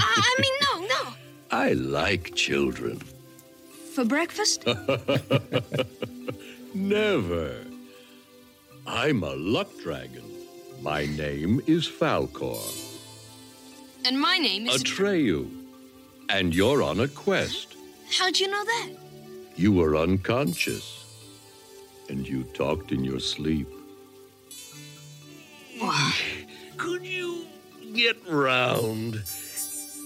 I, 0.01 0.23
I 0.29 0.35
mean, 0.43 0.55
no, 0.67 0.73
no. 0.95 1.03
I 1.53 1.75
like 1.75 2.35
children. 2.35 3.01
For 3.95 4.05
breakfast? 4.05 4.67
Never. 6.75 7.55
I'm 8.89 9.23
a 9.23 9.37
luck 9.37 9.71
dragon. 9.85 10.25
My 10.83 11.07
name 11.07 11.61
is 11.69 11.87
Falcor. 11.89 12.59
And 14.05 14.21
my 14.21 14.39
name 14.39 14.67
is. 14.67 14.83
Atreyu. 14.83 15.60
And 16.33 16.55
you're 16.55 16.83
on 16.83 17.01
a 17.01 17.09
quest. 17.09 17.77
How'd 18.17 18.39
you 18.39 18.49
know 18.49 18.65
that? 18.65 18.91
You 19.57 19.73
were 19.73 19.97
unconscious. 19.97 21.05
And 22.09 22.27
you 22.27 22.45
talked 22.45 22.93
in 22.93 23.03
your 23.05 23.21
sleep. 23.21 23.69
Could 26.77 27.05
you 27.05 27.47
get 27.95 28.17
round 28.29 29.23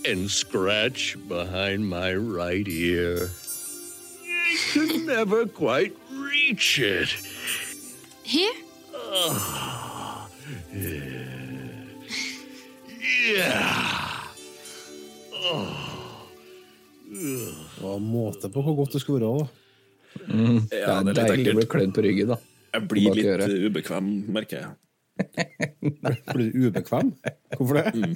and 0.07 0.31
scratch 0.31 1.17
behind 1.29 1.89
my 1.89 2.15
right 2.15 2.67
ear? 2.69 3.31
I 4.27 4.57
could 4.73 5.07
never 5.07 5.47
quite 5.47 5.97
reach 6.11 6.79
it. 6.79 7.15
Here? 8.23 8.53
Ah, 8.95 10.29
yeah. 13.27 13.84
Var 17.95 18.03
måte 18.03 18.51
på 18.53 18.65
hvor 18.65 18.79
godt 18.83 18.97
det 18.97 19.03
skulle 19.05 19.31
være. 19.31 19.49
Mm. 20.29 20.59
Det 20.71 20.81
Ja, 20.81 20.99
er 21.01 21.09
det 21.09 21.15
er 21.19 21.35
deilig 21.35 21.55
å 21.55 21.59
bli 21.61 21.69
klødd 21.75 21.95
på 21.97 22.05
ryggen, 22.07 22.35
da. 22.35 22.41
Jeg 22.75 22.89
blir 22.91 23.19
litt 23.19 23.69
ubekvem, 23.69 24.11
merker 24.35 24.63
jeg. 24.63 24.73
Blir 26.35 26.51
du 26.51 26.67
ubekvem? 26.69 27.13
Hvorfor 27.55 27.79
det? 27.79 28.09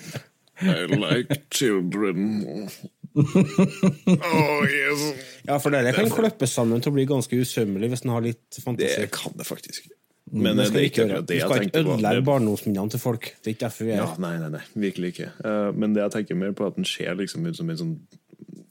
I 0.59 0.87
like 0.91 1.37
children. 1.55 2.69
oh, 3.19 4.65
yes. 4.67 5.05
Ja, 5.47 5.59
for 5.63 5.71
dere 5.75 5.93
kan 5.95 6.11
klippe 6.11 6.49
sammen 6.51 6.83
til 6.83 6.91
å 6.91 6.97
bli 6.97 7.07
ganske 7.09 7.39
usømmelig 7.39 7.93
hvis 7.93 8.03
en 8.07 8.15
har 8.17 8.27
litt 8.27 8.59
fantasi. 8.65 9.05
Det 9.07 9.13
kan 9.15 9.37
det 9.39 9.47
faktisk. 9.47 9.87
Men 10.29 10.59
Men 10.59 10.59
det 10.61 10.67
eh, 10.67 10.81
er 10.81 10.89
ikke 10.91 11.07
det 11.07 11.15
jeg 11.15 11.23
tenker 11.23 11.23
på. 11.23 11.33
Vi 11.33 11.39
jeg 11.39 11.49
skal 11.49 11.69
ikke 11.69 11.85
ødelegge 11.85 12.25
barndomsminnene 12.27 12.93
til 12.93 13.01
folk. 13.01 13.31
Det 13.39 13.53
er 13.53 13.57
ikke 13.57 13.65
derfor 13.65 13.89
vi 13.89 13.95
er 13.95 14.03
Ja, 14.03 14.09
nei, 14.21 14.35
nei, 14.43 14.51
nei, 14.59 14.65
virkelig 14.89 15.13
ikke. 15.15 15.29
Eh, 15.45 15.69
men 15.79 15.95
det 15.95 16.03
jeg 16.05 16.17
tenker 16.19 16.41
mer 16.43 16.53
på, 16.59 16.67
er 16.67 16.75
at 16.75 16.81
den 16.81 16.89
ser 16.89 17.15
liksom 17.23 17.47
ut 17.47 17.59
som 17.59 17.71
en 17.71 17.81
sånn 17.81 17.95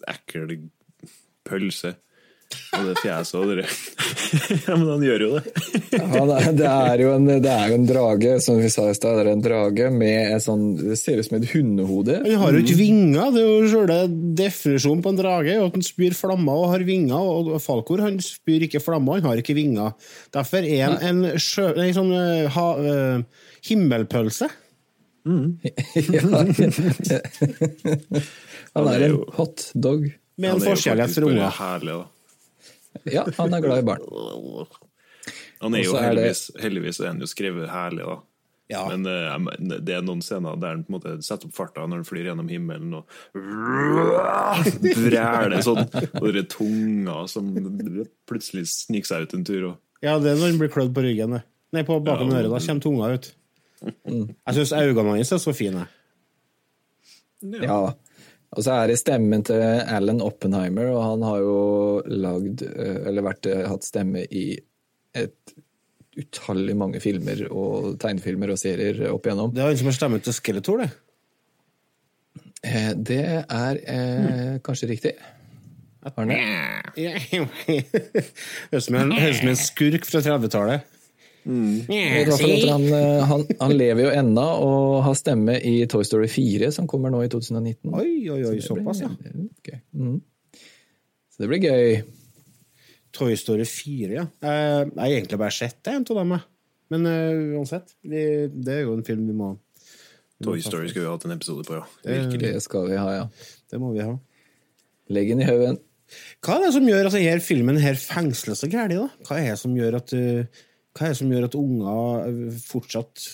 ekkel 0.08 0.52
pølse. 1.48 1.96
Og 2.78 2.86
det 2.88 2.94
fjeset 3.02 3.36
og 3.36 3.50
det 3.50 3.66
Ja, 4.68 4.76
men 4.78 4.88
han 4.88 5.02
gjør 5.04 5.24
jo 5.26 5.30
det. 5.36 5.42
Er, 5.98 6.52
det, 6.56 6.68
er 6.68 7.02
jo 7.02 7.10
en, 7.12 7.26
det 7.44 7.52
er 7.52 7.72
jo 7.72 7.76
en 7.76 7.88
drage, 7.90 8.32
som 8.44 8.60
vi 8.62 8.70
sa 8.72 8.86
i 8.88 8.96
stad. 8.96 9.18
Det 9.18 9.24
er 9.26 9.32
en 9.34 9.44
drage 9.44 9.90
med 9.92 10.36
et 10.36 10.44
sånn 10.44 10.64
Det 10.80 10.98
ser 11.00 11.20
ut 11.20 11.28
som 11.28 11.38
et 11.40 11.50
hundehode. 11.52 12.16
Han 12.24 12.42
har 12.44 12.56
jo 12.56 12.62
ikke 12.64 12.80
vinger. 12.80 13.34
Det 13.36 13.42
er 13.42 13.50
jo 13.50 13.72
selve 13.74 13.98
definisjonen 14.40 15.04
på 15.04 15.12
en 15.12 15.20
drage. 15.20 15.58
At 15.64 15.76
han 15.76 15.86
spyr 15.86 16.14
flammer 16.18 16.56
og 16.62 16.72
har 16.76 16.82
vinger. 16.88 17.18
Og 17.18 17.58
Falkor 17.64 18.00
han 18.06 18.16
spyr 18.24 18.62
ikke 18.68 18.84
flammer, 18.84 19.20
han 19.20 19.28
har 19.32 19.38
ikke 19.44 19.58
vinger. 19.58 19.90
Derfor 20.36 20.62
er 20.64 20.82
han 20.86 20.98
en 21.04 21.20
sjø, 21.42 21.68
en 21.76 21.98
sånn 21.98 22.14
eh, 22.16 22.48
ha, 22.56 22.68
uh, 22.80 23.18
himmelpølse. 23.68 24.48
Han 28.78 28.88
er 28.88 29.02
en 29.10 29.18
hot 29.36 29.58
dog. 29.76 30.06
Med 30.38 30.54
en 30.54 30.62
jo 30.62 30.76
for 31.10 31.28
unger. 31.32 31.50
Herlig, 31.58 31.98
da. 31.98 32.06
Ja, 33.14 33.24
han 33.38 33.54
er 33.54 33.62
glad 33.62 33.80
i 33.82 33.86
barn. 33.86 34.02
Han 35.62 35.74
er 35.76 35.84
jo 35.84 35.96
er 35.98 36.04
heldigvis, 36.12 36.42
det- 36.54 36.62
heldigvis, 36.64 37.00
er 37.02 37.08
han 37.12 37.20
jo 37.22 37.30
skrevet 37.30 37.70
herlig, 37.70 38.06
da. 38.06 38.18
Ja. 38.70 38.82
Men 38.92 39.06
uh, 39.08 39.78
det 39.80 39.94
er 39.96 40.02
noen 40.04 40.20
scener 40.22 40.58
der 40.60 40.74
han 40.76 40.82
på 40.84 40.92
en 40.92 40.96
måte 40.98 41.12
setter 41.24 41.48
opp 41.48 41.56
farta 41.56 41.86
når 41.88 42.02
han 42.02 42.08
flyr 42.10 42.26
gjennom 42.28 42.50
himmelen 42.52 42.98
og 43.00 43.06
vræler 44.98 45.62
sånn, 45.64 45.86
og 46.20 46.26
det 46.36 46.42
er 46.44 46.50
tunga 46.52 47.22
som 47.32 47.48
plutselig 48.28 48.66
sniker 48.74 49.08
seg 49.08 49.28
ut 49.28 49.36
en 49.38 49.46
tur. 49.48 49.68
Og, 49.72 49.78
Ja, 50.04 50.18
det 50.20 50.34
er 50.34 50.42
når 50.42 50.52
han 50.52 50.60
blir 50.62 50.72
klødd 50.74 50.92
på 50.94 51.04
ryggen. 51.06 51.38
Nei, 51.74 51.84
på 51.88 52.00
bakom 52.04 52.30
Ja, 52.32 52.42
øret. 52.42 52.52
Da 52.54 52.60
kommer 52.68 52.84
tunga 52.84 53.14
ut. 53.16 53.30
Jeg 53.88 54.58
syns 54.58 54.74
øynene 54.76 55.16
hans 55.16 55.32
er 55.32 55.42
så 55.42 55.54
fine. 55.56 55.88
Ja. 57.62 57.80
Og 58.56 58.64
så 58.64 58.78
er 58.80 58.88
det 58.92 59.00
stemmen 59.02 59.44
til 59.46 59.60
Alan 59.60 60.22
Oppenheimer, 60.24 60.88
og 60.94 61.02
han 61.04 61.26
har 61.28 61.40
jo 61.44 61.58
lagd, 62.08 62.64
eh, 62.64 63.00
eller 63.10 63.26
vært, 63.26 63.46
eh, 63.52 63.66
hatt 63.68 63.84
stemme 63.84 64.24
i 64.32 64.46
et 65.18 65.56
utallig 66.18 66.74
mange 66.78 67.02
filmer 67.04 67.44
og 67.52 67.98
tegnefilmer 68.02 68.54
og 68.54 68.58
serier 68.58 69.04
opp 69.12 69.28
igjennom. 69.28 69.52
Det 69.54 69.62
er 69.62 69.68
han 69.70 69.78
som 69.78 69.92
har 69.92 69.98
stemmen 70.00 70.24
til 70.24 70.34
Skeletor, 70.34 70.78
det. 70.86 70.92
Eh, 72.64 72.94
Det 72.94 73.20
er 73.50 73.82
eh, 73.86 74.58
kanskje 74.66 74.90
riktig. 74.90 75.14
Har 76.04 76.14
han 76.18 76.30
det? 76.32 76.40
Høres 79.12 79.36
ut 79.36 79.42
som 79.42 79.50
en 79.52 79.60
skurk 79.60 80.06
fra 80.08 80.22
30-tallet. 80.24 80.82
I 81.48 81.96
Yeah, 81.96 82.68
han, 82.68 82.84
eh, 82.92 83.22
han, 83.30 83.44
han 83.62 83.74
lever 83.78 84.04
jo 84.04 84.10
ennå 84.20 84.44
og 84.66 85.04
har 85.06 85.16
stemme 85.16 85.56
i 85.64 85.86
Toy 85.88 86.04
Story 86.04 86.28
4, 86.32 86.72
som 86.76 86.88
kommer 86.92 87.14
nå 87.14 87.22
i 87.24 87.30
2019. 87.32 87.94
Oi, 87.94 88.28
oi, 88.34 88.42
oi, 88.50 88.58
Så 88.60 88.76
såpass, 88.76 89.00
ja. 89.06 89.10
Okay. 89.62 89.80
Mm. 89.96 90.18
Så 91.32 91.44
det 91.44 91.50
blir 91.54 91.64
gøy. 91.64 92.02
Toy 93.16 93.38
Story 93.40 93.66
4, 93.66 94.12
ja. 94.18 94.26
Eh, 94.42 94.84
Jeg 94.84 95.00
har 95.00 95.14
egentlig 95.16 95.40
bare 95.40 95.56
sett 95.56 95.88
en 95.94 96.04
av 96.04 96.20
dem. 96.22 96.36
Men 96.94 97.06
uh, 97.08 97.58
uansett, 97.60 97.96
det, 98.04 98.22
det 98.64 98.78
er 98.78 98.86
jo 98.86 98.94
en 98.96 99.04
film 99.08 99.26
vi 99.28 99.34
må 99.36 99.54
vi 100.38 100.46
Toy 100.46 100.62
Story 100.62 100.86
skal 100.86 100.94
skulle 100.94 101.08
vi 101.08 101.12
hatt 101.16 101.26
en 101.28 101.34
episode 101.36 101.66
på, 101.68 101.80
ja. 101.80 101.84
Det- 102.04 102.14
Virkelig. 102.28 102.54
Det 102.54 102.62
skal 102.64 102.88
vi 102.92 103.00
ha, 103.02 103.10
ja. 103.16 103.26
Det 103.72 103.80
må 103.82 103.90
vi 103.96 104.06
ha. 104.06 104.14
Legg 105.10 105.32
den 105.34 105.42
i 105.42 105.48
haugen. 105.50 105.80
Hva 106.46 106.56
er 106.56 106.68
det 106.68 106.74
som 106.78 106.88
gjør 106.88 107.10
at 107.10 107.16
denne 107.18 107.42
filmen 107.44 107.80
her 107.82 107.98
fengsler 108.00 108.56
så 108.56 108.70
gærent, 108.72 108.96
da? 108.96 109.08
Hva 109.28 109.40
er 109.42 109.50
det 109.52 109.60
som 109.60 109.74
gjør 109.76 109.98
at, 110.00 110.14
uh, 110.14 110.64
hva 110.98 111.08
er 111.08 111.14
det 111.14 111.20
som 111.22 111.32
gjør 111.34 111.48
at 111.48 111.58
unger 111.60 112.60
fortsatt 112.66 113.26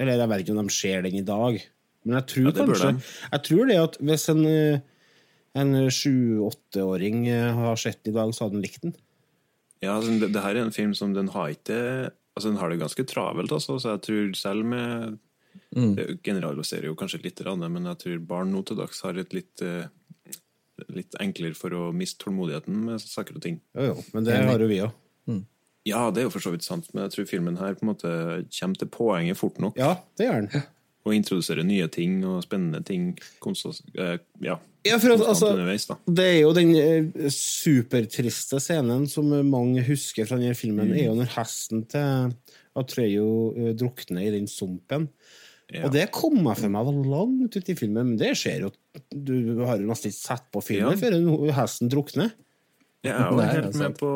Eller 0.00 0.20
jeg 0.20 0.30
vet 0.32 0.44
ikke 0.44 0.54
om 0.56 0.60
de 0.62 0.76
ser 0.76 1.06
den 1.06 1.18
i 1.20 1.24
dag, 1.26 1.58
men 2.06 2.18
jeg 2.20 2.28
tror 2.32 2.46
Ja, 2.46 2.52
det 2.52 2.66
kanskje. 2.70 2.92
Jeg 3.32 3.42
tror 3.48 3.70
det 3.70 3.80
at 3.82 3.98
hvis 4.10 4.28
en, 4.32 4.44
uh, 4.46 4.84
en 5.62 5.74
sju-åtteåring 5.98 7.26
uh, 7.30 7.62
har 7.62 7.80
sett 7.80 8.02
den 8.04 8.14
i 8.14 8.18
dag, 8.18 8.34
så 8.34 8.46
hadde 8.46 8.58
den 8.58 8.66
likt 8.66 8.84
den. 8.84 8.94
Ja, 9.82 9.96
altså, 9.96 10.14
det, 10.20 10.30
det 10.34 10.44
her 10.44 10.56
er 10.56 10.66
en 10.66 10.76
film 10.76 10.94
som 10.96 11.16
den 11.16 11.32
har 11.34 11.52
ikke 11.52 12.12
Altså, 12.36 12.50
den 12.50 12.58
har 12.60 12.68
det 12.68 12.82
ganske 12.82 13.04
travelt, 13.08 13.52
altså, 13.52 13.78
så 13.80 13.94
jeg 13.94 14.02
tror 14.04 14.34
selv 14.36 14.66
med 14.68 15.14
Det 15.72 16.18
generaliserer 16.24 16.90
jo 16.90 16.96
kanskje 16.98 17.22
litt, 17.24 17.40
men 17.40 17.88
jeg 17.88 17.98
tror 18.02 18.18
barn 18.28 18.52
nå 18.52 18.60
til 18.62 18.76
dags 18.76 19.00
har 19.04 19.16
et 19.16 19.32
litt 19.32 19.62
eh, 19.64 19.88
Litt 20.92 21.16
enklere 21.16 21.56
for 21.56 21.72
å 21.72 21.88
miste 21.96 22.20
tålmodigheten 22.20 22.82
med 22.90 23.00
saker 23.00 23.38
og 23.38 23.42
ting. 23.42 23.62
Jo, 23.72 23.94
jo, 23.94 23.94
men 24.12 24.26
det 24.26 24.36
har 24.36 24.60
jo 24.60 24.68
vi 24.68 24.82
òg. 24.84 24.92
Ja, 25.86 26.08
det 26.10 26.20
er 26.22 26.26
jo 26.26 26.32
for 26.34 26.42
så 26.42 26.50
vidt 26.54 26.64
sant, 26.66 26.88
men 26.92 27.04
jeg 27.06 27.12
tror 27.14 27.28
filmen 27.30 27.56
her 27.60 27.76
på 27.78 27.86
en 27.86 27.92
måte 27.92 28.12
kommer 28.58 28.80
til 28.80 28.88
poenget 28.90 29.38
fort 29.38 29.60
nok. 29.62 29.76
Ja, 29.78 29.92
det 30.18 30.26
gjør 30.26 30.48
den. 30.48 30.64
Og 31.06 31.14
introduserer 31.14 31.62
nye 31.62 31.86
ting 31.94 32.16
og 32.26 32.40
spennende 32.42 32.80
ting 32.84 33.12
konstant, 33.44 33.78
eh, 33.94 34.16
ja, 34.42 34.56
Ja, 34.86 34.98
for 35.02 35.14
at, 35.14 35.18
konstant 35.18 35.30
altså, 35.30 35.52
underveis. 35.54 35.86
da. 35.86 35.96
Det 36.18 36.24
er 36.26 36.40
jo 36.42 36.50
den 36.54 36.72
eh, 36.78 37.30
supertriste 37.34 38.58
scenen 38.62 39.06
som 39.10 39.30
mange 39.50 39.82
husker 39.86 40.26
fra 40.28 40.38
denne 40.40 40.54
filmen, 40.58 40.92
er 40.94 41.08
jo 41.08 41.16
når 41.18 41.30
hesten 41.36 41.84
til 41.90 42.32
Atreyo 42.76 43.28
eh, 43.56 43.72
drukner 43.78 44.26
i 44.26 44.32
den 44.34 44.46
sumpen. 44.50 45.08
Ja. 45.72 45.86
Og 45.88 45.92
det 45.96 46.04
kom 46.14 46.36
meg 46.44 46.58
for 46.60 46.70
meg 46.70 46.86
var 46.86 46.98
langt 47.10 47.56
ut 47.58 47.70
i 47.72 47.74
filmen, 47.78 48.12
men 48.12 48.18
det 48.20 48.34
skjer 48.38 48.60
jo 48.68 48.68
Du 49.10 49.64
har 49.66 49.80
jo 49.82 49.88
nesten 49.88 50.12
ikke 50.12 50.20
sett 50.20 50.44
på 50.54 50.62
filmen 50.62 50.94
Ja. 50.94 51.00
før 51.00 51.50
hesten 51.56 51.90
drukner. 51.90 52.30
Jeg 53.06 53.14
er 53.16 53.30
jo 53.30 53.36
Nei, 53.38 53.46
helt 53.54 53.78
med 53.80 53.96
på 54.00 54.10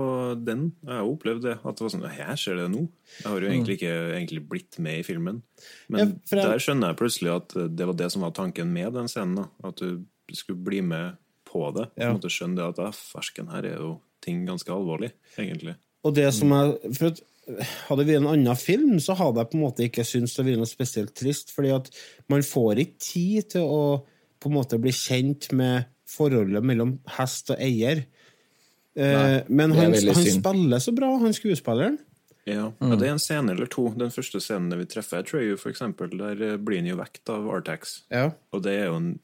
den. 0.45 0.64
Jeg 0.84 0.93
har 0.93 1.01
jo 1.05 1.14
opplevd 1.14 1.43
det. 1.47 1.57
At 1.64 1.76
det 1.78 1.84
var 1.86 1.93
sånn 1.95 2.07
Her 2.11 2.36
skjer 2.41 2.61
det 2.61 2.68
nå. 2.74 2.82
Jeg 3.20 3.26
har 3.28 3.41
jo 3.47 3.51
egentlig 3.51 3.76
ikke 3.78 3.95
egentlig 4.18 4.43
blitt 4.51 4.78
med 4.78 4.99
i 5.01 5.07
filmen. 5.07 5.43
Men 5.88 5.99
Ja, 6.01 6.07
jeg- 6.36 6.45
der 6.51 6.59
skjønner 6.59 6.93
jeg 6.93 7.01
plutselig 7.01 7.34
at 7.36 7.49
det 7.76 7.86
var 7.86 7.95
det 7.95 8.11
som 8.12 8.22
var 8.22 8.30
tanken 8.36 8.72
med 8.72 8.93
den 8.95 9.09
scenen. 9.09 9.36
da. 9.36 9.49
At 9.68 9.76
du 9.76 10.05
skulle 10.32 10.62
bli 10.64 10.80
med 10.80 11.16
på 11.47 11.72
det. 11.74 11.88
Ja. 11.97 12.12
Du 12.12 12.18
måtte 12.18 12.30
skjønne 12.30 12.57
det 12.57 12.68
at 12.68 12.78
ja, 12.78 12.91
fersken 12.91 13.51
her 13.51 13.64
er 13.64 13.76
jo 13.78 14.01
ting 14.22 14.47
ganske 14.47 14.68
alvorlig, 14.68 15.12
egentlig. 15.38 15.74
Og 16.05 16.14
det 16.14 16.32
som 16.34 16.53
er 16.53 16.76
for 16.95 17.07
at, 17.07 17.20
Hadde 17.88 18.05
det 18.05 18.14
vært 18.14 18.20
en 18.20 18.28
annen 18.30 18.57
film, 18.57 19.01
så 19.01 19.16
hadde 19.16 19.41
jeg 19.41 19.51
på 19.51 19.55
en 19.55 19.62
måte 19.64 19.82
ikke 19.82 20.05
syntes 20.07 20.36
det 20.36 20.45
vært 20.47 20.59
noe 20.61 20.68
spesielt 20.70 21.14
trist. 21.16 21.51
fordi 21.51 21.74
at 21.74 21.91
man 22.28 22.43
får 22.43 22.78
ikke 22.78 22.99
tid 23.01 23.49
til 23.51 23.62
å 23.62 24.05
på 24.41 24.47
en 24.47 24.55
måte 24.55 24.78
bli 24.80 24.93
kjent 24.93 25.51
med 25.53 25.86
forholdet 26.07 26.62
mellom 26.62 27.01
hest 27.09 27.51
og 27.51 27.59
eier. 27.59 28.05
Eh, 28.99 29.43
men 29.49 29.72
er 29.72 29.84
han, 29.84 29.95
han 29.95 30.30
spiller 30.34 30.82
så 30.82 30.95
bra, 30.97 31.11
han 31.22 31.34
skuespilleren. 31.36 31.99
Ja. 32.49 32.72
ja, 32.80 32.97
det 32.97 33.07
er 33.07 33.12
en 33.12 33.22
scene 33.22 33.53
eller 33.53 33.68
to. 33.70 33.91
Den 33.99 34.11
første 34.14 34.41
scenen 34.43 34.72
vi 34.80 34.88
treffer 34.91 35.22
Treyu, 35.26 35.55
for 35.61 35.70
eksempel, 35.70 36.12
der 36.18 36.41
eh, 36.43 36.57
blir 36.59 36.80
han 36.80 36.88
jo 36.91 36.99
vekt 36.99 37.30
av 37.30 37.47
Artax. 37.53 38.01
Ja. 38.11 38.30
Og 38.55 38.64
det 38.66 38.74
er 38.80 38.91
jo 38.91 38.99
en 38.99 39.14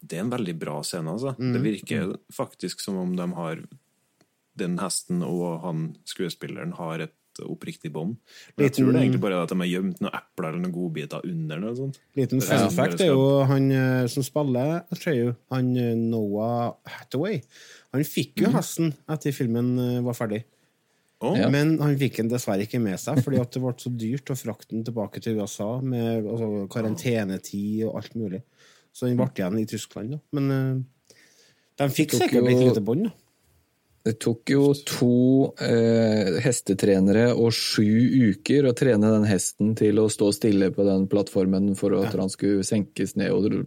Det 0.00 0.16
er 0.16 0.24
en 0.24 0.32
veldig 0.32 0.54
bra 0.56 0.78
scene, 0.86 1.12
altså. 1.12 1.34
Mm. 1.36 1.52
Det 1.52 1.60
virker 1.60 2.12
faktisk 2.32 2.80
som 2.80 2.96
om 2.96 3.16
de 3.18 3.26
har 3.36 3.58
den 4.56 4.78
hesten 4.80 5.22
og 5.22 5.60
han 5.64 5.82
skuespilleren 6.08 6.72
har 6.78 7.04
et 7.04 7.14
oppriktig 7.48 7.92
bånd. 7.94 8.16
Jeg 8.56 8.66
Liten- 8.70 8.76
tror 8.84 8.92
det 8.92 9.00
er 9.00 9.04
egentlig 9.06 9.20
bare 9.24 9.42
at 9.42 9.48
de 9.48 9.58
har 9.62 9.70
gjemt 9.70 10.00
noen 10.00 10.14
epler 10.18 10.48
eller 10.50 10.60
noen 10.64 10.74
godbiter 10.74 11.24
under. 11.24 11.60
Noe 11.60 11.74
sånt. 11.78 11.98
Liten 12.16 12.40
fun 12.44 12.70
fact 12.70 13.00
er 13.00 13.12
jo 13.12 13.26
han 13.48 13.70
eh, 13.72 14.06
som 14.12 14.22
spiller 14.26 14.82
Atreyu, 14.92 15.34
han 15.50 15.76
eh, 15.76 15.94
Noah 15.96 16.74
Hathaway. 16.86 17.40
Han 17.92 18.04
fikk 18.06 18.42
jo 18.44 18.50
hesten 18.54 18.92
etter 19.10 19.32
filmen 19.34 19.72
eh, 19.78 20.00
var 20.06 20.14
ferdig. 20.18 20.44
Oh. 21.20 21.34
Ja. 21.36 21.50
Men 21.52 21.74
han 21.82 21.98
fikk 22.00 22.16
den 22.22 22.30
dessverre 22.32 22.64
ikke 22.64 22.78
med 22.80 22.96
seg, 22.98 23.18
fordi 23.24 23.40
at 23.42 23.50
det 23.52 23.60
ble 23.60 23.74
så 23.76 23.90
dyrt 23.92 24.30
å 24.32 24.36
frakte 24.40 24.72
den 24.72 24.84
tilbake 24.86 25.20
til 25.20 25.36
USA 25.36 25.74
med 25.84 26.24
altså, 26.24 26.66
karantenetid 26.72 27.82
og 27.88 27.98
alt 28.00 28.14
mulig. 28.16 28.40
Så 28.92 29.06
den 29.06 29.18
ble 29.20 29.26
igjen 29.36 29.58
i 29.60 29.66
Tyskland. 29.68 30.14
Da. 30.16 30.20
Men 30.38 30.50
eh, 30.54 31.18
de 31.76 31.88
fikk 31.92 32.16
sikkert 32.16 32.40
jo- 32.40 32.46
litt 32.48 32.62
lite 32.70 32.80
bånd. 32.84 33.10
Det 34.06 34.14
tok 34.22 34.48
jo 34.48 34.70
to 34.88 35.14
eh, 35.60 36.38
hestetrenere 36.40 37.34
og 37.34 37.52
sju 37.52 38.30
uker 38.30 38.70
å 38.70 38.72
trene 38.76 39.10
den 39.12 39.26
hesten 39.28 39.74
til 39.76 40.00
å 40.00 40.06
stå 40.12 40.30
stille 40.32 40.70
på 40.72 40.86
den 40.88 41.04
plattformen 41.10 41.74
for 41.76 41.98
at 41.98 42.16
han 42.16 42.32
skulle 42.32 42.64
senkes 42.64 43.12
ned 43.20 43.34
og 43.34 43.66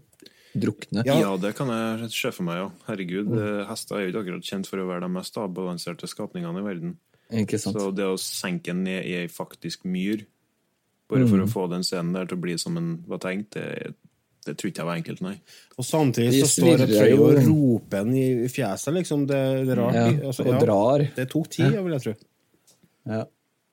drukne. 0.57 1.03
Ja. 1.05 1.19
Ja, 1.21 1.31
det 1.38 1.53
kan 1.57 1.69
jeg 1.69 2.09
se 2.13 2.34
for 2.34 2.47
meg, 2.47 2.63
ja. 2.63 2.67
Herregud, 2.88 3.29
mm. 3.29 3.63
hester 3.69 3.99
er 3.99 4.07
jo 4.07 4.13
ikke 4.13 4.23
akkurat 4.25 4.49
kjent 4.49 4.69
for 4.69 4.81
å 4.81 4.88
være 4.89 5.05
de 5.05 5.11
mest 5.19 5.38
avbalanserte 5.41 6.09
skapningene 6.09 6.63
i 6.63 6.65
verden. 6.65 6.95
Ikke 7.43 7.59
sant? 7.61 7.77
Så 7.77 7.91
det 7.95 8.09
å 8.09 8.17
senke 8.21 8.73
den 8.73 8.84
ned 8.88 9.05
i 9.09 9.15
ei 9.21 9.29
faktisk 9.31 9.86
myr, 9.89 10.25
bare 11.13 11.27
for 11.29 11.43
å 11.43 11.49
få 11.49 11.67
den 11.69 11.86
scenen 11.86 12.15
der 12.15 12.25
til 12.29 12.39
å 12.39 12.41
bli 12.41 12.57
som 12.61 12.77
den 12.77 12.95
var 13.09 13.21
tenkt, 13.21 13.53
det, 13.53 13.93
det 14.47 14.55
tror 14.59 14.71
ikke 14.71 14.81
jeg 14.81 14.89
var 14.89 14.99
enkelt, 14.99 15.21
nei. 15.25 15.33
Og 15.77 15.87
samtidig 15.87 16.43
så 16.43 16.49
står 16.51 16.83
det 16.83 16.87
Atreyu 16.89 17.21
og 17.23 17.39
roper 17.47 18.03
den 18.03 18.17
i 18.19 18.51
fjeset, 18.51 18.93
liksom. 18.97 19.25
Det, 19.29 19.39
det 19.67 19.75
er 19.75 19.81
rart. 19.81 19.97
Ja, 19.99 20.09
altså, 20.31 20.45
og 20.49 20.59
drar. 20.61 21.05
Det 21.15 21.27
tok 21.31 21.49
tid, 21.53 21.79
vil 21.79 21.95
jeg 21.95 22.05
tro. 22.07 22.15
Ja. 23.13 23.23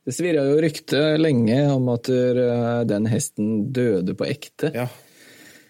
Det 0.07 0.17
svirra 0.17 0.47
jo 0.49 0.59
rykte 0.65 1.01
lenge 1.21 1.61
om 1.75 1.91
at 1.93 2.09
eh, 2.11 2.83
den 2.89 3.07
hesten 3.13 3.51
døde 3.75 4.17
på 4.19 4.27
ekte. 4.31 4.73
Ja. 4.75 4.89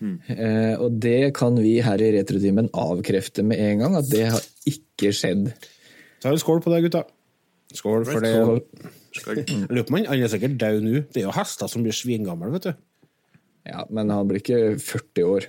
Eh, 0.01 0.75
og 0.81 0.97
det 1.03 1.33
kan 1.37 1.59
vi 1.61 1.77
her 1.85 2.01
i 2.01 2.13
Retrotimen 2.15 2.71
avkrefte 2.73 3.45
med 3.45 3.61
en 3.61 3.83
gang, 3.85 3.97
at 3.99 4.09
det 4.13 4.29
har 4.33 4.47
ikke 4.71 5.13
skjedd. 5.17 5.51
Så 6.21 6.31
er 6.31 6.37
en 6.37 6.43
skål 6.43 6.63
på 6.65 6.73
det, 6.73 6.85
gutta. 6.87 7.05
Skål 7.77 8.07
for 8.09 8.25
det. 8.25 8.33
Lurer 9.71 9.85
på 9.85 9.93
om 9.93 9.99
han 9.99 10.09
han 10.09 10.23
er 10.25 10.33
sikkert 10.33 10.57
død 10.61 10.81
nå. 10.87 11.03
Det 11.11 11.23
er 11.23 11.29
jo 11.29 11.35
hester 11.35 11.71
som 11.71 11.85
blir 11.85 11.97
svingamle, 11.97 12.53
vet 12.55 12.71
du. 12.71 12.73
Ja, 13.69 13.85
men 13.93 14.11
han 14.13 14.29
blir 14.29 14.41
ikke 14.41 14.79
40 14.81 15.29
år. 15.29 15.47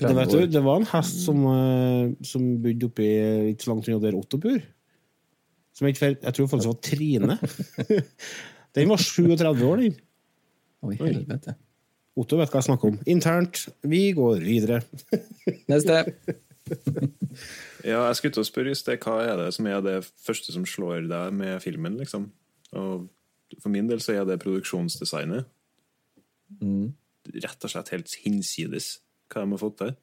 Det, 0.00 0.10
vet 0.16 0.32
du, 0.32 0.44
det 0.48 0.62
var 0.64 0.80
en 0.80 0.88
hest 0.88 1.24
som, 1.26 1.42
eh, 1.50 2.12
som 2.24 2.44
bodde 2.62 2.88
oppi 2.88 3.08
ikke 3.52 3.66
så 3.66 3.72
langt 3.72 3.88
unna 3.90 4.00
der 4.00 4.16
Otto 4.16 4.40
bor. 4.40 4.60
Som 5.76 5.88
jeg, 5.88 5.96
ikke 5.96 6.12
jeg 6.14 6.36
tror 6.36 6.48
faktisk 6.50 6.70
var 6.70 6.78
Trine. 6.84 7.36
Den 8.76 8.92
var 8.92 9.02
37 9.02 9.66
år, 9.66 9.80
den. 9.82 9.96
Oi, 10.86 10.94
helvete. 11.00 11.56
Otto 12.20 12.38
vet 12.38 12.52
hva 12.52 12.60
jeg 12.60 12.68
snakker 12.68 12.92
om. 12.92 12.98
Internt. 13.10 13.64
Vi 13.82 14.02
går 14.16 14.44
videre. 14.44 14.82
Neste. 15.72 16.04
Ja, 17.82 18.04
jeg 18.04 18.16
skulle 18.18 18.34
til 18.36 18.44
å 18.44 18.46
spørre 18.46 18.70
just 18.70 18.86
det. 18.86 18.98
hva 19.02 19.16
er 19.24 19.38
det 19.40 19.46
som 19.56 19.66
er 19.66 19.80
det 19.82 19.94
første 20.22 20.52
som 20.54 20.66
slår 20.68 21.08
deg 21.10 21.32
med 21.34 21.56
filmen, 21.64 21.96
liksom? 21.98 22.28
Og 22.76 23.08
for 23.58 23.72
min 23.72 23.88
del 23.88 24.02
så 24.04 24.12
er 24.14 24.28
det 24.28 24.36
produksjonsdesignet. 24.42 25.48
Rett 27.34 27.64
og 27.64 27.70
slett 27.70 27.88
helt 27.94 28.14
hinsides 28.24 28.98
hva 29.30 29.44
de 29.44 29.50
har 29.54 29.58
fått 29.62 29.76
til. 29.78 29.96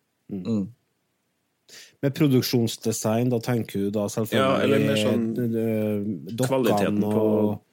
Med 2.02 2.14
produksjonsdesign, 2.16 3.30
da 3.34 3.40
tenker 3.44 3.88
du 3.88 3.90
da 3.92 4.06
selvfølgelig 4.08 4.40
Ja, 4.40 4.60
eller 4.64 4.84
mer 4.86 5.00
sånn 5.02 5.26
eh, 5.44 6.46
kvaliteten 6.48 7.02
på- 7.04 7.26
og 7.28 7.64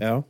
Ja. 0.00 0.22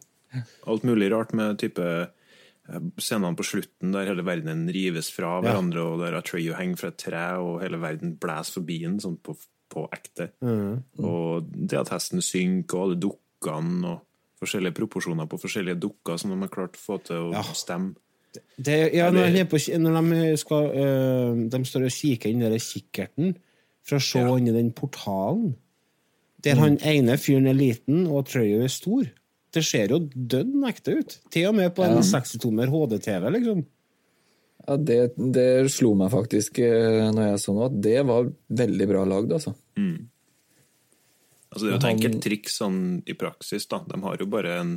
Alt 0.67 0.83
mulig 0.87 1.11
rart 1.11 1.33
med 1.35 1.59
type 1.59 1.79
eh, 1.83 2.81
scenene 2.99 3.37
på 3.37 3.43
slutten 3.47 3.93
der 3.93 4.07
hele 4.07 4.23
verden 4.27 4.67
rives 4.71 5.11
fra 5.11 5.41
hverandre, 5.43 5.81
og 5.83 6.01
der 6.01 6.19
Atreyu 6.19 6.53
henger 6.55 6.77
fra 6.79 6.89
et 6.89 6.99
tre, 6.99 7.25
og 7.39 7.61
hele 7.63 7.79
verden 7.83 8.17
blæser 8.21 8.59
forbi 8.61 8.81
den 8.83 8.99
sånn 9.03 9.17
på, 9.23 9.37
på 9.71 9.89
ekte. 9.93 10.31
Og 10.99 11.47
det 11.51 11.79
at 11.79 11.89
hesten 11.91 12.21
synker, 12.23 12.77
og 12.77 12.83
alle 12.91 13.01
dukkene, 13.01 13.85
og 13.95 14.07
forskjellige 14.41 14.75
proporsjoner 14.75 15.27
på 15.29 15.39
forskjellige 15.41 15.81
dukker 15.81 16.17
som 16.19 16.31
de 16.31 16.39
har 16.41 16.49
klart 16.49 16.79
å 16.79 16.85
få 16.85 16.99
til 17.05 17.17
å 17.17 17.33
Ja. 17.35 17.43
stemme. 17.43 17.95
Det, 18.61 18.77
ja, 18.95 19.09
når, 19.11 19.33
de 19.35 19.45
på, 19.51 19.59
når 19.81 19.97
de, 20.11 20.37
skal, 20.39 20.67
øh, 20.83 21.39
de 21.51 21.61
står 21.67 21.87
og 21.89 21.95
kikker 21.97 22.31
inn 22.31 22.45
i 22.45 22.51
den 22.53 22.61
kikkerten 22.63 23.33
for 23.83 23.97
å 23.99 24.05
se 24.05 24.21
Ja. 24.23 24.37
inn 24.37 24.51
i 24.51 24.55
den 24.55 24.69
portalen, 24.77 25.55
der 26.45 26.61
han 26.61 26.77
ene 26.87 27.17
fyren 27.21 27.49
er 27.51 27.57
liten 27.59 28.07
og 28.07 28.29
Trøyo 28.31 28.63
er 28.65 28.71
stor. 28.73 29.09
Det 29.53 29.65
ser 29.67 29.91
jo 29.91 29.99
dønn 30.15 30.63
ekte 30.69 30.95
ut. 31.01 31.17
Til 31.33 31.49
og 31.51 31.57
med 31.59 31.75
på 31.75 31.83
en 31.85 31.99
60-tommer 32.07 32.71
HD-TV, 32.71 33.27
liksom. 33.35 33.65
Ja, 34.69 34.77
det, 34.77 35.01
det 35.17 35.49
slo 35.73 35.95
meg 35.99 36.13
faktisk 36.13 36.61
eh, 36.63 37.09
når 37.11 37.33
jeg 37.33 37.43
så 37.43 37.55
noe, 37.57 37.67
at 37.73 37.81
det 37.83 37.99
var 38.07 38.29
veldig 38.63 38.87
bra 38.93 39.03
lagd, 39.09 39.33
altså. 39.33 39.57
Altså, 41.51 41.65
det 41.65 41.71
er 41.71 41.75
jo 41.75 41.81
et 41.81 41.89
enkelt 41.91 42.21
triks 42.23 42.59
sånn 42.61 42.81
i 43.11 43.17
praksis. 43.19 43.67
da. 43.67 43.81
De 43.91 43.99
har 44.05 44.21
jo 44.23 44.29
bare 44.31 44.59
en 44.61 44.73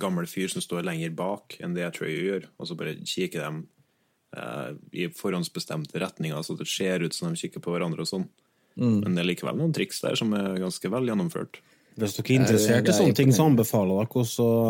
gammel 0.00 0.26
fyr 0.26 0.50
som 0.50 0.64
står 0.64 0.86
lenger 0.86 1.14
bak 1.16 1.58
enn 1.62 1.76
det 1.76 1.84
jeg 1.84 1.96
tror 1.96 2.08
jeg 2.08 2.24
gjør, 2.26 2.48
og 2.58 2.68
så 2.70 2.76
bare 2.78 2.96
kikker 3.06 3.44
de 3.44 3.62
eh, 4.40 4.70
i 5.04 5.08
forhåndsbestemte 5.14 6.02
retninger, 6.02 6.42
så 6.42 6.56
det 6.58 6.68
ser 6.70 7.04
ut 7.06 7.14
som 7.14 7.30
de 7.30 7.38
kikker 7.38 7.62
på 7.64 7.74
hverandre 7.74 8.04
og 8.04 8.10
sånn. 8.10 8.28
Men 8.78 9.16
det 9.16 9.24
er 9.24 9.26
likevel 9.32 9.56
noen 9.58 9.72
triks 9.74 9.98
der 10.04 10.14
som 10.18 10.30
er 10.38 10.52
ganske 10.62 10.90
vel 10.92 11.08
gjennomført. 11.10 11.58
Hvis 11.98 12.14
dere 12.14 12.30
er 12.30 12.42
interessert 12.44 12.90
i 12.90 12.94
sånne 12.94 13.16
ting, 13.18 13.32
så 13.34 13.48
anbefaler 13.48 13.98
dere 13.98 14.20
også 14.22 14.44
å 14.44 14.60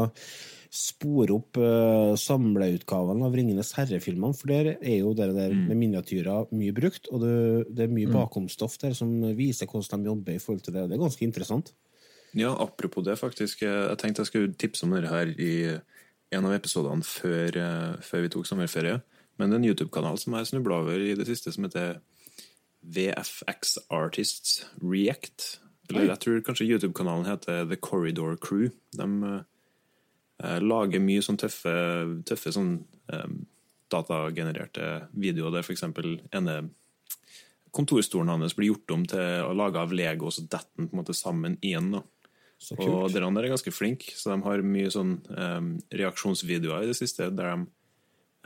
spore 0.72 1.32
opp 1.32 1.56
uh, 1.61 2.14
samleutgaven 2.20 3.22
av 3.24 3.36
Ringenes 3.36 3.74
herre-filmene, 3.76 4.36
for 4.36 4.52
der 4.52 4.74
er 4.76 4.98
jo 4.98 5.14
det 5.16 5.30
der 5.36 5.52
med 5.56 5.76
miniatyrer 5.80 6.48
mye 6.56 6.74
brukt, 6.76 7.09
og 7.12 7.24
det, 7.24 7.36
det 7.72 7.86
er 7.86 7.92
mye 7.92 8.11
bakomstoff 8.12 8.76
der 8.80 8.96
som 8.96 9.12
viser 9.36 9.68
hvordan 9.68 10.04
de 10.04 10.12
jobber 10.12 10.36
i 10.36 10.42
forhold 10.42 10.64
til 10.64 10.76
det. 10.76 10.86
Det 10.88 10.96
er 10.96 11.04
ganske 11.04 11.24
interessant. 11.24 11.72
Ja, 12.36 12.52
apropos 12.60 13.04
det, 13.04 13.16
faktisk. 13.18 13.62
eh, 13.62 13.88
Jeg 13.88 13.98
tenkte 13.98 14.20
jeg 14.20 14.26
skulle 14.26 14.54
tipse 14.54 14.84
om 14.84 14.90
dette 14.90 15.08
her 15.08 15.26
i 15.38 15.80
en 16.32 16.44
av 16.44 16.52
episodene 16.52 17.02
før, 17.04 17.56
eh, 17.56 17.96
før 18.04 18.22
vi 18.22 18.28
tok 18.28 18.46
sommerferie. 18.46 19.02
Men 19.38 19.50
det 19.50 19.56
er 19.56 19.62
en 19.62 19.70
YouTube-kanal 19.70 20.18
som 20.18 20.34
jeg 20.34 20.46
snubla 20.46 20.82
over 20.82 20.98
i 20.98 21.14
det 21.14 21.26
siste, 21.26 21.52
som 21.52 21.64
heter 21.64 22.00
VFX 22.84 23.78
Artists 23.90 24.64
React. 24.82 25.60
Eller 25.88 26.10
jeg 26.12 26.20
tror 26.20 26.42
kanskje 26.44 26.68
YouTube-kanalen 26.68 27.26
heter 27.26 27.64
The 27.68 27.76
Corridor 27.76 28.36
Crew. 28.36 28.70
De 28.92 29.44
eh, 30.42 30.58
lager 30.60 31.00
mye 31.00 31.22
sånn 31.24 31.38
tøffe, 31.40 31.72
tøffe 32.28 32.52
sånn 32.52 32.84
eh, 33.12 33.30
datagenererte 33.90 35.08
videoer 35.16 35.54
der 35.54 35.72
eksempel 35.72 36.18
ene 36.32 36.70
kontorstolen 37.72 38.28
hans 38.28 38.56
blir 38.56 38.72
gjort 38.72 38.90
om 38.94 39.06
til 39.08 39.44
å 39.44 39.54
lage 39.56 39.80
av 39.80 39.92
Lego, 39.92 40.28
og 40.28 40.32
så 40.32 40.44
detter 40.44 40.68
den 40.76 40.88
på 40.88 40.96
en 40.96 41.00
måte 41.02 41.16
sammen 41.16 41.58
igjen. 41.62 41.90
da. 41.92 42.02
Så 42.59 42.74
Og 42.74 43.12
de 43.14 43.22
andre 43.22 43.44
er 43.46 43.52
ganske 43.54 43.70
flinke, 43.70 44.11
så 44.18 44.32
de 44.32 44.42
har 44.42 44.62
mye 44.66 44.90
sånn 44.90 45.18
um, 45.30 45.68
reaksjonsvideoer 45.94 46.82
i 46.82 46.90
det 46.90 46.96
siste, 46.98 47.28
der 47.30 47.52
de 47.54 47.68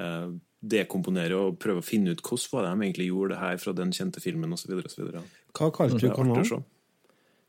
uh, 0.05 0.35
dekomponerer 0.63 1.35
og 1.39 1.57
prøver 1.63 1.81
å 1.81 1.87
finne 1.87 2.13
ut 2.13 2.21
hvordan 2.21 2.53
var 2.53 2.67
det 2.67 2.73
de 2.75 2.87
egentlig 2.87 3.09
gjorde 3.09 3.35
det 3.35 3.41
her 3.41 3.63
fra 3.63 3.75
den 3.79 3.95
kjente 3.97 4.23
filmen 4.23 4.53
osv. 4.55 4.77
Hva 4.77 5.71
kalte 5.75 5.99
du 5.99 6.09
kanalen? 6.13 6.69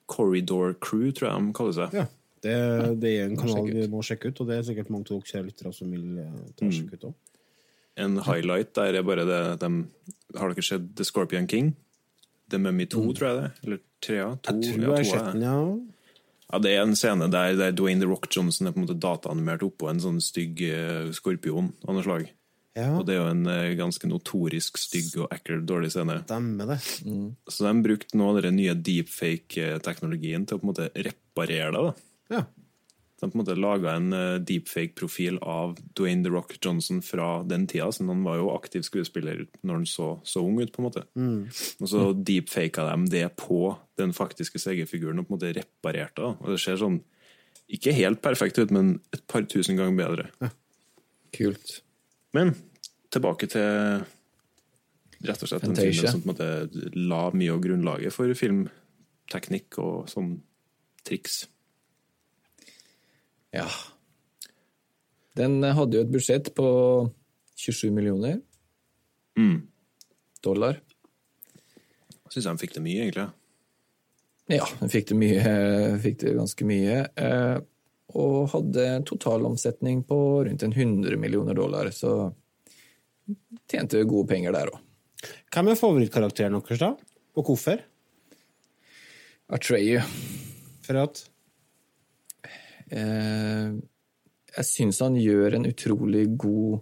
Corridor 0.09 0.73
Crew, 0.79 1.11
tror 1.11 1.29
jeg 1.29 1.43
de 1.43 1.53
kaller 1.59 1.77
seg. 1.77 1.99
Ja, 1.99 2.07
det, 2.43 2.55
det 3.03 3.13
er 3.19 3.29
en 3.29 3.37
kanal 3.39 3.69
vi 3.69 3.85
må 3.91 4.01
sjekke 4.05 4.31
ut, 4.31 4.41
og 4.43 4.49
det 4.49 4.57
er 4.57 4.65
sikkert 4.67 4.91
mange 4.93 5.11
av 5.11 5.23
dere 5.23 5.45
lyttere 5.47 5.71
som 5.75 5.93
vil 5.93 6.19
eh, 6.23 6.41
ta 6.57 6.67
og 6.67 6.75
sjekke 6.75 6.99
ut 6.99 7.07
òg. 7.11 7.15
En 8.03 8.17
highlight 8.25 8.73
der 8.73 8.97
er 8.97 9.05
bare 9.05 9.23
det 9.29 9.39
de, 9.61 9.69
Har 10.39 10.49
dere 10.49 10.65
sett 10.65 10.87
The 10.97 11.05
Scorpion 11.05 11.45
King? 11.47 11.75
The 12.49 12.57
Mummy 12.57 12.87
2, 12.89 13.03
tror 13.13 13.29
jeg 13.29 13.37
det? 13.37 13.49
Eller 13.63 13.83
3? 14.03 14.17
To, 14.47 14.55
Jeg 14.55 14.65
tror 14.65 14.81
jeg 14.81 14.95
har 14.95 15.09
sett 15.11 15.29
den, 15.35 15.45
ja. 15.45 15.59
Ja, 16.53 16.59
Det 16.61 16.69
er 16.75 16.83
en 16.85 16.93
scene 16.93 17.25
der, 17.33 17.55
der 17.57 17.73
Dwayne 17.73 18.03
The 18.03 18.07
Rock 18.11 18.27
Johnson 18.29 18.67
er 18.69 18.75
på 18.75 18.77
en 18.77 18.85
måte 18.85 18.99
dataanimert 19.01 19.63
oppå 19.65 19.89
en 19.89 20.01
sånn 20.03 20.19
stygg 20.21 20.61
uh, 20.69 21.09
skorpion 21.15 21.71
av 21.87 21.97
noe 21.97 22.05
slag. 22.05 22.27
Ja, 22.77 22.91
Og 22.97 23.05
det 23.05 23.15
er 23.15 23.23
jo 23.23 23.31
en 23.31 23.45
uh, 23.49 23.73
ganske 23.77 24.05
notorisk 24.09 24.77
stygg 24.81 25.15
og 25.23 25.33
ekkel, 25.33 25.63
dårlig 25.65 25.91
scene. 25.93 26.19
stemmer 26.27 26.69
det. 26.75 26.77
Så 27.49 27.65
de 27.65 27.73
brukte 27.85 28.17
nå 28.21 28.29
den 28.41 28.57
nye 28.61 28.73
deepfake-teknologien 28.77 30.45
til 30.45 30.57
å 30.57 30.61
på 30.61 30.67
en 30.67 30.71
måte 30.71 30.89
reparere 30.93 31.73
det. 31.73 31.83
da. 31.89 32.37
Ja. 32.37 32.43
De 33.23 33.31
på 33.31 33.37
en 33.37 33.41
måte 33.41 33.55
laga 33.57 33.95
en 33.97 34.13
eh, 34.13 34.41
deepfake-profil 34.43 35.39
av 35.41 35.77
Dwayne 35.97 36.25
The 36.25 36.33
Rock 36.33 36.57
Johnson 36.59 37.01
fra 37.05 37.43
den 37.47 37.65
tida. 37.71 37.89
Så 37.91 38.05
han 38.07 38.25
var 38.25 38.41
jo 38.41 38.51
aktiv 38.53 38.85
skuespiller 38.85 39.45
når 39.61 39.81
han 39.81 39.87
så 39.89 40.09
så 40.27 40.43
ung 40.43 40.59
ut. 40.61 40.71
på 40.73 40.83
en 40.83 40.89
måte. 40.89 41.05
Og 41.79 41.89
så 41.89 42.05
deepfaka 42.13 42.85
de 42.91 43.09
det 43.13 43.25
på 43.39 43.75
den 43.99 44.13
faktiske 44.13 44.59
CG-figuren 44.59 45.19
og 45.21 45.27
på 45.27 45.33
en 45.33 45.39
måte 45.39 45.53
reparerte 45.57 46.21
det. 46.21 46.31
Og 46.41 46.53
det 46.53 46.61
ser 46.61 46.79
sånn 46.81 47.01
ikke 47.73 47.93
helt 47.95 48.21
perfekt 48.21 48.59
ut, 48.59 48.71
men 48.75 48.97
et 49.15 49.23
par 49.27 49.45
tusen 49.49 49.79
ganger 49.79 49.97
bedre. 49.97 50.51
Kult. 51.33 51.79
Men 52.35 52.53
tilbake 53.13 53.47
til 53.49 54.03
rett 55.23 55.43
og 55.45 55.49
slett 55.49 55.63
en 55.63 55.75
film 55.77 55.93
Fantasia. 55.93 56.11
som 56.11 56.21
på 56.21 56.29
en 56.29 56.33
måte 56.33 56.97
la 56.99 57.23
mye 57.31 57.53
av 57.53 57.61
grunnlaget 57.63 58.13
for 58.13 58.33
filmteknikk 58.37 59.79
og 59.83 60.09
sånn 60.11 60.35
triks. 61.07 61.45
Ja. 63.53 63.67
Den 65.37 65.59
hadde 65.63 65.97
jo 65.99 66.03
et 66.05 66.11
budsjett 66.13 66.51
på 66.57 66.67
27 67.57 67.91
millioner 67.93 68.39
Mm. 69.37 69.67
dollar. 70.45 70.79
Syns 72.29 72.45
han 72.49 72.57
de 72.57 72.61
fikk 72.61 72.75
det 72.75 72.83
mye, 72.85 73.01
egentlig. 73.07 73.27
Ja, 74.53 74.65
han 74.79 74.89
fikk 74.93 75.07
det, 75.09 75.15
mye, 75.17 75.53
fikk 76.03 76.19
det 76.21 76.35
ganske 76.37 76.65
mye. 76.69 76.99
eh, 77.17 77.59
Og 78.13 78.49
hadde 78.51 78.83
totalomsetning 79.09 80.03
på 80.05 80.17
rundt 80.45 80.61
en 80.67 80.73
100 80.75 81.17
millioner 81.17 81.55
dollar, 81.57 81.87
så 81.89 82.33
tjente 83.71 84.03
gode 84.05 84.27
penger 84.29 84.53
der 84.53 84.69
òg. 84.69 84.79
Hvem 85.49 85.69
er 85.71 85.79
favorittkarakteren 85.79 86.59
deres, 86.59 86.79
da? 86.83 86.91
Og 87.39 87.45
hvorfor? 87.47 87.79
Atreyu. 89.49 90.01
For 90.85 90.99
at 91.03 91.23
jeg 92.91 94.67
syns 94.67 94.99
han 95.01 95.15
gjør 95.17 95.55
en 95.57 95.69
utrolig 95.69 96.25
god 96.41 96.81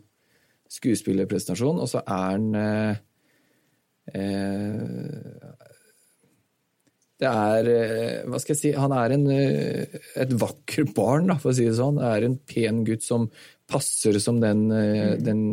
skuespillerpresentasjon, 0.72 1.82
og 1.84 1.90
så 1.90 2.02
er 2.06 2.28
han 2.32 2.48
eh, 2.56 3.02
eh, 4.16 5.68
Det 7.22 7.32
er 7.32 7.70
eh, 7.74 8.22
Hva 8.30 8.40
skal 8.42 8.56
jeg 8.56 8.62
si 8.62 8.72
Han 8.78 8.96
er 8.96 9.16
en, 9.18 9.26
eh, 9.36 10.00
et 10.24 10.32
vakker 10.32 10.88
barn, 10.96 11.28
da, 11.32 11.38
for 11.42 11.52
å 11.52 11.58
si 11.58 11.68
det 11.68 11.76
sånn. 11.80 12.00
Er 12.00 12.28
en 12.28 12.40
pen 12.48 12.86
gutt 12.88 13.04
som 13.06 13.28
passer 13.72 14.20
som 14.24 14.40
den, 14.44 14.68
mm. 14.72 15.22
den 15.26 15.44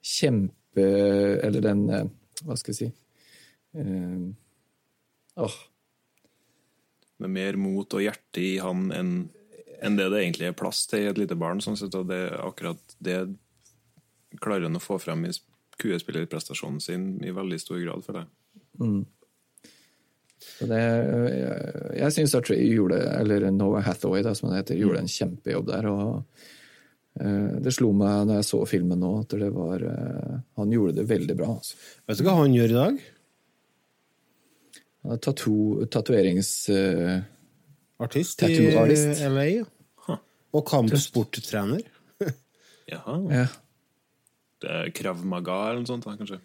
kjempe 0.00 0.86
Eller 1.40 1.64
den 1.64 1.82
eh, 1.88 2.06
Hva 2.44 2.60
skal 2.60 2.74
jeg 2.74 2.80
si 2.82 2.92
eh, 3.80 4.30
Åh. 5.40 5.58
Med 7.20 7.32
mer 7.32 7.56
mot 7.60 7.96
og 7.96 8.02
hjerte 8.04 8.42
i 8.42 8.56
han 8.60 8.88
enn 8.92 9.12
enn 9.82 9.96
det 9.96 10.10
det 10.12 10.22
egentlig 10.22 10.50
er 10.50 10.58
plass 10.58 10.84
til 10.90 11.06
i 11.06 11.10
et 11.10 11.20
lite 11.20 11.38
barn. 11.38 11.62
Sånn 11.64 11.78
sett, 11.78 11.94
og 11.96 12.08
det 12.10 12.22
akkurat 12.36 12.98
det 12.98 13.22
klarer 14.40 14.68
han 14.68 14.78
å 14.78 14.82
få 14.82 14.98
frem 15.02 15.24
i 15.26 15.32
skuespillerprestasjonen 15.32 16.82
sin 16.84 17.08
i 17.24 17.32
veldig 17.34 17.58
stor 17.60 17.80
grad, 17.82 18.04
føler 18.04 18.24
jeg. 18.26 18.30
Mm. 18.80 19.00
Det, 20.60 20.78
jeg 20.80 21.98
jeg 22.00 22.14
syns 22.16 22.34
gjorde, 22.56 23.00
eller 23.18 23.50
Noah 23.52 23.84
Hathaway, 23.84 24.22
da, 24.24 24.34
som 24.36 24.50
han 24.50 24.60
heter, 24.60 24.78
gjorde 24.80 25.02
en 25.02 25.10
kjempejobb 25.10 25.66
der. 25.68 25.88
og 25.90 27.20
eh, 27.20 27.56
Det 27.64 27.74
slo 27.76 27.92
meg 27.96 28.28
når 28.28 28.40
jeg 28.40 28.48
så 28.50 28.60
filmen 28.68 29.00
nå, 29.00 29.12
at 29.24 29.36
det 29.40 29.50
var 29.52 29.84
eh, 29.84 30.36
Han 30.60 30.72
gjorde 30.72 30.96
det 31.00 31.08
veldig 31.10 31.36
bra. 31.36 31.50
Altså. 31.58 31.76
Vet 32.08 32.20
du 32.20 32.26
hva 32.28 32.38
han 32.40 32.56
gjør 32.56 32.72
i 32.72 32.78
dag? 32.78 33.02
Han 35.04 35.22
er. 36.72 37.22
Artist 38.00 38.42
i 38.48 39.28
LA. 39.28 39.46
ja. 40.08 40.16
Og 40.56 40.64
kampsporttrener. 40.66 41.82
Jaha. 42.90 43.18
Ja. 43.30 43.44
Det 44.60 44.70
er 44.76 44.90
Krav 44.96 45.20
Maga 45.24 45.58
eller 45.70 45.84
noe 45.84 45.88
sånt, 45.88 46.04
da, 46.08 46.16
kanskje? 46.18 46.40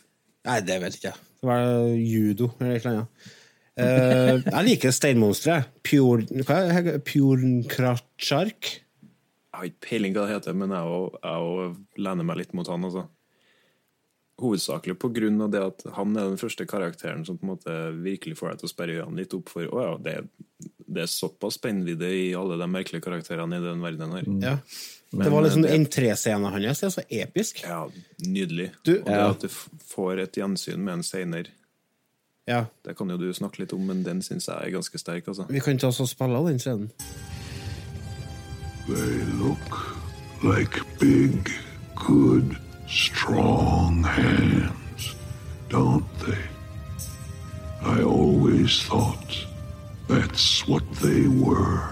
Nei, 0.46 0.60
det 0.62 0.76
vet 0.84 1.00
ikke 1.00 1.10
jeg. 1.10 1.24
Det 1.42 1.50
var 1.50 1.64
judo 1.98 2.52
eller 2.60 2.76
et 2.78 2.86
eller 2.86 3.00
annet. 3.00 3.34
Eh, 3.76 4.38
jeg 4.46 4.66
liker 4.70 4.94
er? 5.58 7.00
Pjornkratsjark. 7.10 8.70
Jeg 8.76 9.58
har 9.60 9.68
ikke 9.72 9.84
peiling 9.90 10.16
hva 10.16 10.28
det 10.30 10.36
heter, 10.38 10.56
men 10.62 10.72
jeg 10.76 10.94
òg- 11.00 11.18
jeg 11.24 11.50
òg 11.50 11.76
lener 12.06 12.24
meg 12.30 12.38
litt 12.44 12.54
mot 12.54 12.68
han. 12.68 12.84
altså. 12.88 13.08
Hovedsakelig 14.40 14.98
på 15.00 15.10
grunn 15.16 15.42
av 15.42 15.52
det 15.52 15.62
at 15.64 15.84
han 15.96 16.16
er 16.18 16.30
den 16.30 16.38
første 16.38 16.66
karakteren 16.68 17.26
som 17.26 17.38
på 17.40 17.44
en 17.48 17.54
måte 17.56 17.76
virkelig 18.04 18.38
får 18.38 18.50
deg 18.52 18.60
til 18.60 18.68
å 18.68 18.74
sperre 18.74 18.98
øynene 19.02 19.18
litt 19.24 19.34
opp 19.34 19.50
for 19.50 19.64
å 19.72 19.84
ja, 19.86 19.98
det, 19.98 20.16
det 20.88 21.02
er 21.02 21.08
såpass 21.10 21.56
spennvidde 21.58 22.10
i 22.14 22.34
alle 22.38 22.58
de 22.62 22.68
merkelige 22.70 23.02
karakterene 23.02 23.58
i 23.58 23.64
den 23.64 23.82
verdenen 23.82 24.12
her. 24.18 24.24
Ja. 24.52 24.58
Men, 25.12 25.24
det 25.26 25.32
var 25.32 25.42
liksom 25.46 25.66
eh, 25.66 25.72
det- 25.72 25.78
entréscenen 25.80 26.52
hans. 26.52 26.80
Det 26.80 26.88
er 26.88 26.90
så 26.90 27.04
episk. 27.10 27.64
Ja, 27.64 27.88
nydelig. 28.28 28.72
Du- 28.86 29.00
og 29.00 29.06
det 29.06 29.14
Ja. 29.16 29.30
at 29.30 29.42
du 29.42 29.48
får 29.48 30.20
et 30.24 30.32
gjensyn 30.38 30.78
med 30.84 30.94
en 30.94 31.04
seinere, 31.04 31.46
Ja. 32.48 32.66
det 32.86 32.98
kan 32.98 33.10
jo 33.10 33.18
du 33.18 33.32
snakke 33.34 33.60
litt 33.60 33.74
om, 33.74 33.86
men 33.88 34.04
den 34.04 34.22
syns 34.22 34.46
jeg 34.48 34.56
er 34.68 34.72
ganske 34.72 34.98
sterk. 35.00 35.28
altså. 35.28 35.46
Vi 35.50 35.60
kan 35.60 35.78
ta 35.78 35.88
oss 35.88 36.00
og 36.00 36.08
spille 36.08 36.36
av 36.38 36.46
den 36.48 36.60
scenen. 36.60 36.92
They 38.88 39.24
look 39.40 39.96
like 40.44 40.80
big, 41.00 41.50
good, 41.96 42.56
strong 42.88 44.04
hands, 44.04 45.16
don't 45.70 46.06
they? 46.26 46.38
I 47.82 48.02
always 48.04 48.80
thought 48.84 49.45
that's 50.08 50.68
what 50.68 50.90
they 50.96 51.28
were. 51.28 51.90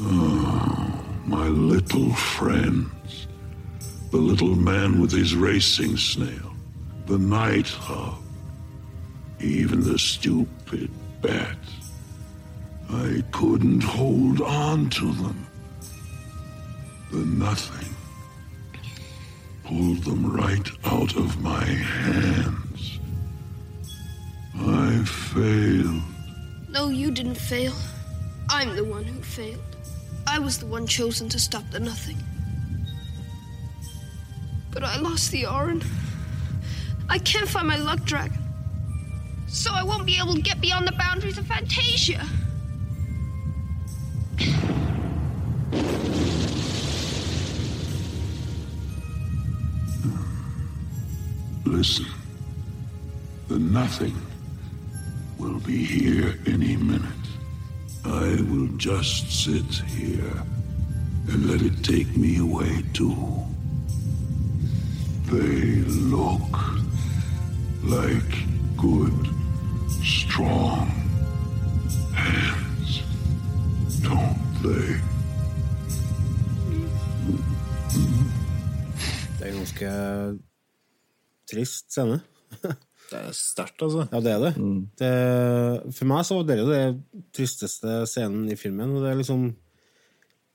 Oh, 0.00 1.04
my 1.26 1.46
little 1.48 2.12
friends. 2.14 3.26
The 4.10 4.18
little 4.18 4.54
man 4.54 5.00
with 5.00 5.12
his 5.12 5.34
racing 5.34 5.96
snail, 5.96 6.52
the 7.06 7.18
night 7.18 7.68
hawk, 7.68 8.20
even 9.40 9.82
the 9.82 9.98
stupid 9.98 10.90
bat. 11.22 11.56
I 12.90 13.22
couldn't 13.32 13.82
hold 13.82 14.42
on 14.42 14.90
to 14.90 15.12
them. 15.14 15.46
The 17.10 17.18
nothing 17.18 17.94
pulled 19.64 20.04
them 20.04 20.30
right 20.30 20.70
out 20.84 21.16
of 21.16 21.40
my 21.42 21.64
hands. 21.64 22.61
I 24.64 25.02
failed. 25.04 26.02
No, 26.68 26.88
you 26.88 27.10
didn't 27.10 27.34
fail. 27.34 27.74
I'm 28.48 28.76
the 28.76 28.84
one 28.84 29.04
who 29.04 29.20
failed. 29.22 29.60
I 30.26 30.38
was 30.38 30.58
the 30.58 30.66
one 30.66 30.86
chosen 30.86 31.28
to 31.30 31.38
stop 31.38 31.68
the 31.70 31.80
nothing. 31.80 32.16
But 34.70 34.84
I 34.84 34.98
lost 34.98 35.30
the 35.32 35.46
Aran. 35.46 35.82
I 37.08 37.18
can't 37.18 37.48
find 37.48 37.66
my 37.68 37.76
luck 37.76 38.04
dragon. 38.04 38.38
So 39.48 39.70
I 39.74 39.82
won't 39.82 40.06
be 40.06 40.18
able 40.18 40.34
to 40.34 40.40
get 40.40 40.60
beyond 40.60 40.86
the 40.86 40.92
boundaries 40.92 41.38
of 41.38 41.46
Fantasia. 41.46 42.26
Listen. 51.64 52.06
The 53.48 53.58
nothing 53.58 54.14
will 55.42 55.58
be 55.58 55.84
here 55.84 56.34
any 56.46 56.76
minute. 56.76 57.26
I 58.04 58.40
will 58.48 58.68
just 58.76 59.44
sit 59.44 59.70
here 59.98 60.36
and 61.28 61.50
let 61.50 61.62
it 61.62 61.82
take 61.82 62.16
me 62.16 62.38
away 62.38 62.84
too. 62.92 63.16
They 65.26 65.82
look 66.16 66.54
like 67.82 68.34
good, 68.76 69.18
strong 70.04 70.86
hands, 72.14 73.02
don't 74.02 74.62
they? 74.62 75.00
Det 79.38 79.48
er 79.48 79.52
en 79.52 79.56
ganske 79.56 79.88
trist 81.50 81.92
scene. 81.92 82.20
Det 83.12 83.20
er 83.20 83.34
sterkt, 83.36 83.82
altså. 83.84 84.06
Ja, 84.08 84.20
det 84.24 84.32
er 84.32 84.44
det. 84.46 84.52
det. 85.00 85.12
For 85.98 86.08
meg 86.08 86.24
så 86.24 86.38
var 86.38 86.46
det 86.48 86.58
jo 86.62 86.68
det 86.70 86.84
tristeste 87.36 88.02
scenen 88.08 88.46
i 88.52 88.56
filmen. 88.56 88.94
Og 88.96 89.04
det 89.04 89.10
er 89.10 89.18
liksom 89.20 89.44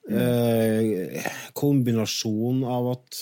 eh, 0.09 1.27
kombinasjonen 1.57 2.63
av 2.65 2.91
at 2.95 3.19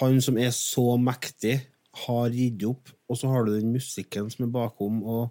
han 0.00 0.18
som 0.24 0.38
er 0.40 0.54
så 0.56 0.94
mektig, 1.00 1.60
har 1.94 2.32
gitt 2.34 2.64
opp, 2.66 2.90
og 3.06 3.18
så 3.20 3.28
har 3.30 3.44
du 3.46 3.52
den 3.54 3.70
musikken 3.70 4.26
som 4.32 4.48
er 4.48 4.54
bakom, 4.54 4.96
og 5.06 5.28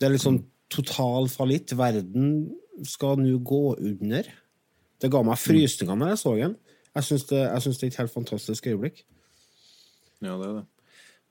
det 0.00 0.08
er 0.08 0.16
liksom 0.16 0.40
total 0.74 1.28
fallitt. 1.30 1.76
Verden 1.78 2.48
skal 2.86 3.20
nå 3.20 3.36
gå 3.46 3.76
under. 3.76 4.26
Det 4.98 5.10
ga 5.12 5.22
meg 5.22 5.38
frysninger 5.38 5.94
når 5.94 6.14
jeg 6.14 6.20
så 6.24 6.34
den. 6.40 6.56
Jeg 6.96 7.06
syns 7.06 7.28
det, 7.30 7.44
det 7.46 7.76
er 7.76 7.86
et 7.92 8.00
helt 8.00 8.14
fantastisk 8.14 8.66
øyeblikk. 8.66 9.04
Ja, 10.18 10.34
det 10.34 10.48
er 10.48 10.56
det. 10.56 10.66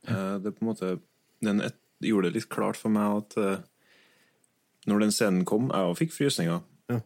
Eh, 0.08 0.38
Det 0.43 0.55
på 0.55 0.64
en 0.64 0.72
måte 0.72 0.99
Den 1.43 1.62
et, 1.62 1.78
gjorde 2.01 2.30
det 2.30 2.39
litt 2.39 2.49
klart 2.49 2.78
for 2.78 2.93
meg 2.93 3.20
at 3.20 3.38
uh, 3.38 3.60
når 4.88 5.03
den 5.03 5.14
scenen 5.14 5.45
kom, 5.45 5.68
jeg 5.70 5.89
òg 5.89 5.97
fikk 5.99 6.14
frysninger. 6.16 6.62
Ja. 6.89 6.99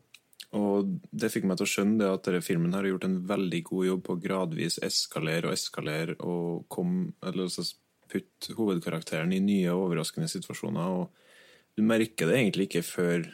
Og 0.56 0.92
det 1.12 1.32
fikk 1.34 1.48
meg 1.50 1.58
til 1.60 1.68
å 1.68 1.72
skjønne 1.72 2.00
det 2.00 2.10
at 2.12 2.28
denne 2.28 2.44
filmen 2.46 2.76
har 2.76 2.88
gjort 2.88 3.08
en 3.08 3.18
veldig 3.28 3.62
god 3.68 3.88
jobb 3.88 4.04
på 4.06 4.16
å 4.16 4.22
gradvis 4.22 4.78
eskalere 4.86 5.50
og 5.50 5.56
eskalere 5.56 6.16
og 6.20 6.68
kom, 6.72 7.14
eller 7.24 7.48
altså 7.48 7.66
putte 8.12 8.56
hovedkarakteren 8.58 9.34
i 9.34 9.42
nye 9.44 9.72
og 9.74 9.88
overraskende 9.88 10.30
situasjoner. 10.32 10.96
Og 11.02 11.76
du 11.76 11.84
merker 11.88 12.30
det 12.30 12.38
egentlig 12.38 12.70
ikke 12.70 12.86
før 12.86 13.26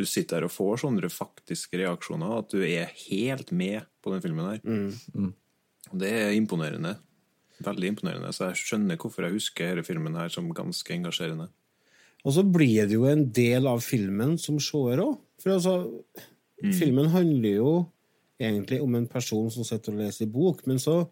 du 0.00 0.06
sitter 0.08 0.40
her 0.40 0.48
og 0.48 0.54
får 0.54 0.82
sånne 0.84 1.12
faktiske 1.12 1.82
reaksjoner, 1.82 2.38
at 2.40 2.54
du 2.54 2.62
er 2.64 2.94
helt 3.10 3.52
med 3.52 3.84
på 4.00 4.14
den 4.14 4.24
filmen 4.24 4.48
her. 4.48 4.60
Mm. 4.64 5.32
Og 5.90 5.98
Det 6.00 6.10
er 6.22 6.36
imponerende. 6.38 6.96
Veldig 7.64 7.92
imponerende. 7.92 8.32
Så 8.32 8.50
jeg 8.50 8.60
skjønner 8.62 9.00
hvorfor 9.00 9.26
jeg 9.26 9.36
husker 9.36 9.74
denne 9.74 9.86
filmen 9.86 10.18
her 10.18 10.32
som 10.32 10.48
ganske 10.56 10.94
engasjerende. 10.96 11.50
Og 12.24 12.36
så 12.36 12.44
blir 12.44 12.88
det 12.88 12.96
jo 12.96 13.06
en 13.08 13.24
del 13.32 13.68
av 13.68 13.80
filmen 13.84 14.36
som 14.40 14.58
seer 14.60 15.00
òg. 15.00 15.16
For 15.40 15.56
altså, 15.56 15.74
filmen 16.76 17.08
handler 17.12 17.56
jo 17.56 17.72
egentlig 18.40 18.80
om 18.84 18.96
en 18.96 19.08
person 19.08 19.48
som 19.52 19.64
sitter 19.68 19.94
og 19.94 20.02
leser 20.02 20.26
i 20.26 20.32
bok, 20.32 20.64
men 20.68 20.80
så 20.80 21.02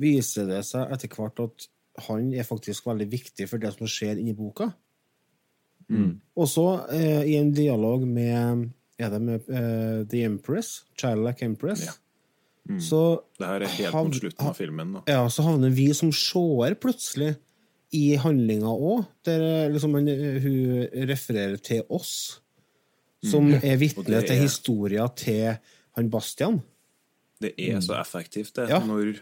viser 0.00 0.48
det 0.48 0.62
seg 0.68 0.92
etter 0.92 1.12
hvert 1.12 1.40
at 1.44 1.68
han 2.08 2.30
er 2.32 2.48
faktisk 2.48 2.86
veldig 2.88 3.08
viktig 3.12 3.46
for 3.48 3.60
det 3.60 3.74
som 3.76 3.88
skjer 3.90 4.20
inni 4.20 4.36
boka. 4.36 4.70
Og 6.40 6.48
så, 6.48 6.66
eh, 6.92 7.24
i 7.32 7.36
en 7.36 7.52
dialog 7.52 8.06
med 8.06 8.70
Er 8.98 9.10
det 9.10 9.22
med 9.22 9.48
eh, 9.50 10.06
The 10.06 10.22
Empress? 10.24 10.84
Childlike 10.96 11.42
Empress? 11.42 11.88
Så 12.78 12.98
Det 13.38 13.46
her 13.48 13.62
er 13.66 13.72
helt 13.74 13.94
mot 13.94 14.14
slutten 14.14 14.46
av 14.46 14.54
filmen. 14.56 14.92
da. 14.94 15.00
ja, 15.10 15.22
så 15.28 15.42
havner 15.42 15.70
vi 15.74 15.88
som 15.98 16.12
seere 16.14 16.76
plutselig 16.78 17.32
i 17.92 18.14
handlinga 18.16 18.70
òg, 18.70 19.06
der 19.26 19.42
eh, 19.42 19.70
liksom 19.74 19.94
han, 19.98 20.06
eh, 20.08 20.38
hun 20.40 20.86
refererer 21.10 21.58
til 21.60 21.82
oss, 21.90 22.40
som 23.24 23.50
Mm. 23.50 23.58
er 23.64 23.76
vitne 23.76 24.22
til 24.26 24.38
historia 24.40 25.08
til 25.14 25.58
han 25.96 26.08
Bastian. 26.10 26.62
Det 27.40 27.52
er 27.58 27.80
så 27.80 27.98
effektivt, 28.00 28.54
det. 28.54 28.68
Ja. 28.70 28.78
Når, 28.78 29.18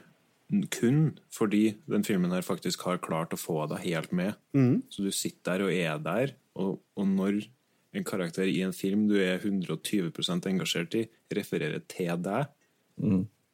kun 0.71 1.19
fordi 1.33 1.77
den 1.89 2.05
filmen 2.05 2.31
her 2.31 2.43
faktisk 2.43 2.83
har 2.83 2.99
klart 2.99 3.31
å 3.33 3.39
få 3.41 3.67
deg 3.69 3.79
helt 3.87 4.13
med. 4.13 4.35
Mm. 4.55 4.83
Så 4.91 5.03
du 5.03 5.11
sitter 5.11 5.59
der 5.59 5.65
og 5.65 5.73
er 5.73 5.99
der, 5.99 6.33
og, 6.55 6.79
og 6.97 7.07
når 7.07 7.47
en 7.95 8.05
karakter 8.05 8.45
i 8.45 8.61
en 8.63 8.73
film 8.73 9.09
du 9.09 9.17
er 9.17 9.39
120% 9.41 10.47
engasjert 10.47 10.95
i, 10.95 11.09
refererer 11.35 11.81
til 11.89 12.17
deg, 12.23 12.47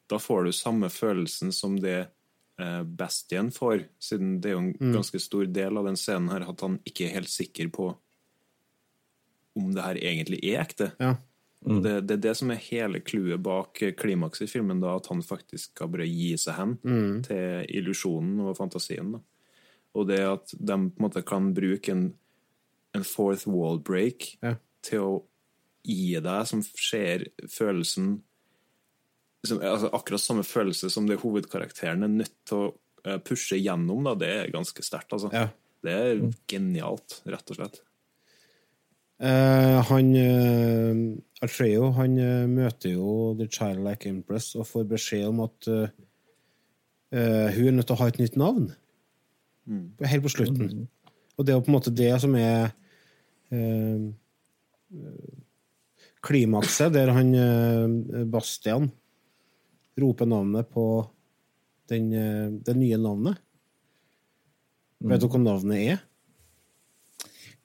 da 0.09 0.19
får 0.19 0.43
du 0.45 0.51
samme 0.55 0.89
følelsen 0.89 1.51
som 1.53 1.75
det 1.79 2.07
eh, 2.59 2.83
Bastian 2.83 3.51
får, 3.51 3.83
siden 4.01 4.39
det 4.41 4.49
er 4.49 4.53
jo 4.55 4.59
en 4.63 4.73
Mm. 4.79 4.93
ganske 4.95 5.19
stor 5.21 5.45
del 5.45 5.77
av 5.77 5.85
den 5.85 5.95
scenen 5.99 6.29
her 6.31 6.45
at 6.49 6.61
han 6.61 6.79
ikke 6.85 7.05
er 7.07 7.13
helt 7.19 7.29
sikker 7.29 7.69
på 7.71 7.95
om 9.57 9.71
det 9.73 9.81
her 9.83 9.97
egentlig 9.97 10.39
er 10.45 10.61
ekte. 10.63 10.91
Ja. 11.01 11.15
Mm. 11.65 11.79
Det, 11.83 11.93
det 12.07 12.13
er 12.17 12.21
det 12.27 12.35
som 12.37 12.51
er 12.53 12.59
hele 12.61 12.99
clouet 13.01 13.41
bak 13.43 13.81
eh, 13.81 13.93
klimakset 13.97 14.45
i 14.45 14.51
filmen, 14.51 14.79
da, 14.83 14.95
at 14.99 15.07
han 15.09 15.23
faktisk 15.25 15.71
skal 15.73 15.89
bare 15.89 16.05
gi 16.07 16.35
seg 16.37 16.53
hen 16.59 16.75
Mm. 16.85 17.23
til 17.25 17.65
illusjonen 17.79 18.39
og 18.45 18.55
fantasien. 18.59 19.11
Da. 19.17 19.19
Og 19.97 20.07
det 20.07 20.19
at 20.21 20.53
de 20.53 20.77
på 20.77 20.77
en 20.77 20.91
måte 21.07 21.23
kan 21.25 21.49
bruke 21.57 21.89
en, 21.91 22.13
en 22.93 23.03
fourth 23.03 23.47
wall 23.49 23.79
break 23.79 24.37
Ja. 24.43 24.55
til 24.85 24.99
å 25.01 25.23
gi 25.87 26.13
deg 26.21 26.45
som 26.47 26.61
ser 26.61 27.25
følelsen 27.49 28.21
som, 29.45 29.61
altså 29.61 29.91
Akkurat 29.93 30.23
samme 30.23 30.43
følelse 30.47 30.89
som 30.93 31.07
det 31.09 31.19
hovedkarakteren 31.21 32.05
er 32.05 32.13
nødt 32.23 32.33
til 32.47 32.57
å 32.57 32.69
eh, 33.05 33.19
pushe 33.23 33.59
gjennom, 33.59 34.07
da, 34.07 34.15
det 34.17 34.31
er 34.33 34.53
ganske 34.53 34.85
sterkt. 34.85 35.13
Altså. 35.13 35.29
Ja. 35.33 35.49
Det 35.85 35.93
er 35.93 36.23
genialt, 36.49 37.21
rett 37.29 37.53
og 37.53 37.59
slett. 37.59 37.81
Uh, 39.17 39.79
han 39.89 40.11
uh, 40.13 40.97
Atreo 41.41 41.87
han 41.97 42.19
uh, 42.21 42.43
møter 42.45 42.91
jo 42.93 43.31
The 43.39 43.47
Childlike 43.49 44.11
Empress 44.11 44.51
og 44.53 44.67
får 44.69 44.85
beskjed 44.91 45.25
om 45.31 45.39
at 45.47 45.69
uh, 45.73 45.87
eh, 47.09 47.55
hun 47.55 47.71
er 47.71 47.75
nødt 47.79 47.89
til 47.89 47.97
å 47.97 48.01
ha 48.01 48.09
et 48.11 48.19
nytt 48.21 48.37
navn. 48.39 48.69
Helt 49.67 50.23
på 50.23 50.31
slutten. 50.31 50.85
Og 51.37 51.45
det 51.45 51.53
er 51.53 51.57
jo 51.57 51.65
på 51.65 51.71
en 51.71 51.77
måte 51.77 51.93
det 51.93 52.11
som 52.23 52.35
er 52.39 52.69
eh, 53.53 54.05
klimakset, 56.27 56.93
der 56.95 57.11
han 57.15 57.33
Bastian 58.31 58.89
roper 59.97 60.29
navnet 60.29 60.69
på 60.73 60.85
den, 61.89 62.11
eh, 62.13 62.49
det 62.63 62.75
nye 62.77 62.97
navnet. 62.97 63.37
Vet 64.99 65.21
du 65.21 65.27
hva 65.29 65.41
navnet 65.41 65.77
er? 65.77 65.99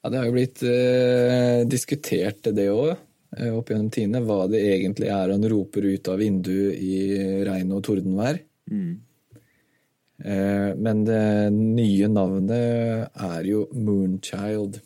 Ja, 0.03 0.11
det 0.11 0.18
har 0.18 0.26
jo 0.26 0.35
blitt 0.35 0.62
eh, 0.66 1.62
diskutert 1.70 2.51
det 2.51 2.66
òg, 2.72 2.97
eh, 3.37 3.53
opp 3.55 3.70
gjennom 3.70 3.91
tidene, 3.95 4.22
hva 4.26 4.49
det 4.51 4.61
egentlig 4.66 5.09
er 5.14 5.30
han 5.30 5.47
roper 5.49 5.87
ut 5.87 6.11
av 6.11 6.18
vinduet 6.18 6.74
i 6.83 6.99
regn 7.47 7.72
og 7.76 7.85
tordenvær. 7.87 8.41
Eh, 10.22 10.70
men 10.78 11.05
det 11.07 11.24
nye 11.55 12.11
navnet 12.11 13.12
er 13.14 13.49
jo 13.49 13.68
Moonchild. 13.74 14.80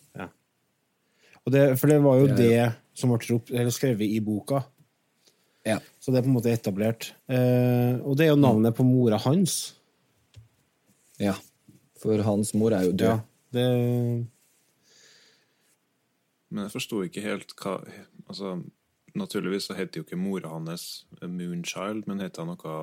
Og 1.47 1.53
det, 1.53 1.65
for 1.79 1.89
det 1.89 2.01
var 2.03 2.17
jo 2.19 2.27
Det 2.27 2.37
det, 2.37 2.63
som 2.97 3.13
ble 3.13 3.71
skrevet 3.71 4.05
i 4.05 4.19
boka. 4.19 4.65
Ja. 5.67 5.81
Så 5.99 6.13
det 6.13 6.21
er 6.21 6.25
på 6.25 6.31
en 6.31 6.37
måte 6.37 6.53
etablert. 6.53 7.09
Eh, 7.27 7.99
og 7.99 8.15
det 8.17 8.27
er 8.27 8.31
jo 8.31 8.39
navnet 8.39 8.75
på 8.77 8.85
mora 8.87 9.19
hans. 9.27 9.75
ja. 11.19 11.35
For 11.97 12.21
hans 12.21 12.53
mor 12.53 12.75
er 12.77 12.85
jo 12.85 12.91
død. 12.93 13.07
Ja, 13.09 13.19
det, 13.55 13.65
Men 16.49 16.67
jeg 16.67 16.73
forsto 16.75 17.01
ikke 17.03 17.23
helt 17.25 17.55
hva 17.57 17.79
altså, 18.27 18.59
Naturligvis 19.17 19.65
så 19.65 19.73
heter 19.73 19.99
jo 19.99 20.05
ikke 20.05 20.19
mora 20.19 20.51
hans 20.53 21.07
Moonchild, 21.23 22.05
men 22.05 22.21
heter 22.21 22.45
hun 22.45 22.53
noe 22.53 22.75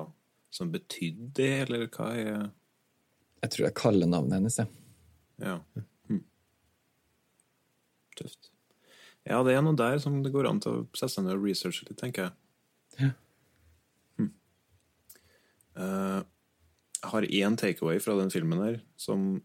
som 0.51 0.71
betydde 0.71 1.29
det, 1.35 1.51
eller 1.63 1.87
hva 1.87 2.09
er 2.11 2.49
Jeg 3.45 3.53
tror 3.53 3.65
jeg 3.69 3.77
kaller 3.79 4.09
navnet 4.11 4.35
hennes. 4.39 4.59
Ja. 4.59 4.67
Ja. 5.39 5.55
Hm. 6.09 6.23
Tøft. 8.19 8.51
Ja, 9.25 9.39
det 9.47 9.55
er 9.55 9.63
noe 9.63 9.79
der 9.79 9.97
som 10.03 10.19
det 10.23 10.33
går 10.35 10.49
an 10.49 10.59
til 10.63 10.81
å 10.81 10.83
sette 10.91 11.15
seg 11.15 11.25
ned 11.25 11.37
og 11.39 11.47
researche 11.47 11.87
litt, 11.87 11.97
tenker 12.01 12.27
jeg. 12.27 12.35
Ja. 13.01 13.11
Hm. 14.19 14.31
Eh, 15.75 16.21
jeg 17.01 17.11
har 17.11 17.29
én 17.41 17.57
takeaway 17.59 17.99
fra 18.01 18.15
den 18.17 18.31
filmen 18.33 18.61
her 18.63 18.79
som 18.97 19.41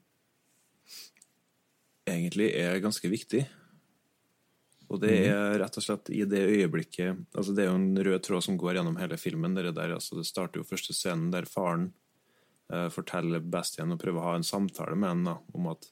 egentlig 2.09 2.51
er 2.57 2.81
ganske 2.83 3.11
viktig. 3.11 3.45
Og 4.91 4.99
det 5.03 5.13
er 5.29 5.59
rett 5.61 5.77
og 5.79 5.85
slett 5.85 6.11
i 6.11 6.25
det 6.27 6.41
øyeblikket 6.51 7.21
altså 7.39 7.53
Det 7.55 7.63
er 7.63 7.69
jo 7.69 7.79
en 7.79 8.01
rød 8.03 8.25
tråd 8.27 8.43
som 8.43 8.57
går 8.59 8.81
gjennom 8.81 8.99
hele 8.99 9.19
filmen. 9.23 9.55
Det, 9.55 9.71
der, 9.77 9.95
altså 9.95 10.19
det 10.19 10.27
starter 10.27 10.61
jo 10.61 10.67
første 10.67 10.97
scenen 10.97 11.31
der 11.31 11.47
faren 11.47 11.93
uh, 12.73 12.89
forteller 12.91 13.45
Bastian 13.45 13.95
og 13.95 14.01
prøver 14.03 14.19
å 14.19 14.33
ha 14.33 14.41
en 14.41 14.47
samtale 14.47 14.99
med 14.99 15.13
henne 15.13 15.37
om 15.55 15.71
at 15.71 15.87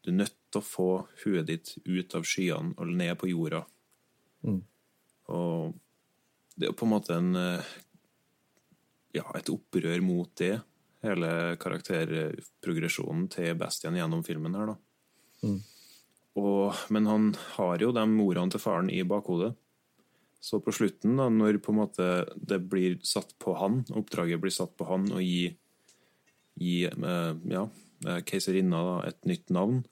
du 0.00 0.12
er 0.14 0.20
nødt 0.22 0.36
til 0.48 0.62
å 0.62 0.64
få 0.64 0.88
huet 1.24 1.50
ditt 1.50 1.74
ut 1.84 2.16
av 2.16 2.24
skyene 2.24 2.72
og 2.78 2.94
ned 2.96 3.12
på 3.20 3.28
jorda. 3.28 3.66
Mm. 4.46 4.62
Og 5.34 5.76
det 6.58 6.66
er 6.66 6.72
jo 6.72 6.78
på 6.78 6.88
en 6.88 6.92
måte 6.92 7.14
en 7.14 7.38
eh, 7.38 7.70
ja, 9.14 9.24
et 9.38 9.50
opprør 9.52 10.02
mot 10.04 10.30
det, 10.40 10.56
hele 11.06 11.30
karakterprogresjonen 11.62 13.28
til 13.30 13.54
Bastian 13.58 13.96
gjennom 13.98 14.24
filmen 14.26 14.56
her, 14.58 14.72
da. 14.72 14.78
Mm. 15.46 15.60
Og, 16.38 16.74
men 16.94 17.06
han 17.06 17.28
har 17.56 17.82
jo 17.82 17.92
de 17.94 18.04
ordene 18.24 18.54
til 18.54 18.62
faren 18.62 18.90
i 18.90 19.04
bakhodet. 19.06 19.52
Så 20.42 20.60
på 20.62 20.74
slutten, 20.74 21.16
da, 21.18 21.28
når 21.30 21.58
på 21.62 21.72
en 21.74 21.80
måte 21.80 22.08
det 22.36 22.60
blir 22.70 22.98
satt 23.06 23.32
på 23.42 23.56
han, 23.58 23.80
oppdraget 23.90 24.42
blir 24.42 24.54
satt 24.54 24.74
på 24.78 24.86
han 24.90 25.08
å 25.14 25.22
gi, 25.22 25.50
gi 26.58 26.74
eh, 26.86 27.32
ja, 27.54 27.64
eh, 28.06 28.20
keiserinna 28.26 29.00
et 29.08 29.22
nytt 29.26 29.50
navn, 29.54 29.82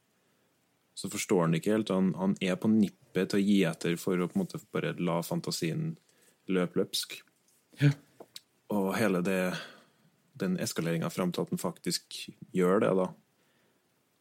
så 0.96 1.10
forstår 1.12 1.44
han 1.44 1.54
det 1.54 1.62
ikke 1.62 1.74
helt. 1.76 1.94
Han, 1.94 2.12
han 2.18 2.36
er 2.42 2.58
på 2.58 2.70
nippet 2.72 3.30
til 3.30 3.40
å 3.40 3.46
gi 3.46 3.58
etter 3.68 3.98
for 4.00 4.18
å 4.18 4.28
på 4.30 4.38
en 4.38 4.44
måte 4.44 4.62
bare 4.74 4.94
la 5.02 5.18
fantasien 5.26 5.94
løpe 6.52 6.80
løpsk. 6.80 7.18
Ja. 7.80 7.92
Og 8.74 8.90
hele 8.98 9.22
det, 9.24 9.40
den 10.38 10.56
eskaleringa 10.62 11.10
fram 11.12 11.32
til 11.34 11.46
at 11.46 11.52
han 11.54 11.62
faktisk 11.62 12.18
gjør 12.56 12.82
det, 12.84 12.92
da. 12.98 13.08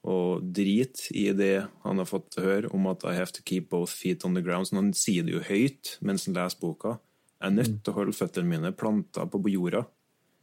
Og 0.05 0.45
drit 0.53 1.07
i 1.17 1.31
det 1.33 1.65
han 1.81 2.01
har 2.01 2.09
fått 2.09 2.37
høre 2.37 2.69
om 2.77 2.85
at 2.91 3.03
I 3.09 3.15
have 3.17 3.33
to 3.33 3.41
keep 3.41 3.71
both 3.71 3.89
feet 3.89 4.25
on 4.25 4.37
the 4.37 4.43
ground. 4.45 4.69
Så 4.69 4.77
han 4.77 4.93
sier 4.93 5.25
det 5.25 5.33
jo 5.33 5.41
høyt 5.47 5.95
mens 6.05 6.27
han 6.29 6.37
leser 6.37 6.61
boka. 6.61 6.99
Jeg 7.39 7.49
er 7.49 7.55
nødt 7.55 7.79
til 7.81 7.91
å 7.91 7.97
holde 7.97 8.15
føttene 8.15 8.51
mine 8.51 8.71
planta 8.77 9.25
på 9.25 9.41
jorda. 9.49 9.83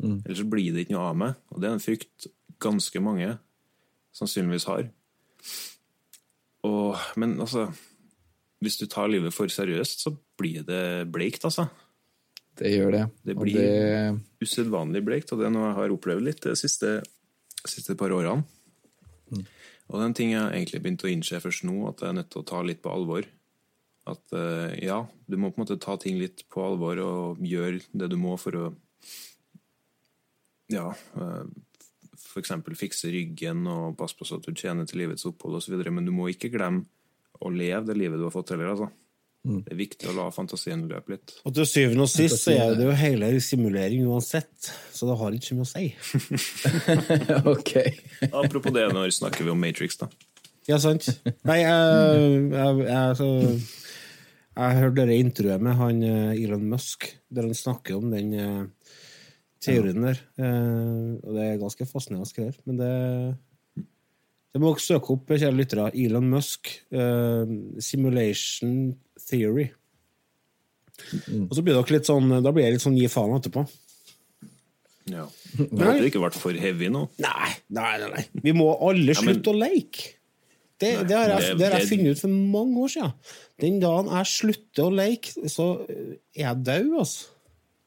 Ellers 0.02 0.40
så 0.42 0.48
blir 0.50 0.74
det 0.74 0.84
ikke 0.84 0.96
noe 0.96 1.12
av 1.12 1.18
meg. 1.18 1.38
Og 1.54 1.62
det 1.62 1.68
er 1.68 1.76
en 1.76 1.82
frykt 1.82 2.26
ganske 2.62 3.02
mange 3.02 3.36
sannsynligvis 4.18 4.66
har. 4.68 4.90
Og, 6.66 6.98
men 7.18 7.38
altså 7.42 7.68
Hvis 8.62 8.78
du 8.78 8.86
tar 8.86 9.10
livet 9.10 9.34
for 9.34 9.50
seriøst, 9.50 10.04
så 10.04 10.12
blir 10.38 10.62
det 10.66 11.10
bleikt, 11.12 11.44
altså. 11.48 11.66
Det 12.58 12.70
gjør 12.70 12.92
det. 12.94 13.02
Det 13.24 13.36
Og 13.36 13.44
blir 13.46 13.58
det, 13.58 14.20
usedvanlig 14.44 15.02
bleikt, 15.06 15.32
og 15.32 15.40
det 15.40 15.48
er 15.48 15.54
noe 15.54 15.70
jeg 15.70 15.78
har 15.80 15.94
opplevd 15.94 16.26
litt 16.26 16.42
de 16.44 16.54
siste, 16.58 16.98
siste 17.64 17.96
par 17.98 18.12
årene. 18.14 18.44
Og 19.32 19.98
det 19.98 20.02
er 20.02 20.08
en 20.08 20.16
ting 20.16 20.34
jeg 20.34 20.52
egentlig 20.56 20.82
begynte 20.84 21.08
å 21.08 21.12
innse 21.12 21.40
først 21.42 21.64
nå, 21.68 21.74
at 21.88 22.02
jeg 22.02 22.12
er 22.12 22.18
nødt 22.20 22.30
til 22.32 22.42
å 22.42 22.48
ta 22.48 22.60
litt 22.64 22.82
på 22.84 22.92
alvor. 22.92 23.26
At 24.08 24.34
eh, 24.36 24.78
ja, 24.86 25.00
du 25.26 25.36
må 25.38 25.50
på 25.50 25.60
en 25.60 25.64
måte 25.64 25.80
ta 25.82 25.96
ting 26.00 26.18
litt 26.20 26.44
på 26.52 26.62
alvor 26.64 27.00
og 27.02 27.42
gjøre 27.46 27.82
det 27.92 28.08
du 28.10 28.16
må 28.20 28.36
for 28.40 28.58
å 28.58 28.70
ja, 30.72 30.88
f.eks. 30.88 32.24
for 32.24 32.40
eksempel 32.40 32.76
fikse 32.78 33.10
ryggen 33.12 33.66
og 33.68 33.96
passe 33.98 34.16
på 34.16 34.24
så 34.24 34.38
at 34.38 34.46
du 34.46 34.56
tjener 34.56 34.88
til 34.88 35.02
livets 35.02 35.26
opphold 35.28 35.58
osv., 35.58 35.76
men 35.90 36.06
du 36.08 36.12
må 36.14 36.30
ikke 36.32 36.50
glemme 36.52 36.86
å 37.42 37.52
leve 37.52 37.86
det 37.90 37.98
livet 37.98 38.20
du 38.20 38.26
har 38.28 38.34
fått 38.34 38.54
heller, 38.54 38.72
altså. 38.72 38.90
Det 39.42 39.72
er 39.74 39.78
viktig 39.78 40.06
å 40.06 40.12
la 40.14 40.28
fantasien 40.30 40.84
løpe 40.86 41.16
litt. 41.16 41.32
Og 41.42 41.54
til 41.56 41.66
syvende 41.66 42.04
og 42.04 42.10
sist 42.12 42.44
så 42.44 42.52
er 42.54 42.76
det 42.78 42.84
jo 42.86 42.92
hele 42.94 43.30
simulering 43.42 44.04
uansett, 44.06 44.68
så 44.94 45.08
det 45.08 45.16
har 45.18 45.34
ikke 45.34 45.48
så 45.48 45.56
mye 45.58 45.66
å 45.66 45.70
si. 45.72 45.86
ok. 47.54 47.72
Apropos 48.28 48.70
det, 48.76 48.86
når 48.94 49.10
snakker 49.18 49.42
vi 49.42 49.50
om 49.50 49.58
Matrix, 49.58 49.98
da? 49.98 50.06
Ja, 50.70 50.78
sant? 50.78 51.08
Nei, 51.42 51.58
jeg, 51.58 52.28
jeg, 52.54 52.84
jeg, 52.86 53.16
så, 53.18 53.28
jeg 54.54 54.78
hørte 54.78 55.08
det 55.10 55.18
intervjuet 55.24 55.66
med 55.66 55.78
han 55.80 56.04
eh, 56.06 56.36
Elon 56.38 56.68
Musk, 56.70 57.08
der 57.26 57.48
han 57.48 57.58
snakker 57.58 57.98
om 57.98 58.14
den 58.14 58.30
eh, 58.38 58.92
teorien 59.62 60.06
der. 60.06 60.22
Eh, 60.38 61.18
og 61.18 61.34
det 61.34 61.48
er 61.48 61.62
ganske 61.64 61.88
fascinerende 61.90 62.30
skrevet, 62.30 62.62
men 62.70 62.78
det 62.78 62.92
det 64.52 64.60
må 64.60 64.72
dere 64.74 64.84
søke 64.84 65.14
opp, 65.14 65.30
kjære 65.32 65.56
lyttere. 65.56 65.86
Elon 65.96 66.26
Musk, 66.32 66.68
uh, 66.92 67.48
Simulation 67.80 68.92
Theory. 69.28 69.70
Og 71.48 71.54
så 71.56 71.62
blir 71.64 71.74
dere 71.78 71.96
litt 71.96 72.08
sånn, 72.08 72.28
da 72.44 72.52
blir 72.52 72.66
jeg 72.66 72.76
litt 72.76 72.84
sånn 72.84 72.98
gi 72.98 73.08
faen 73.10 73.32
etterpå. 73.38 73.64
Ja. 75.10 75.24
Det 75.58 75.82
hadde 75.82 76.06
ikke 76.10 76.20
vært 76.22 76.36
for 76.38 76.54
heavy 76.56 76.90
nå. 76.92 77.06
Nei, 77.24 77.48
nei, 77.74 77.94
nei. 78.04 78.10
nei. 78.12 78.26
Vi 78.44 78.52
må 78.56 78.68
alle 78.76 79.10
Ja, 79.16 79.20
men- 79.24 79.38
slutte 79.40 79.54
å 79.54 79.58
leke. 79.58 80.12
Det, 80.82 80.92
det, 81.06 81.14
har 81.14 81.30
jeg, 81.30 81.42
det- 81.42 81.58
det 81.60 81.66
har 81.68 81.78
jeg 81.78 81.84
det- 81.86 81.90
funnet 81.92 82.16
ut 82.16 82.20
for 82.24 82.36
mange 82.54 82.84
år 82.84 82.90
siden. 82.90 83.12
Den 83.62 83.76
dagen 83.82 84.08
jeg 84.12 84.30
slutter 84.32 84.88
å 84.88 84.94
leke, 85.00 85.48
så 85.52 85.66
er 85.88 86.42
jeg 86.44 86.62
død, 86.66 86.88
altså. 87.02 87.31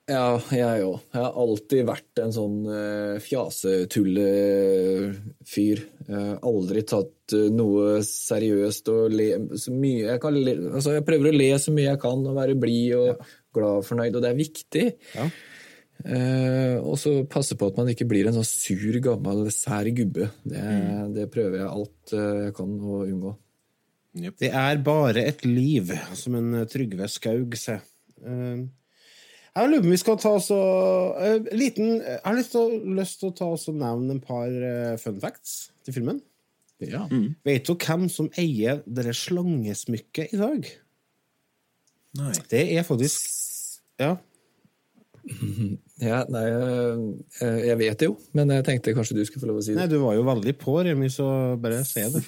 Ja, 0.06 0.38
jeg 0.54 0.84
òg. 0.86 1.00
Jeg 1.16 1.18
har 1.18 1.34
alltid 1.42 1.80
vært 1.88 2.20
en 2.22 2.34
sånn 2.34 2.66
uh, 2.70 3.16
fjasetullefyr. 3.26 5.80
Uh, 6.06 6.36
aldri 6.46 6.84
tatt 6.86 7.34
uh, 7.34 7.50
noe 7.50 8.04
seriøst 8.06 8.86
og 8.94 9.10
le 9.18 9.50
så 9.58 9.74
mye 9.74 10.04
jeg 10.04 10.22
kan 10.22 10.38
le, 10.38 10.54
altså 10.70 10.94
Jeg 10.94 11.02
prøver 11.08 11.32
å 11.32 11.34
le 11.34 11.58
så 11.58 11.74
mye 11.74 11.88
jeg 11.88 11.98
kan 12.04 12.22
og 12.22 12.38
være 12.38 12.54
blid 12.62 12.94
og 13.00 13.18
glad 13.56 13.80
og 13.82 13.88
fornøyd, 13.88 14.14
og 14.14 14.22
det 14.22 14.30
er 14.30 14.44
viktig. 14.44 14.86
Ja. 15.16 15.26
Uh, 16.06 16.78
og 16.84 17.00
så 17.02 17.26
passe 17.32 17.56
på 17.58 17.66
at 17.72 17.78
man 17.80 17.90
ikke 17.90 18.06
blir 18.06 18.28
en 18.30 18.38
sånn 18.38 18.46
sur, 18.46 19.00
gammel, 19.02 19.50
sær 19.56 19.90
gubbe. 19.96 20.30
Det, 20.46 20.62
det 21.18 21.26
prøver 21.34 21.58
jeg 21.64 21.72
alt 21.72 22.14
jeg 22.14 22.54
kan 22.62 22.78
å 22.78 23.02
unngå. 23.08 23.34
Det 24.16 24.54
er 24.54 24.78
bare 24.86 25.26
et 25.28 25.44
liv, 25.48 25.90
som 26.16 26.36
en 26.38 26.68
Trygve 26.72 27.08
Skaug 27.12 27.56
sier. 27.60 27.82
Eh, 28.24 28.64
Jeg 29.56 29.72
lurer 29.72 29.84
på 29.84 29.88
om 29.88 29.94
vi 29.94 30.00
skal 30.02 30.18
ta 30.20 30.34
så 30.44 30.56
og 30.60 31.20
eh, 31.24 31.52
liten, 31.56 32.00
Jeg 32.04 32.22
har 32.26 32.36
lyst 32.36 32.52
til, 32.52 32.74
lyst 32.98 33.22
til 33.22 33.32
å 33.32 33.36
ta 33.38 33.46
oss 33.56 33.70
og 33.72 33.78
nevne 33.80 34.18
en 34.18 34.24
par 34.24 34.52
uh, 34.52 34.96
fun 35.00 35.22
facts 35.22 35.70
til 35.88 35.96
filmen. 35.96 36.20
Ja. 36.84 37.06
Vet 37.48 37.70
du 37.70 37.78
hvem 37.80 38.10
som 38.12 38.28
eier 38.36 38.82
dette 38.84 39.14
slangesmykket 39.16 40.36
i 40.36 40.40
dag? 40.42 40.68
Nei. 42.20 42.34
Det 42.52 42.64
er 42.76 42.88
faktisk 42.88 43.32
Ja. 44.02 44.16
Ja, 46.04 46.26
nei, 46.28 46.42
eh, 46.52 47.62
jeg 47.70 47.78
vet 47.80 48.02
det 48.02 48.08
jo, 48.10 48.18
men 48.36 48.50
jeg 48.52 48.66
tenkte 48.68 48.92
kanskje 48.98 49.16
du 49.16 49.22
skulle 49.24 49.46
få 49.46 49.48
lov 49.48 49.62
å 49.62 49.64
si 49.64 49.72
Nei, 49.78 49.86
det. 49.88 49.96
du 49.96 50.04
var 50.04 50.18
jo 50.18 50.26
veldig 50.28 50.54
på, 50.60 50.74
Remi, 50.84 51.08
så 51.08 51.28
bare 51.64 51.78
si 51.88 52.04
det. 52.12 52.20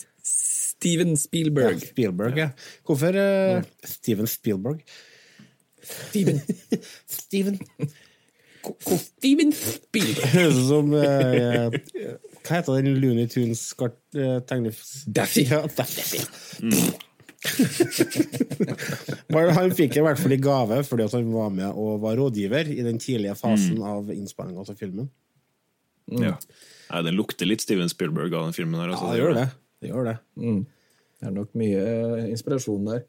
Steven 0.34 1.14
Spielberg. 1.14 1.78
Ja, 1.78 1.92
Spielberg, 1.92 2.40
ja. 2.42 2.48
Hvorfor 2.82 3.14
uh, 3.14 3.62
Steven 3.86 4.26
Spielberg? 4.26 4.82
Steven. 5.84 6.40
Steven 7.06 7.58
Steven 8.96 9.50
Spielberg. 9.52 10.28
Høres 10.32 10.56
ut 10.56 10.68
som 10.70 10.92
eh, 10.96 11.74
Hva 12.44 12.54
heter 12.58 12.78
den 12.80 12.94
Looney 13.02 13.26
Tunes-tegnefilmen? 13.28 15.12
Daffy. 15.18 15.44
Ja, 15.50 15.60
Daffy. 15.76 16.22
Han 19.34 19.74
fikk 19.76 19.92
det 19.92 20.00
i 20.00 20.04
hvert 20.06 20.20
fall 20.20 20.32
i 20.32 20.40
gave 20.40 20.78
fordi 20.88 21.04
at 21.04 21.16
han 21.16 21.28
var 21.34 21.50
med 21.52 21.68
og 21.76 22.00
var 22.04 22.16
rådgiver 22.20 22.70
i 22.72 22.80
den 22.86 22.98
tidlige 23.02 23.36
fasen 23.36 23.82
av 23.84 24.08
innspillinga 24.14 24.64
av 24.64 24.78
filmen. 24.80 25.10
Ja. 26.12 26.34
Nei, 26.90 27.02
det 27.04 27.12
lukter 27.16 27.48
litt 27.48 27.64
Steven 27.64 27.88
Spielberg 27.92 28.32
av 28.36 28.48
den 28.48 28.56
filmen 28.56 28.80
her. 28.80 28.92
altså. 28.92 29.08
Ja, 29.08 29.12
det 29.12 29.20
gjør 29.22 29.36
det. 29.38 29.46
Det 29.84 29.90
gjør 29.92 30.08
det. 30.08 30.16
Det 31.20 31.28
er 31.28 31.34
nok 31.36 31.52
mye 31.56 31.80
eh, 31.84 32.24
inspirasjon 32.32 32.88
der. 32.88 33.04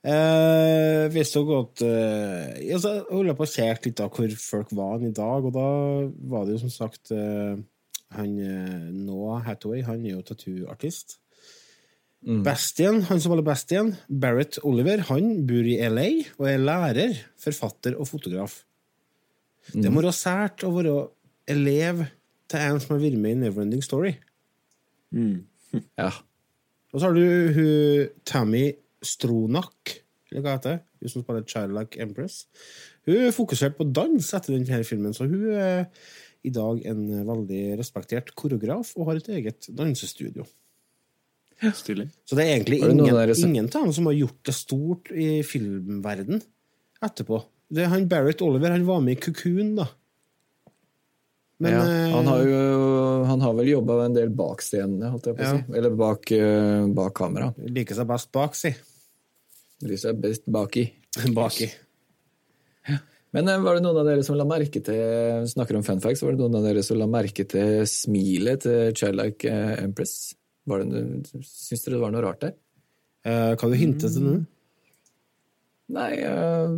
Eh, 0.00 1.10
visste 1.12 1.42
dere 1.42 1.48
godt 1.50 1.82
eh, 1.84 2.72
altså, 2.72 2.94
Jeg 3.02 3.04
holdt 3.10 3.36
på 3.36 3.44
å 3.44 3.50
se 3.52 3.66
litt 3.84 4.00
av 4.00 4.14
hvor 4.16 4.36
folk 4.40 4.70
var 4.72 5.02
i 5.04 5.10
dag, 5.12 5.44
og 5.44 5.52
da 5.52 5.66
var 6.32 6.46
det 6.46 6.54
jo 6.54 6.62
som 6.62 6.72
sagt 6.72 7.12
eh, 7.12 7.58
han 8.16 8.38
eh, 8.40 8.86
Noah 8.96 9.42
Hathaway, 9.44 9.82
han 9.84 10.06
er 10.06 10.14
jo 10.14 10.24
tattooartist. 10.24 11.18
Bastian, 12.20 13.02
han 13.08 13.20
som 13.20 13.32
holder 13.32 13.46
Bastian, 13.46 13.94
Barrett 14.08 14.58
Oliver, 14.68 15.04
han 15.08 15.46
bor 15.48 15.68
i 15.68 15.78
LA 15.88 16.08
og 16.38 16.48
er 16.48 16.64
lærer, 16.64 17.14
forfatter 17.40 17.96
og 17.96 18.10
fotograf. 18.10 18.58
Det 19.72 19.92
må 19.92 20.02
være 20.02 20.16
sært 20.16 20.64
å 20.64 20.72
være 20.74 20.96
elev 21.52 22.04
til 22.50 22.64
en 22.64 22.80
som 22.82 22.96
har 22.96 23.04
vært 23.04 23.20
med 23.20 23.36
i 23.36 23.40
Neverending 23.44 23.84
Story. 23.84 24.16
Ja. 25.70 26.08
Og 26.90 26.98
så 26.98 27.06
har 27.06 27.14
du 27.14 27.52
hun 27.54 28.08
Tammy 28.26 28.72
Stronach, 29.02 29.96
eller 30.30 30.44
hva 30.44 30.56
heter 30.56 30.76
det? 30.76 30.80
Hun 31.00 31.12
som 31.12 31.24
spiller 31.24 31.46
Childlike 31.48 32.00
Empress. 32.04 32.40
Hun 33.08 33.30
fokuserte 33.34 33.78
på 33.80 33.88
dans 33.90 34.32
etter 34.36 34.54
denne 34.54 34.82
filmen, 34.86 35.16
så 35.16 35.26
hun 35.26 35.48
er 35.56 35.86
i 36.46 36.52
dag 36.54 36.80
en 36.88 37.02
veldig 37.28 37.62
respektert 37.80 38.32
koreograf 38.38 38.94
og 38.96 39.10
har 39.10 39.20
et 39.20 39.30
eget 39.36 39.68
dansestudio. 39.76 40.46
Stilig. 41.76 42.06
Så 42.24 42.36
det 42.38 42.46
er 42.46 42.54
egentlig 42.54 42.80
det 42.80 42.92
ingen, 42.94 43.12
der 43.12 43.32
ingen 43.36 43.66
av 43.68 43.82
dem 43.84 43.92
som 43.92 44.06
har 44.08 44.16
gjort 44.16 44.38
det 44.48 44.54
stort 44.56 45.10
i 45.12 45.42
filmverden 45.44 46.40
etterpå. 47.04 47.42
Det 47.70 47.84
er 47.84 47.92
han 47.92 48.08
Barrett 48.08 48.40
Oliver 48.42 48.72
han 48.72 48.86
var 48.88 49.02
med 49.04 49.18
i 49.18 49.20
Cocoon, 49.20 49.74
da. 49.76 49.90
Men 51.60 51.74
ja, 51.76 51.80
eh, 51.84 52.12
han, 52.14 52.28
har 52.30 52.46
jo, 52.48 52.60
han 53.28 53.42
har 53.44 53.56
vel 53.58 53.68
jobba 53.68 53.98
en 54.06 54.14
del 54.16 54.30
bak 54.32 54.62
scenene, 54.64 55.10
holdt 55.12 55.28
jeg 55.28 55.36
på 55.36 55.44
å 55.44 55.50
Ja. 55.50 55.64
Eller 55.76 55.92
bak, 55.92 56.30
eh, 56.32 56.86
bak 56.96 57.14
kamera. 57.18 57.50
liker 57.60 57.98
seg 57.98 58.08
best 58.08 58.30
bak, 58.32 58.56
si. 58.56 58.72
Lyset 59.86 60.10
er 60.12 60.18
best 60.20 60.44
baki. 60.50 60.84
Baki. 61.36 61.70
Men 63.34 63.48
eh, 63.48 63.60
var 63.62 63.78
det 63.78 63.84
noen 63.84 64.00
av 64.00 64.08
dere 64.08 64.24
som 64.26 64.36
la 64.38 64.46
merke 64.48 64.82
til 64.84 65.46
snakker 65.50 65.78
om 65.78 65.84
fun 65.86 66.02
facts, 66.02 66.22
var 66.26 66.34
det 66.34 66.42
noen 66.42 66.58
av 66.60 66.66
dere 66.66 66.82
som 66.86 66.98
la 66.98 67.06
merke 67.10 67.46
til 67.48 67.84
smilet 67.88 68.64
til 68.66 68.94
Childlike 68.98 69.50
eh, 69.50 69.76
Empress? 69.84 70.32
Var 70.70 70.82
det, 70.84 71.04
syns 71.46 71.84
dere 71.86 71.96
det 71.96 72.02
var 72.02 72.14
noe 72.14 72.24
rart 72.24 72.42
der? 72.44 72.56
Eh, 73.26 73.52
kan 73.60 73.70
du 73.72 73.78
hinte 73.78 74.10
til 74.10 74.26
noe? 74.26 74.42
Nei, 75.90 76.10
uh, 76.22 76.70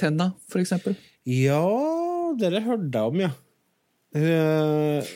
tenna, 0.00 0.30
for 0.48 0.62
eksempel. 0.62 0.94
Ja, 1.28 1.60
dere 2.40 2.62
hørte 2.64 2.88
jeg 2.88 3.10
om, 3.10 3.18
ja. 3.20 3.34
Hun, 4.14 5.10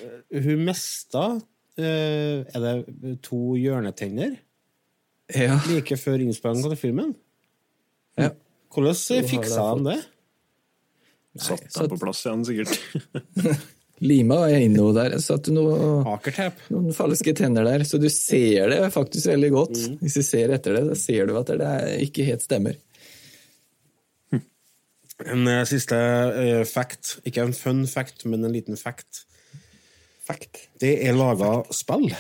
hun 0.45 0.65
mista 0.67 1.23
uh, 1.39 2.37
Er 2.43 2.65
det 2.65 3.13
to 3.23 3.55
hjørnetenner 3.55 4.35
Ja. 5.31 5.61
like 5.71 5.97
før 6.01 6.25
innspillingen 6.25 6.73
av 6.73 6.77
filmen? 6.81 7.15
Ja. 8.19 8.31
Hvordan 8.75 9.27
fiksa 9.29 9.65
han 9.71 9.87
de 9.87 9.97
det? 9.97 9.99
Satt 11.39 11.67
han 11.77 11.89
dem 11.89 11.95
på 11.95 12.01
plass 12.03 12.25
igjen, 12.27 12.45
sikkert. 12.49 12.79
Lima 13.99 14.45
er 14.47 14.63
inne 14.63 14.79
noe 14.79 14.95
der. 14.95 15.17
Jeg 15.17 15.25
satte 15.25 15.55
noe, 15.55 16.03
noen 16.71 16.93
falske 16.95 17.35
tenner 17.35 17.67
der, 17.67 17.83
så 17.87 17.99
du 17.99 18.07
ser 18.13 18.71
det 18.71 18.83
faktisk 18.95 19.31
veldig 19.33 19.51
godt. 19.55 19.75
Mm. 19.75 19.97
Hvis 20.05 20.19
du 20.21 20.27
ser 20.27 20.55
etter 20.55 20.77
det, 20.77 20.85
så 20.93 20.99
ser 21.01 21.27
du 21.27 21.35
at 21.41 21.51
det 21.51 21.73
ikke 22.07 22.27
helt 22.29 22.45
stemmer. 22.47 22.79
En 25.27 25.49
eh, 25.51 25.65
siste 25.67 25.97
uh, 25.99 26.63
fact. 26.69 27.17
Ikke 27.27 27.43
en 27.43 27.57
fun 27.57 27.83
fact, 27.91 28.23
men 28.31 28.45
en 28.47 28.55
liten 28.55 28.79
fact. 28.79 29.25
Fact. 30.23 30.69
Det 30.79 30.95
er 31.09 31.17
laga 31.19 31.65
spill 31.75 32.13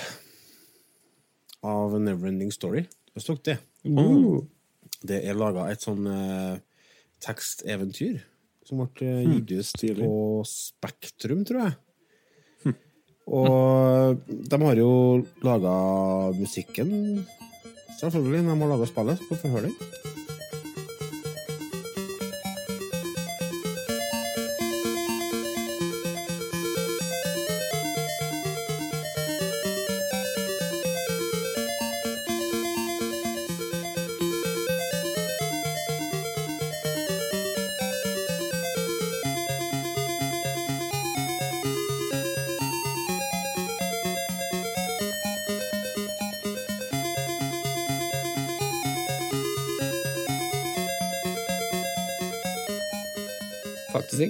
av 1.62 1.94
Neverending 2.00 2.50
Story. 2.54 2.88
Hva 3.14 3.22
dere 3.22 3.44
det? 3.46 3.58
Uh. 3.86 4.42
Det 5.04 5.20
er 5.22 5.38
laga 5.38 5.68
et 5.70 5.84
sånn 5.84 6.06
eh, 6.10 6.58
teksteventyr 7.22 8.18
som 8.66 8.82
ble 8.82 9.06
eh, 9.06 9.38
gitt 9.38 9.52
ut 9.54 10.02
på 10.02 10.12
Spektrum, 10.48 11.44
tror 11.48 11.66
jeg. 11.66 11.76
Og 13.28 14.22
de 14.28 14.60
har 14.62 14.78
jo 14.80 14.92
laga 15.44 15.72
musikken, 16.38 16.92
selvfølgelig. 18.00 18.44
De 18.46 18.54
har 18.54 18.72
laga 18.72 18.88
spillet. 18.88 19.26
Hvorfor 19.28 19.52
høre 19.52 19.68
den? 19.68 20.17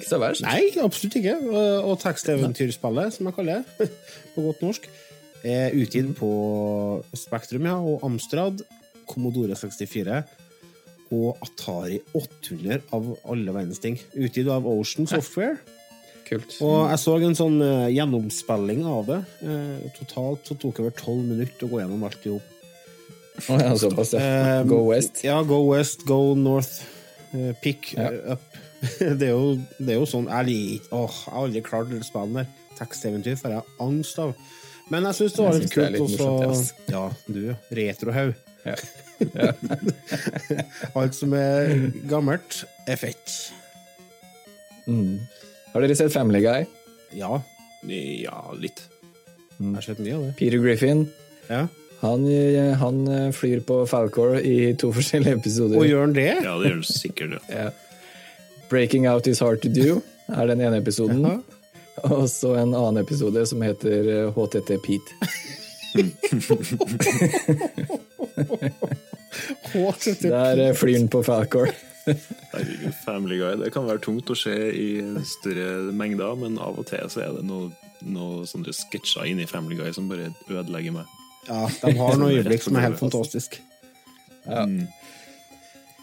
Ikke 0.09 0.15
så 0.17 0.21
verst. 0.23 0.45
Nei, 0.47 0.65
absolutt 0.81 1.21
ikke. 1.21 1.37
Og, 1.85 1.95
teksteventyrspillet, 2.03 3.15
som 3.19 3.29
jeg 3.29 3.37
kaller 3.37 3.63
det 3.79 3.89
på 4.35 4.45
godt 4.49 4.65
norsk, 4.65 4.89
er 5.47 5.77
utgitt 5.79 6.11
på 6.19 6.29
Spektrum 7.15 7.69
ja, 7.69 7.77
og 7.79 8.03
Amstrad, 8.09 8.65
Commodore 9.09 9.55
64 9.57 10.23
og 11.15 11.39
Atari 11.41 12.01
800 12.19 12.83
av 12.93 13.07
alle 13.33 13.55
verdens 13.55 13.81
ting. 13.81 13.97
Utgitt 14.19 14.49
av 14.53 14.67
Ocean 14.69 15.07
Software. 15.09 15.57
Kult. 16.29 16.59
Og 16.61 16.91
jeg 16.91 17.01
så 17.01 17.15
en 17.25 17.37
sånn 17.39 17.55
eh, 17.65 17.87
gjennomspilling 17.95 18.83
av 18.85 19.07
det. 19.09 19.23
Eh, 19.49 19.87
totalt 19.97 20.45
så 20.45 20.57
tok 20.61 20.77
det 20.77 20.85
over 20.85 20.97
tolv 20.99 21.23
minutter 21.25 21.65
å 21.65 21.71
gå 21.73 21.81
gjennom 21.81 22.05
alt 22.05 22.27
i 22.29 22.35
hop. 22.35 22.51
Å 23.49 23.57
ja, 23.63 23.71
såpass, 23.81 24.13
ja. 24.13 24.21
Eh, 24.21 24.61
Go 24.69 24.83
West. 24.91 25.23
Ja, 25.25 25.39
go 25.47 25.63
west, 25.71 26.05
go 26.09 26.35
north. 26.37 26.83
pick 27.63 27.95
Ja. 27.97 28.11
up. 28.35 28.43
det, 29.19 29.27
er 29.27 29.33
jo, 29.35 29.55
det 29.79 29.91
er 29.95 29.99
jo 29.99 30.07
sånn 30.07 30.29
Jeg 30.31 30.47
liker 30.47 30.95
Åh, 30.95 31.17
jeg 31.27 31.33
har 31.35 31.43
aldri 31.43 31.63
klart 31.67 31.91
det 31.91 32.05
spillet 32.07 32.37
der. 32.39 32.51
Teksteventyr 32.79 33.39
får 33.41 33.57
jeg 33.57 33.77
angst 33.83 34.21
av. 34.23 34.35
Men 34.89 35.09
jeg 35.09 35.19
syns 35.19 35.35
det 35.35 35.45
var 35.45 35.57
litt 35.59 35.65
er 35.67 35.75
kult 35.75 35.95
litt 35.97 36.05
morsomt. 36.05 36.85
Ja, 36.89 37.03
du, 37.27 37.41
ja. 37.51 37.57
Retrohaug. 37.75 38.37
Ja. 38.65 38.77
Alt 40.99 41.17
som 41.19 41.35
er 41.37 41.89
gammelt, 42.09 42.63
er 42.89 43.01
fett. 43.01 43.35
Mm. 44.89 45.19
Har 45.75 45.85
dere 45.85 45.99
sett 45.99 46.15
Family 46.15 46.41
Guy? 46.45 46.69
Ja, 47.19 47.41
Ja, 47.89 48.39
litt. 48.59 48.81
jeg 49.59 49.75
har 49.75 49.85
sett 49.85 50.01
mye 50.03 50.17
av 50.17 50.25
det. 50.29 50.33
Peter 50.39 50.63
Griffin. 50.63 51.05
Ja. 51.51 51.67
Han, 52.01 52.25
eh, 52.31 52.73
han 52.79 53.03
eh, 53.11 53.29
flyr 53.35 53.61
på 53.67 53.81
Falcor 53.91 54.39
i 54.39 54.73
to 54.79 54.93
forskjellige 54.97 55.41
episoder. 55.41 55.79
Og 55.81 55.87
gjør 55.89 56.07
han 56.07 56.17
det? 56.17 56.31
Ja, 56.47 56.55
det 56.61 56.71
gjør 56.71 56.79
han 56.79 56.89
sikkert. 56.89 57.39
Ja. 57.51 57.69
Ja. 58.69 58.71
Breaking 58.71 59.09
Out 59.09 59.27
Is 59.27 59.41
Hard 59.41 59.63
To 59.63 59.69
Do 59.73 60.01
er 60.29 60.47
den 60.47 60.61
ene 60.61 60.77
episoden. 60.83 61.25
Og 62.05 62.29
så 62.31 62.55
en 62.61 62.75
annen 62.75 62.99
episode 63.03 63.47
som 63.49 63.63
heter 63.65 64.09
eh, 64.13 64.33
HTT 64.37 64.77
Pete. 64.85 65.11
Der 70.23 70.69
eh, 70.69 70.75
flyr 70.75 70.99
han 70.99 71.09
på 71.09 71.23
Falcor. 71.23 71.69
Herregud, 72.53 72.95
Family 73.05 73.39
Guy. 73.39 73.57
Det 73.65 73.73
kan 73.73 73.87
være 73.89 74.01
tungt 74.05 74.31
å 74.31 74.37
se 74.39 74.55
i 74.73 74.89
større 75.29 75.93
mengder, 75.93 76.37
men 76.41 76.59
av 76.63 76.79
og 76.81 76.87
til 76.89 77.09
så 77.13 77.25
er 77.27 77.35
det 77.37 77.45
noe, 77.49 77.71
noe 78.09 78.47
sånne 78.49 78.73
sketsjer 78.77 79.29
inni 79.33 79.49
Family 79.49 79.77
Guy 79.81 79.93
som 79.97 80.09
bare 80.11 80.31
ødelegger 80.49 80.93
meg. 81.01 81.17
Ja, 81.49 81.67
de 81.83 81.95
har 81.99 82.21
noen 82.21 82.33
øyeblikk 82.39 82.65
som 82.65 82.79
er 82.79 82.89
helt 82.89 83.01
fantastisk. 83.01 83.61
Ja. 84.47 84.65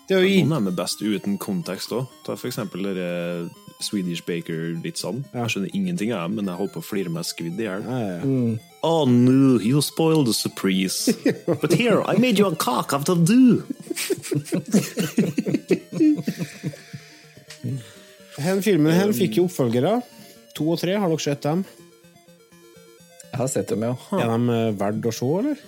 Det 0.05 0.13
er 0.13 0.21
jo 0.21 0.41
Noen 0.45 0.57
er 0.59 0.65
med 0.67 0.75
best 0.77 1.01
uten 1.01 1.39
kontekst 1.41 1.93
òg. 1.95 2.05
Ta 2.25 2.35
for 2.37 2.49
eksempel 2.51 2.85
dere 2.85 3.47
Swedish 3.83 4.23
Baker-vitsene. 4.27 5.25
Jeg 5.33 5.51
skjønner 5.51 5.73
ingenting 5.75 6.13
av 6.13 6.27
dem, 6.27 6.37
men 6.39 6.51
jeg 6.51 6.59
holdt 6.59 6.73
på 6.75 6.83
å 6.83 6.85
flire 6.85 7.11
meg 7.11 7.25
skvidd 7.27 7.59
i 7.59 7.65
hjel. 7.65 7.83
Ja. 7.89 8.19
Oh 8.85 9.03
no, 9.09 9.57
you 9.57 9.81
spoiled 9.81 10.29
the 10.29 10.33
surprise. 10.33 11.09
But 11.61 11.73
here, 11.73 12.03
I 12.05 12.17
made 12.21 12.37
you 12.37 12.45
a 12.47 12.55
cock 12.55 12.93
out 12.93 13.09
of 13.09 13.25
do. 13.25 13.63
Den 18.37 18.61
filmen 18.67 18.93
her 18.93 19.11
fikk 19.15 19.41
jo 19.41 19.49
oppfølgere. 19.49 19.97
To 20.55 20.69
og 20.71 20.79
tre, 20.79 20.95
har 20.95 21.09
dere 21.11 21.25
sett 21.25 21.43
dem? 21.43 21.65
Jeg 23.25 23.41
har 23.41 23.49
sett 23.51 23.73
dem, 23.73 23.83
ja. 23.83 23.95
Er 24.15 24.29
de 24.31 24.53
eh, 24.53 24.75
verdt 24.79 25.09
å 25.09 25.11
se, 25.11 25.31
eller? 25.41 25.63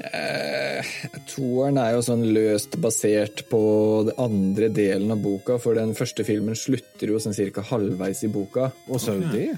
Eh, 0.00 0.92
Toeren 1.30 1.78
er 1.78 1.94
jo 1.96 2.04
sånn 2.04 2.24
løst 2.32 2.78
basert 2.82 3.44
på 3.50 3.62
den 4.08 4.18
andre 4.22 4.70
delen 4.72 5.12
av 5.14 5.20
boka, 5.22 5.58
for 5.62 5.78
den 5.78 5.92
første 5.98 6.24
filmen 6.26 6.56
slutter 6.58 7.12
jo 7.12 7.20
sånn 7.22 7.36
cirka 7.36 7.64
halvveis 7.68 8.24
i 8.26 8.32
boka. 8.32 8.70
Og 8.88 9.02
Saudi? 9.02 9.50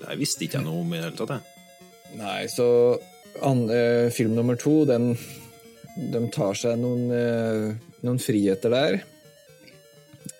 Det 0.00 0.16
visste 0.20 0.46
ikke 0.46 0.60
jeg 0.60 0.68
noe 0.68 0.84
om 0.84 0.94
i 0.94 1.00
det 1.00 1.10
hele 1.10 1.18
tatt. 1.18 1.34
jeg. 1.36 2.18
Nei, 2.20 2.46
så 2.50 2.68
an, 3.42 3.68
eh, 3.70 4.10
film 4.10 4.34
nummer 4.34 4.56
to, 4.56 4.84
den 4.84 5.16
De 5.96 6.20
tar 6.32 6.54
seg 6.54 6.78
noen, 6.78 7.10
eh, 7.12 7.74
noen 8.06 8.18
friheter 8.22 8.70
der, 8.70 9.02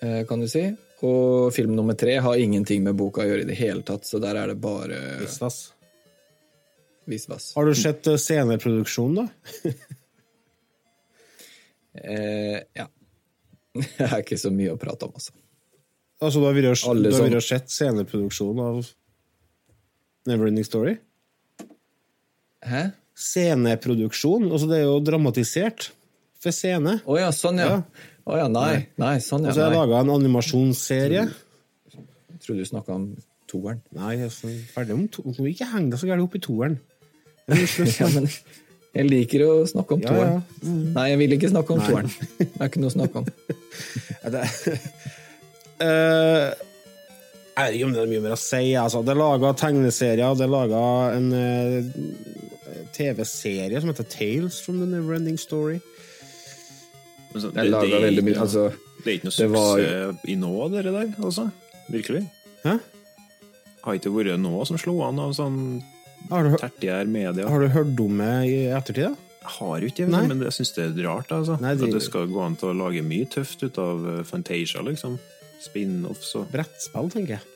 eh, 0.01 0.23
kan 0.23 0.39
du 0.39 0.47
si. 0.47 0.63
Og 1.03 1.53
film 1.53 1.75
nummer 1.75 1.93
tre 1.93 2.15
har 2.15 2.39
ingenting 2.39 2.83
med 2.83 2.95
boka 2.95 3.21
å 3.21 3.27
gjøre 3.27 3.41
i 3.41 3.49
det 3.49 3.57
hele 3.57 3.83
tatt, 3.83 4.07
så 4.07 4.19
der 4.19 4.37
er 4.37 4.47
det 4.47 4.61
bare 4.61 5.19
Visvas. 7.11 7.49
visvas. 7.51 7.55
Har 7.59 7.67
du 7.69 7.75
sett 7.77 8.07
eh, 8.07 8.17
sceneproduksjonen, 8.21 9.21
da? 9.25 9.71
Eh, 11.93 12.61
ja. 12.77 12.85
Det 13.97 14.05
er 14.07 14.21
ikke 14.21 14.37
så 14.39 14.51
mye 14.53 14.71
å 14.71 14.79
prate 14.79 15.07
om, 15.07 15.13
altså. 15.17 15.33
Altså, 16.21 16.39
du 16.39 16.45
har 16.45 16.53
vært 16.55 16.69
og- 16.71 16.89
Alle 16.93 17.09
du 17.11 17.15
som- 17.17 17.33
og 17.35 17.43
sett 17.43 17.67
sceneproduksjonen 17.69 18.61
av 18.63 18.91
Neverending 20.27 20.63
Story? 20.65 20.97
Hæ? 22.63 22.93
Sceneproduksjon? 23.15 24.51
Altså, 24.51 24.69
det 24.69 24.77
er 24.79 24.83
jo 24.85 24.99
dramatisert 25.01 25.89
for 26.39 26.51
scene. 26.51 27.01
Å 27.05 27.17
ja, 27.19 27.29
sånn, 27.31 27.57
ja. 27.59 27.81
Å 28.27 28.37
ja, 28.37 28.47
nei. 28.47 28.87
Nei, 29.01 29.17
sånn, 29.19 29.41
Og 29.41 29.47
ja. 29.47 29.53
så 29.53 29.63
har 29.65 29.71
jeg 29.71 29.79
laga 29.81 29.99
en 30.05 30.13
animasjonsserie. 30.15 31.25
Jeg 31.91 32.39
trodde 32.39 32.61
du 32.61 32.65
snakka 32.69 32.93
om 32.95 33.17
toeren. 33.47 33.81
Nei, 33.91 34.15
jeg 34.17 34.29
er 34.29 34.63
ferdig 34.71 34.93
om 34.93 35.07
to... 35.07 35.23
Du 35.35 35.43
ikke 35.43 35.67
heng 35.73 35.89
deg 35.91 35.99
så 35.99 36.07
gærent 36.07 36.23
opp 36.23 36.35
i 36.37 36.39
toeren. 36.39 36.79
Det 37.51 37.95
Ja, 37.99 38.07
men 38.15 38.27
jeg 38.95 39.07
liker 39.07 39.43
å 39.45 39.51
snakke 39.69 39.95
om 39.95 40.01
Ja, 40.03 40.09
toeren. 40.11 40.41
ja. 40.63 40.73
Nei, 40.97 41.05
jeg 41.13 41.19
vil 41.21 41.35
ikke 41.37 41.51
snakke 41.53 41.75
om 41.75 41.79
Nei. 41.79 41.87
toeren. 41.87 42.11
Det 42.41 42.49
er 42.59 42.67
ikke 42.71 42.81
noe 42.83 42.91
å 42.91 42.95
snakke 42.97 43.21
om. 43.21 43.31
Det, 44.35 44.43
Eh, 45.81 46.51
jeg 47.57 47.63
vet 47.65 47.75
ikke 47.75 47.85
om 47.87 47.93
det 47.95 48.01
er 48.03 48.09
mye 48.11 48.21
mer 48.21 48.35
å 48.35 48.39
si. 48.39 48.59
Altså. 48.77 48.99
Det 49.05 49.15
er 49.15 49.17
laga 49.17 49.49
tegneserier, 49.57 50.35
det 50.37 50.45
er 50.45 50.51
laga 50.51 50.81
en 51.15 51.31
uh, 51.33 52.83
TV-serie 52.93 53.81
som 53.81 53.89
heter 53.89 54.05
Tales 54.13 54.59
from 54.61 54.77
the 54.81 54.85
Neverending 54.91 55.39
Story. 55.41 55.79
Så- 57.33 57.49
Det 57.49 57.63
er 57.65 57.71
laget 57.73 57.97
veldig 58.05 58.23
mye, 58.27 58.37
altså, 58.45 58.67
det 59.01 59.07
er 59.07 59.17
ikke 59.17 59.29
noe 59.31 59.37
det 59.39 59.49
var- 59.55 59.81
suksess 59.81 60.29
i 60.29 60.35
nå, 60.35 60.53
dere 60.75 60.91
der? 60.99 61.13
altså? 61.23 61.47
Virkelig? 61.89 62.23
Hæ? 62.63 62.77
Har 63.81 63.93
ikke 63.97 64.13
vært 64.13 64.37
noe 64.39 64.65
som 64.69 64.77
slo 64.77 64.99
an 65.07 65.17
av 65.19 65.33
sånn 65.33 65.81
Har 66.29 66.47
du, 66.47 66.55
tertiær 66.61 67.07
media? 67.09 67.47
har 67.49 67.59
du 67.59 67.67
hørt 67.73 67.99
om 67.99 68.17
det 68.21 68.31
i 68.47 68.57
ettertid? 68.71 69.09
da? 69.09 69.27
Jeg 69.41 69.53
har 69.57 69.81
jo 69.81 69.87
ikke 69.89 70.05
det, 70.05 70.21
men 70.29 70.41
jeg 70.45 70.53
syns 70.53 70.71
det 70.75 70.83
er 70.85 71.07
rart. 71.07 71.31
altså. 71.33 71.55
Nei, 71.59 71.73
de- 71.75 71.87
At 71.87 71.95
det 71.97 72.03
skal 72.05 72.27
gå 72.29 72.41
an 72.45 72.55
til 72.55 72.69
å 72.69 72.77
lage 72.77 73.01
mye 73.01 73.25
tøft 73.25 73.63
ut 73.65 73.77
av 73.81 74.05
eh, 74.07 74.23
Fantasia, 74.23 74.83
liksom. 74.85 75.17
Spin-offs 75.61 76.35
og 76.37 76.51
Brettspill, 76.53 77.09
tenker 77.13 77.39
jeg. 77.39 77.47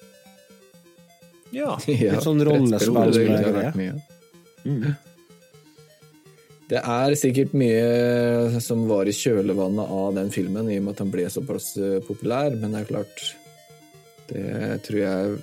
Ja. 1.53 1.77
Ja, 1.87 2.17
Et 2.17 2.25
sånn 2.25 2.41
rollespill 2.43 3.13
Det, 3.13 3.71
det 3.77 3.91
mm. 4.65 4.95
Det 6.65 6.81
er 6.81 7.13
sikkert 7.21 7.53
mye 7.53 8.59
som 8.65 8.87
var 8.89 9.05
i 9.05 9.13
kjølvannet 9.13 9.85
av 9.85 10.15
den 10.17 10.31
filmen, 10.33 10.67
i 10.73 10.79
og 10.81 10.87
med 10.87 10.95
at 10.95 11.03
den 11.03 11.13
ble 11.13 11.27
såpass 11.29 11.75
eh, 11.77 11.99
populær, 12.05 12.57
men 12.57 12.73
det 12.73 12.81
er 12.81 12.89
klart 12.89 13.25
Det 14.31 14.81
tror 14.87 14.99
jeg 15.03 15.35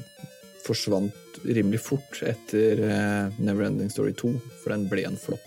forsvant 0.66 1.21
rimelig 1.44 1.80
fort 1.84 2.20
etter 2.26 2.82
uh, 2.84 3.32
Neverending 3.42 3.90
Story 3.92 4.14
2, 4.18 4.32
for 4.62 4.74
den 4.74 4.88
ble 4.90 5.06
en 5.08 5.18
flopp. 5.20 5.46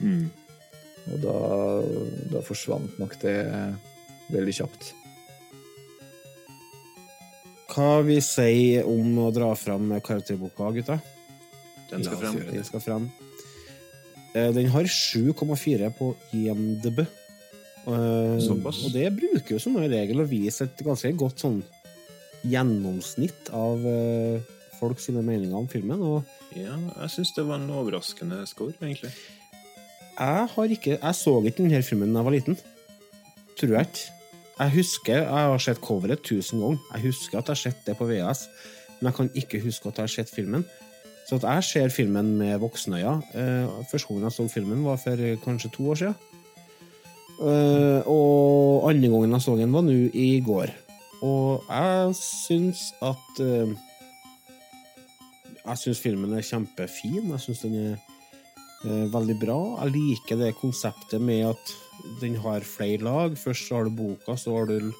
Mm. 0.00 0.28
Og 1.12 1.18
da, 1.22 1.38
da 2.32 2.44
forsvant 2.44 2.98
nok 3.00 3.16
det 3.22 3.38
veldig 4.32 4.54
kjapt. 4.60 4.92
Hva 7.74 8.04
vi 8.06 8.20
sier 8.22 8.86
om 8.86 9.18
å 9.18 9.32
dra 9.34 9.50
fram 9.58 9.90
karakterboka, 10.04 10.70
gutta? 10.76 11.00
Den 11.90 12.04
skal 12.06 12.20
frem. 12.20 12.40
Den 12.52 12.66
skal 12.66 12.82
frem. 12.84 13.08
Eh, 14.34 14.50
Den 14.54 14.70
har 14.70 14.86
7,4 14.90 15.90
på 15.98 16.14
IMDb. 16.32 17.00
Eh, 17.00 18.38
Såpass. 18.40 18.84
Og 18.86 18.92
det 18.94 19.10
bruker 19.14 19.56
jo 19.56 19.62
som 19.62 19.76
regel 19.76 20.22
å 20.22 20.28
vise 20.28 20.68
et 20.68 20.84
ganske 20.86 21.12
godt 21.18 21.44
sånn 21.44 21.60
gjennomsnitt 22.44 23.50
av 23.56 23.84
eh, 23.88 24.53
folk 24.78 25.00
sine 25.00 25.22
meninger 25.22 25.56
om 25.56 25.68
filmen. 25.68 26.02
Og 26.02 26.22
Ja, 26.56 26.76
jeg 27.00 27.10
syns 27.10 27.32
det 27.36 27.46
var 27.48 27.56
en 27.60 27.70
overraskende 27.70 28.46
score, 28.46 28.72
egentlig. 28.82 29.10
jeg 30.18 30.48
har 30.54 30.64
ikke 30.64 30.98
Jeg 31.02 31.14
så 31.14 31.42
ikke 31.44 31.62
denne 31.62 31.82
filmen 31.82 32.12
da 32.14 32.20
jeg 32.20 32.24
var 32.24 32.32
liten. 32.36 32.58
Tror 33.60 33.68
jeg 33.78 33.80
ikke. 33.80 34.10
Jeg 34.58 34.70
husker 34.70 35.14
Jeg 35.14 35.26
har 35.28 35.58
sett 35.58 35.80
coveret 35.80 36.22
tusen 36.22 36.60
ganger. 36.60 36.78
Jeg 36.94 37.02
husker 37.08 37.38
at 37.38 37.48
jeg 37.48 37.56
har 37.56 37.62
sett 37.64 37.86
det 37.86 37.96
på 37.98 38.06
VHS, 38.06 38.48
men 39.00 39.10
jeg 39.10 39.14
kan 39.14 39.30
ikke 39.34 39.60
huske 39.64 39.88
at 39.88 39.96
jeg 39.98 40.02
har 40.02 40.14
sett 40.14 40.30
filmen. 40.30 40.64
Så 41.28 41.36
at 41.40 41.42
jeg 41.42 41.64
ser 41.64 41.88
filmen 41.88 42.36
med 42.38 42.58
voksenøyne 42.60 43.22
eh, 43.34 43.68
Første 43.90 44.08
gangen 44.08 44.24
jeg 44.28 44.32
så 44.32 44.48
filmen, 44.48 44.84
var 44.84 44.96
for 45.00 45.16
kanskje 45.44 45.70
to 45.72 45.90
år 45.90 45.94
siden. 45.94 46.14
Eh, 47.40 48.02
og 48.06 48.90
andre 48.90 49.08
gangen 49.08 49.32
jeg 49.32 49.42
så 49.42 49.56
den, 49.58 49.72
var 49.72 49.82
nå 49.82 49.94
i 50.14 50.40
går. 50.46 50.70
Og 51.24 51.64
jeg 51.70 52.14
syns 52.20 52.92
at 53.02 53.40
eh, 53.42 53.72
Jeg 55.64 55.80
syns 55.80 56.00
filmen 56.04 56.34
er 56.36 56.44
kjempefin. 56.44 57.30
Jeg 57.32 57.40
syns 57.46 57.62
den 57.64 57.76
er 57.80 57.94
eh, 58.84 59.06
veldig 59.12 59.36
bra. 59.40 59.58
Jeg 59.84 59.94
liker 59.96 60.40
det 60.42 60.52
konseptet 60.60 61.22
med 61.24 61.46
at 61.54 61.74
den 62.20 62.36
har 62.44 62.66
flere 62.68 63.00
lag. 63.06 63.36
Først 63.40 63.70
har 63.72 63.86
du 63.88 63.94
boka, 63.96 64.36
så 64.36 64.58
har 64.58 64.68
du 64.68 64.90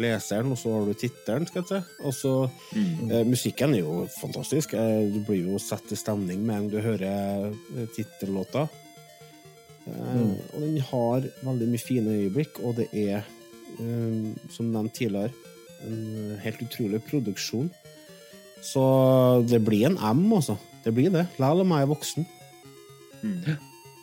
leseren, 0.00 0.52
og 0.52 0.58
så 0.60 0.74
har 0.76 0.84
du 0.86 0.94
tittelen, 0.96 1.46
skal 1.48 1.64
jeg 1.64 1.70
si. 1.70 1.96
Og 2.08 2.14
så 2.16 2.34
eh, 2.76 3.24
Musikken 3.28 3.74
er 3.76 3.82
jo 3.84 4.04
fantastisk. 4.18 4.76
Eh, 4.76 5.08
du 5.14 5.20
blir 5.26 5.48
jo 5.48 5.60
satt 5.62 5.88
i 5.92 5.98
stemning 5.98 6.44
med 6.44 6.56
en 6.56 6.68
gang 6.68 6.70
du 6.74 6.84
hører 6.84 7.48
eh, 7.50 7.88
tittellåta. 7.96 8.66
Eh, 9.88 10.24
Og 10.52 10.58
den 10.60 10.76
har 10.92 11.24
veldig 11.46 11.70
mye 11.72 11.80
fine 11.86 12.18
øyeblikk, 12.20 12.60
og 12.60 12.76
det 12.82 12.90
er, 12.92 13.24
eh, 13.80 14.50
som 14.52 14.68
nevnt 14.74 14.98
tidligere, 15.00 15.32
en 15.88 16.36
helt 16.44 16.60
utrolig 16.60 17.00
produksjon. 17.08 17.70
Så 18.62 18.82
det 19.48 19.60
blir 19.64 19.86
en 19.88 19.96
M, 19.98 20.26
altså. 20.36 20.58
Det 20.84 20.92
blir 20.96 21.10
det. 21.12 21.26
Lell 21.40 21.60
om 21.64 21.72
jeg 21.74 21.86
er 21.86 21.90
voksen. 21.90 22.26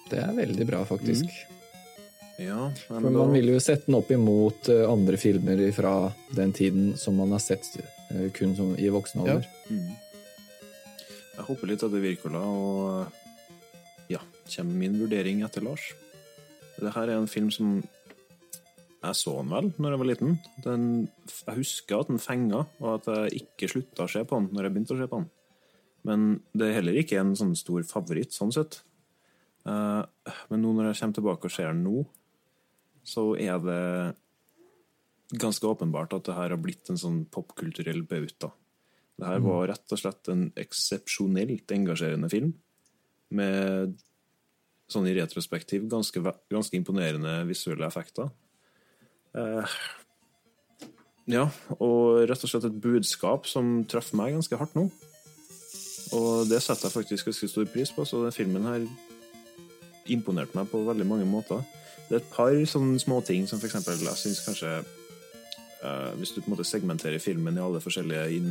Det 0.10 0.20
er 0.22 0.34
veldig 0.38 0.66
bra, 0.70 0.84
faktisk. 0.88 1.30
Ja, 2.38 2.68
men 2.70 3.01
For 3.01 3.10
da- 3.10 3.18
man 3.18 3.32
vil 3.34 3.47
jo 3.49 3.60
sette 3.60 3.88
den 3.88 3.95
opp 3.97 4.12
imot 4.14 4.68
eh, 4.70 4.84
andre 4.86 5.18
filmer 5.18 5.58
fra 5.74 6.14
den 6.38 6.51
tiden 6.53 6.91
som 6.97 7.16
man 7.18 7.32
har 7.34 7.41
sett 7.41 7.66
eh, 8.14 8.28
kun 8.32 8.53
som, 8.55 8.76
i 8.78 8.89
voksen 8.93 9.24
alder. 9.24 9.47
Jeg 11.38 11.45
håper 11.47 11.68
litt 11.72 11.84
at 11.86 11.91
det 11.93 12.01
virker, 12.03 12.30
da, 12.34 12.41
og 12.45 13.08
ja, 14.14 14.22
kommer 14.53 14.78
min 14.84 14.99
vurdering 15.01 15.41
etter 15.45 15.66
Lars. 15.66 15.82
Det 16.78 16.93
her 16.93 17.10
er 17.10 17.18
en 17.18 17.28
film 17.30 17.49
som 17.51 17.80
jeg 19.10 19.20
så 19.20 19.34
den 19.39 19.53
vel 19.53 19.72
når 19.78 19.93
jeg 19.93 20.01
var 20.01 20.10
liten. 20.12 20.36
Den, 20.66 20.84
jeg 21.32 21.60
husker 21.60 22.01
at 22.01 22.12
den 22.12 22.22
fenga, 22.22 22.66
og 22.82 22.89
at 22.95 23.10
jeg 23.12 23.43
ikke 23.43 23.72
slutta 23.72 24.05
å 24.05 24.12
se 24.12 24.24
på 24.28 24.39
den 24.39 24.51
når 24.53 24.68
jeg 24.68 24.76
begynte 24.76 24.97
å 24.97 25.01
se 25.01 25.10
på 25.10 25.22
den. 25.22 25.30
Men 26.08 26.28
det 26.55 26.70
er 26.70 26.78
heller 26.80 26.99
ikke 27.01 27.20
en 27.22 27.34
sånn 27.38 27.55
stor 27.60 27.84
favoritt, 27.88 28.36
sånn 28.36 28.53
sett. 28.55 28.82
Uh, 29.68 30.05
men 30.51 30.64
nå 30.64 30.72
når 30.76 30.91
jeg 30.91 31.01
kommer 31.01 31.20
tilbake 31.20 31.49
og 31.49 31.55
ser 31.58 31.74
den 31.74 31.84
nå, 31.84 32.05
så 33.08 33.30
er 33.39 33.60
det 33.64 33.84
ganske 35.36 35.68
åpenbart 35.68 36.16
at 36.16 36.28
det 36.28 36.38
her 36.38 36.53
har 36.53 36.62
blitt 36.62 36.88
en 36.91 36.99
sånn 36.99 37.22
popkulturell 37.32 38.03
bauta. 38.08 38.51
Det 39.18 39.26
her 39.26 39.41
var 39.41 39.66
rett 39.72 39.93
og 39.95 39.99
slett 39.99 40.30
en 40.32 40.43
eksepsjonelt 40.60 41.72
engasjerende 41.74 42.30
film, 42.32 42.51
med 43.34 43.97
sånn 44.88 45.08
i 45.10 45.16
retrospektiv 45.18 45.88
ganske, 45.91 46.22
ganske 46.51 46.78
imponerende 46.78 47.41
visuelle 47.49 47.88
effekter. 47.89 48.30
Eh, 49.38 49.77
ja, 51.27 51.45
og 51.77 52.23
rett 52.29 52.43
og 52.43 52.49
slett 52.49 52.69
et 52.69 52.81
budskap 52.81 53.47
som 53.49 53.81
traff 53.89 54.13
meg 54.17 54.38
ganske 54.38 54.59
hardt 54.59 54.77
nå. 54.77 54.88
Og 56.15 56.47
det 56.47 56.61
setter 56.63 56.88
jeg 56.88 56.95
faktisk 56.95 57.27
ganske 57.27 57.49
stor 57.51 57.67
pris 57.71 57.91
på, 57.91 58.05
så 58.07 58.23
den 58.23 58.35
filmen 58.35 58.67
her 58.67 58.85
imponerte 60.07 60.55
meg 60.55 60.69
på 60.71 60.85
veldig 60.88 61.07
mange 61.07 61.27
måter. 61.27 61.65
Det 62.07 62.15
er 62.15 62.21
et 62.21 62.31
par 62.31 62.55
sånne 62.71 62.99
småting 63.03 63.47
som 63.49 63.59
eksempel, 63.59 63.99
jeg 63.99 64.21
synes 64.21 64.45
kanskje 64.45 64.69
eh, 64.77 66.11
Hvis 66.15 66.31
du 66.31 66.39
på 66.39 66.47
en 66.47 66.53
måte 66.55 66.63
segmenterer 66.67 67.19
filmen 67.19 67.57
i 67.57 67.63
alle 67.63 67.83
forskjellige 67.83 68.45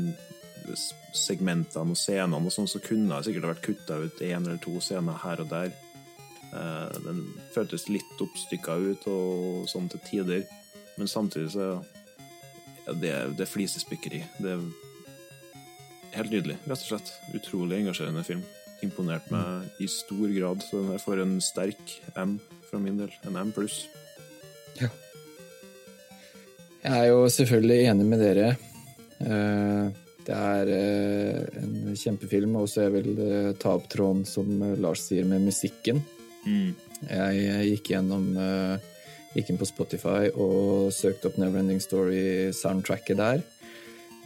segmentene 1.17 1.95
og 1.95 1.97
scenene, 1.97 2.37
og 2.37 2.53
sånn, 2.53 2.69
så 2.69 2.83
kunne 2.85 3.15
det 3.15 3.29
sikkert 3.31 3.51
vært 3.55 3.65
kutta 3.65 3.99
ut 4.03 4.21
én 4.21 4.43
eller 4.43 4.61
to 4.61 4.77
scener 4.85 5.17
her 5.23 5.41
og 5.41 5.49
der. 5.49 5.73
Eh, 6.53 6.99
den 7.07 7.25
føltes 7.55 7.89
litt 7.89 8.23
oppstykka 8.23 8.77
ut 8.91 9.09
og 9.11 9.67
sånn 9.71 9.89
til 9.93 10.05
tider, 10.11 10.45
men 10.97 11.09
samtidig 11.11 11.53
så 11.55 11.67
ja, 12.87 12.93
det, 12.93 13.13
det 13.37 13.45
er 13.47 13.51
flisespikkeri. 13.51 14.23
Det 14.41 14.53
er 14.55 14.63
helt 16.17 16.33
nydelig, 16.33 16.57
rett 16.65 16.81
og 16.81 16.89
slett. 16.91 17.13
Utrolig 17.37 17.83
engasjerende 17.83 18.25
film. 18.27 18.45
Imponert 18.85 19.31
meg 19.33 19.81
i 19.81 19.89
stor 19.89 20.29
grad, 20.33 20.65
så 20.65 20.83
den 20.85 21.01
får 21.03 21.23
en 21.25 21.37
sterk 21.45 21.97
M 22.17 22.39
fra 22.69 22.81
min 22.81 22.99
del. 23.01 23.13
En 23.29 23.39
M 23.41 23.53
pluss. 23.57 23.85
Jeg 26.87 26.93
er 26.93 27.07
jo 27.11 27.25
selvfølgelig 27.33 27.87
enig 27.91 28.07
med 28.07 28.21
dere. 28.23 28.51
Eh, 29.21 29.87
Det 30.27 30.35
er 30.35 30.71
eh, 30.75 31.59
en 31.63 31.95
kjempefilm, 31.95 32.57
og 32.59 32.67
så 32.67 32.89
jeg 32.89 32.93
vil 32.97 33.11
eh, 33.23 33.53
ta 33.63 33.77
opp 33.79 33.85
tråden 33.93 34.25
som 34.27 34.49
Lars 34.83 35.05
sier, 35.07 35.23
med 35.25 35.45
musikken. 35.47 36.01
Jeg 36.47 37.45
eh, 37.47 37.63
gikk 37.71 37.93
gjennom 37.93 38.25
eh, 38.35 38.75
Gikk 39.37 39.53
inn 39.53 39.61
på 39.61 39.69
Spotify 39.69 40.31
og 40.33 40.89
søkte 40.97 41.29
opp 41.29 41.37
Neverending 41.41 41.83
Story-soundtracket 41.85 43.21
der. 43.21 43.45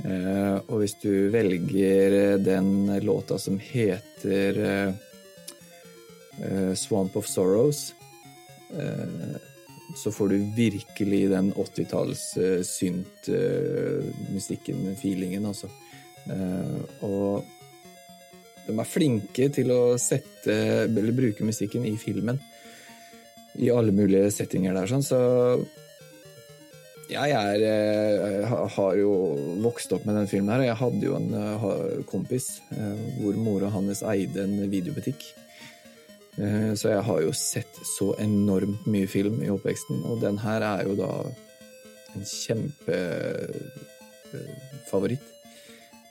Eh, 0.04 0.56
Og 0.70 0.78
hvis 0.80 0.94
du 1.02 1.30
velger 1.32 2.12
eh, 2.16 2.38
den 2.40 3.00
låta 3.04 3.38
som 3.38 3.58
heter 3.58 4.58
eh, 4.64 4.92
Swamp 6.74 7.16
of 7.16 7.26
Sorrows, 7.28 7.94
så 9.98 10.12
får 10.14 10.28
du 10.30 10.52
virkelig 10.56 11.30
den 11.32 11.52
80-talls 11.52 12.36
uh, 12.38 12.62
synt-musikken, 12.64 14.96
feelingen, 14.96 15.46
altså. 15.50 15.68
Og 17.02 17.44
de 18.68 18.78
er 18.78 18.84
flinke 18.86 19.48
til 19.52 19.70
å 19.74 19.98
sette, 20.00 20.86
bruke 20.94 21.44
musikken 21.44 21.84
i 21.90 21.96
filmen. 22.00 22.38
I 23.58 23.70
alle 23.74 23.90
mulige 23.92 24.30
settinger 24.30 24.74
der, 24.76 24.86
sånn, 24.86 25.02
så 25.02 25.18
jeg 27.10 27.30
er, 27.34 27.58
jeg 27.58 28.46
har 28.46 28.94
jo 29.00 29.34
vokst 29.64 29.90
opp 29.96 30.04
med 30.06 30.14
den 30.14 30.28
filmen 30.30 30.52
her. 30.54 30.62
Jeg 30.68 30.78
hadde 30.78 31.02
jo 31.08 31.16
en 31.18 31.34
eh, 31.34 31.64
kompis 32.06 32.60
eh, 32.70 33.00
hvor 33.18 33.34
mora 33.34 33.66
hans 33.74 34.04
eide 34.06 34.44
en 34.44 34.70
videobutikk. 34.70 35.18
Eh, 36.38 36.70
Så 36.78 36.88
jeg 36.92 37.02
har 37.08 37.18
jo 37.24 37.32
sett 37.34 37.74
så 37.96 38.14
enormt 38.22 38.86
mye 38.86 39.10
film 39.10 39.42
i 39.42 39.50
oppveksten, 39.50 40.04
og 40.06 40.22
den 40.22 40.38
her 40.38 40.62
er 40.62 40.86
jo 40.86 40.94
da 41.00 41.10
en 42.14 42.22
kjempefavoritt. 42.26 45.26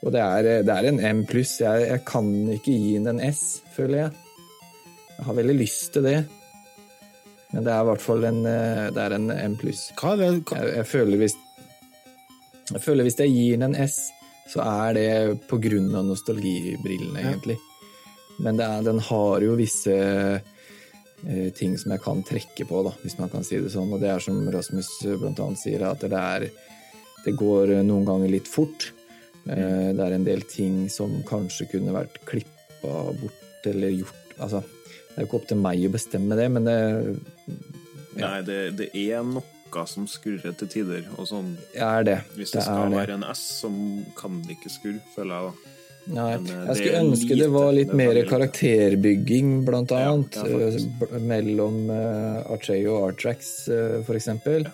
Og 0.03 0.11
det 0.15 0.21
er, 0.23 0.43
det 0.63 0.75
er 0.75 0.85
en 0.87 0.99
M 0.99 1.25
pluss. 1.27 1.59
Jeg, 1.63 1.87
jeg 1.89 2.01
kan 2.07 2.49
ikke 2.55 2.75
gi 2.75 2.93
den 2.99 3.07
en 3.15 3.21
S, 3.31 3.61
føler 3.75 3.97
jeg. 4.03 4.11
Jeg 5.15 5.23
har 5.27 5.35
veldig 5.39 5.57
lyst 5.59 5.87
til 5.95 6.03
det. 6.07 6.19
Men 7.53 7.65
det 7.65 7.73
er 7.73 7.81
i 7.81 7.89
hvert 7.89 8.03
fall 8.03 8.25
en, 8.29 8.43
eh, 8.45 8.85
det 8.93 9.03
er 9.03 9.15
en 9.15 9.31
M 9.33 9.55
pluss. 9.57 9.87
Hva 9.97 10.13
er 10.13 10.21
det? 10.21 10.29
Hva? 10.49 10.59
Jeg, 10.61 10.75
jeg 10.77 10.89
føler 10.89 11.21
hvis 11.23 11.37
Jeg 12.69 12.83
føler 12.83 13.07
hvis 13.07 13.17
jeg 13.17 13.33
gir 13.33 13.57
den 13.57 13.71
en 13.71 13.87
S, 13.87 14.11
så 14.49 14.61
er 14.61 14.93
det 14.93 15.09
på 15.49 15.57
grunn 15.61 15.89
av 15.97 16.05
nostalgibrillene, 16.05 17.23
egentlig. 17.23 17.55
Men 18.45 18.59
det 18.59 18.67
er, 18.67 18.83
den 18.85 19.01
har 19.07 19.41
jo 19.41 19.55
visse 19.57 19.95
uh, 20.37 21.49
ting 21.57 21.73
som 21.81 21.95
jeg 21.95 22.03
kan 22.03 22.21
trekke 22.25 22.67
på, 22.69 22.83
da, 22.85 22.93
hvis 23.01 23.17
man 23.17 23.33
kan 23.33 23.45
si 23.45 23.57
det 23.57 23.73
sånn. 23.73 23.89
Og 23.89 24.01
det 24.03 24.11
er 24.13 24.21
som 24.21 24.37
Rasmus 24.53 24.91
blant 25.17 25.41
annet 25.41 25.63
sier, 25.63 25.87
at 25.89 26.05
det 26.05 26.13
er 26.13 26.49
Det 27.25 27.33
går 27.35 27.73
noen 27.83 28.05
ganger 28.05 28.29
litt 28.31 28.47
fort. 28.47 28.91
Uh, 29.49 29.89
det 29.97 30.05
er 30.05 30.13
en 30.13 30.29
del 30.29 30.45
ting 30.45 30.85
som 30.93 31.17
kanskje 31.25 31.71
kunne 31.73 31.97
vært 31.97 32.21
klippa 32.29 33.09
bort 33.17 33.69
eller 33.73 33.97
gjort 33.97 34.15
Altså, 34.39 34.61
det 35.19 35.25
er 35.25 35.25
jo 35.25 35.29
ikke 35.33 35.39
opp 35.41 35.47
til 35.49 35.57
meg 35.59 35.81
å 35.83 35.91
bestemme 35.91 36.35
det, 36.39 36.45
men 36.55 36.67
det 36.69 36.77
Nei, 38.19 38.37
det, 38.47 38.59
det 38.79 38.87
er 38.95 39.23
noe 39.27 39.83
som 39.87 40.05
skurrer 40.09 40.55
til 40.57 40.69
tider, 40.71 41.03
og 41.19 41.27
sånn 41.29 41.51
er 41.77 42.05
det. 42.07 42.15
Hvis 42.37 42.55
det 42.55 42.61
det 42.61 42.63
skal 42.65 42.93
være 42.95 43.17
en 43.19 43.25
S, 43.29 43.43
så 43.61 43.69
kan 44.17 44.39
det 44.47 44.55
ikke 44.55 44.71
skurre, 44.73 45.01
føler 45.13 45.35
jeg 45.35 45.49
da. 45.51 45.75
Nei, 46.09 46.29
eh, 46.33 46.63
jeg 46.71 46.79
skulle 46.79 47.01
ønske 47.03 47.37
det 47.37 47.49
var 47.53 47.69
litt 47.75 47.91
er 47.93 47.99
mer 47.99 48.19
karakterbygging, 48.31 49.51
blant 49.67 49.91
annet. 49.93 50.39
ja, 50.39 50.47
faktisk. 50.49 51.05
eh, 51.05 51.19
mellom 51.21 51.77
uh, 51.91 52.49
Archeo 52.55 52.95
og 52.95 53.09
Artrax, 53.11 53.51
eh, 53.69 53.99
for 54.07 54.17
eksempel. 54.17 54.65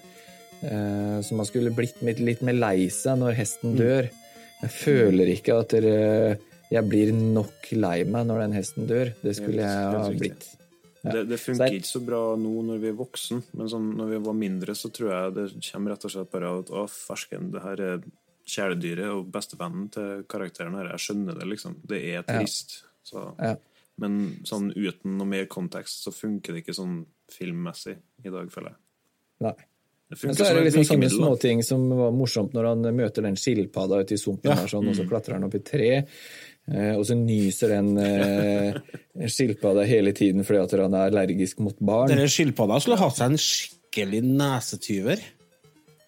Eh, 0.62 1.18
så 1.28 1.36
man 1.36 1.50
skulle 1.50 1.74
blitt 1.76 2.00
litt, 2.06 2.22
litt 2.24 2.46
mer 2.46 2.56
lei 2.56 2.88
seg 2.94 3.20
når 3.20 3.36
hesten 3.42 3.74
Mm. 3.76 3.80
dør. 3.82 4.10
Jeg 4.62 4.72
føler 4.72 5.34
ikke 5.36 5.60
at 5.60 5.76
dere, 5.76 6.38
jeg 6.72 6.90
blir 6.90 7.12
nok 7.14 7.72
lei 7.78 7.98
meg 8.10 8.28
når 8.30 8.46
den 8.46 8.56
hesten 8.58 8.88
dør. 8.90 9.12
Det 9.22 9.36
skulle 9.38 9.66
jeg 9.66 9.90
ha 9.94 10.06
blitt. 10.14 10.48
Ja. 11.06 11.12
Det, 11.14 11.24
det 11.30 11.38
funker 11.38 11.76
ikke 11.78 11.86
så 11.92 12.02
bra 12.02 12.22
nå 12.42 12.52
når 12.66 12.80
vi 12.82 12.90
er 12.90 12.96
voksen, 12.98 13.44
men 13.54 13.68
sånn, 13.70 13.92
når 14.00 14.16
vi 14.16 14.22
var 14.26 14.38
mindre, 14.40 14.74
så 14.74 14.90
tror 14.90 15.12
jeg 15.12 15.36
det 15.36 15.44
kommer 15.68 15.94
rett 15.94 16.08
og 16.08 16.14
slett 16.16 16.32
bare 16.32 16.50
av 16.50 16.64
at 16.64 16.72
å, 16.74 16.86
fersken, 16.90 17.52
det 17.54 17.62
her 17.62 17.84
er 17.92 18.08
kjæledyret 18.50 19.12
og 19.14 19.30
bestevennen 19.34 19.92
til 19.94 20.26
karakteren 20.30 20.78
her. 20.80 20.90
Jeg 20.96 21.04
skjønner 21.06 21.38
det, 21.38 21.46
liksom. 21.54 21.78
Det 21.86 22.02
er 22.14 22.26
trist. 22.26 22.80
Så. 23.06 23.22
Ja. 23.38 23.54
Men 24.02 24.18
sånn 24.50 24.72
uten 24.74 25.16
noe 25.20 25.30
mer 25.30 25.46
kontekst, 25.52 26.02
så 26.06 26.14
funker 26.14 26.54
det 26.56 26.64
ikke 26.66 26.76
sånn 26.78 27.00
filmmessig 27.32 27.96
i 28.26 28.34
dag, 28.34 28.50
føler 28.54 28.74
jeg. 28.74 28.82
Nei. 29.46 29.56
Det 30.06 30.20
Men 30.22 30.36
så 30.38 30.46
er 30.46 30.60
det 30.60 30.66
liksom 30.68 30.84
sånne 30.86 31.08
småting 31.10 31.62
som 31.66 31.86
var 31.98 32.12
morsomt 32.14 32.54
når 32.54 32.68
han 32.70 32.90
møter 32.94 33.26
den 33.26 33.38
skilpadda 33.42 34.04
ute 34.04 34.14
i 34.14 34.22
sumpen, 34.22 34.52
Ja. 34.52 34.60
der, 34.62 34.70
sånn, 34.70 34.90
og 34.92 34.98
så 34.98 35.06
klatrer 35.10 35.40
han 35.40 35.48
opp 35.48 35.56
i 35.58 35.64
tre. 35.66 35.90
Eh, 36.66 36.96
og 36.98 37.04
så 37.06 37.14
nyser 37.14 37.76
den 37.76 37.92
eh, 38.02 38.78
skilpadda 39.30 39.84
hele 39.86 40.16
tiden 40.18 40.42
fordi 40.48 40.64
at 40.64 40.72
han 40.82 40.96
er 40.98 41.12
allergisk 41.12 41.60
mot 41.62 41.78
barn. 41.78 42.10
Denne 42.10 42.26
skilpadda 42.32 42.80
skulle 42.82 42.98
hatt 43.04 43.20
seg 43.20 43.36
en 43.36 43.42
skikkelig 43.42 44.22
nesetyver. 44.26 45.22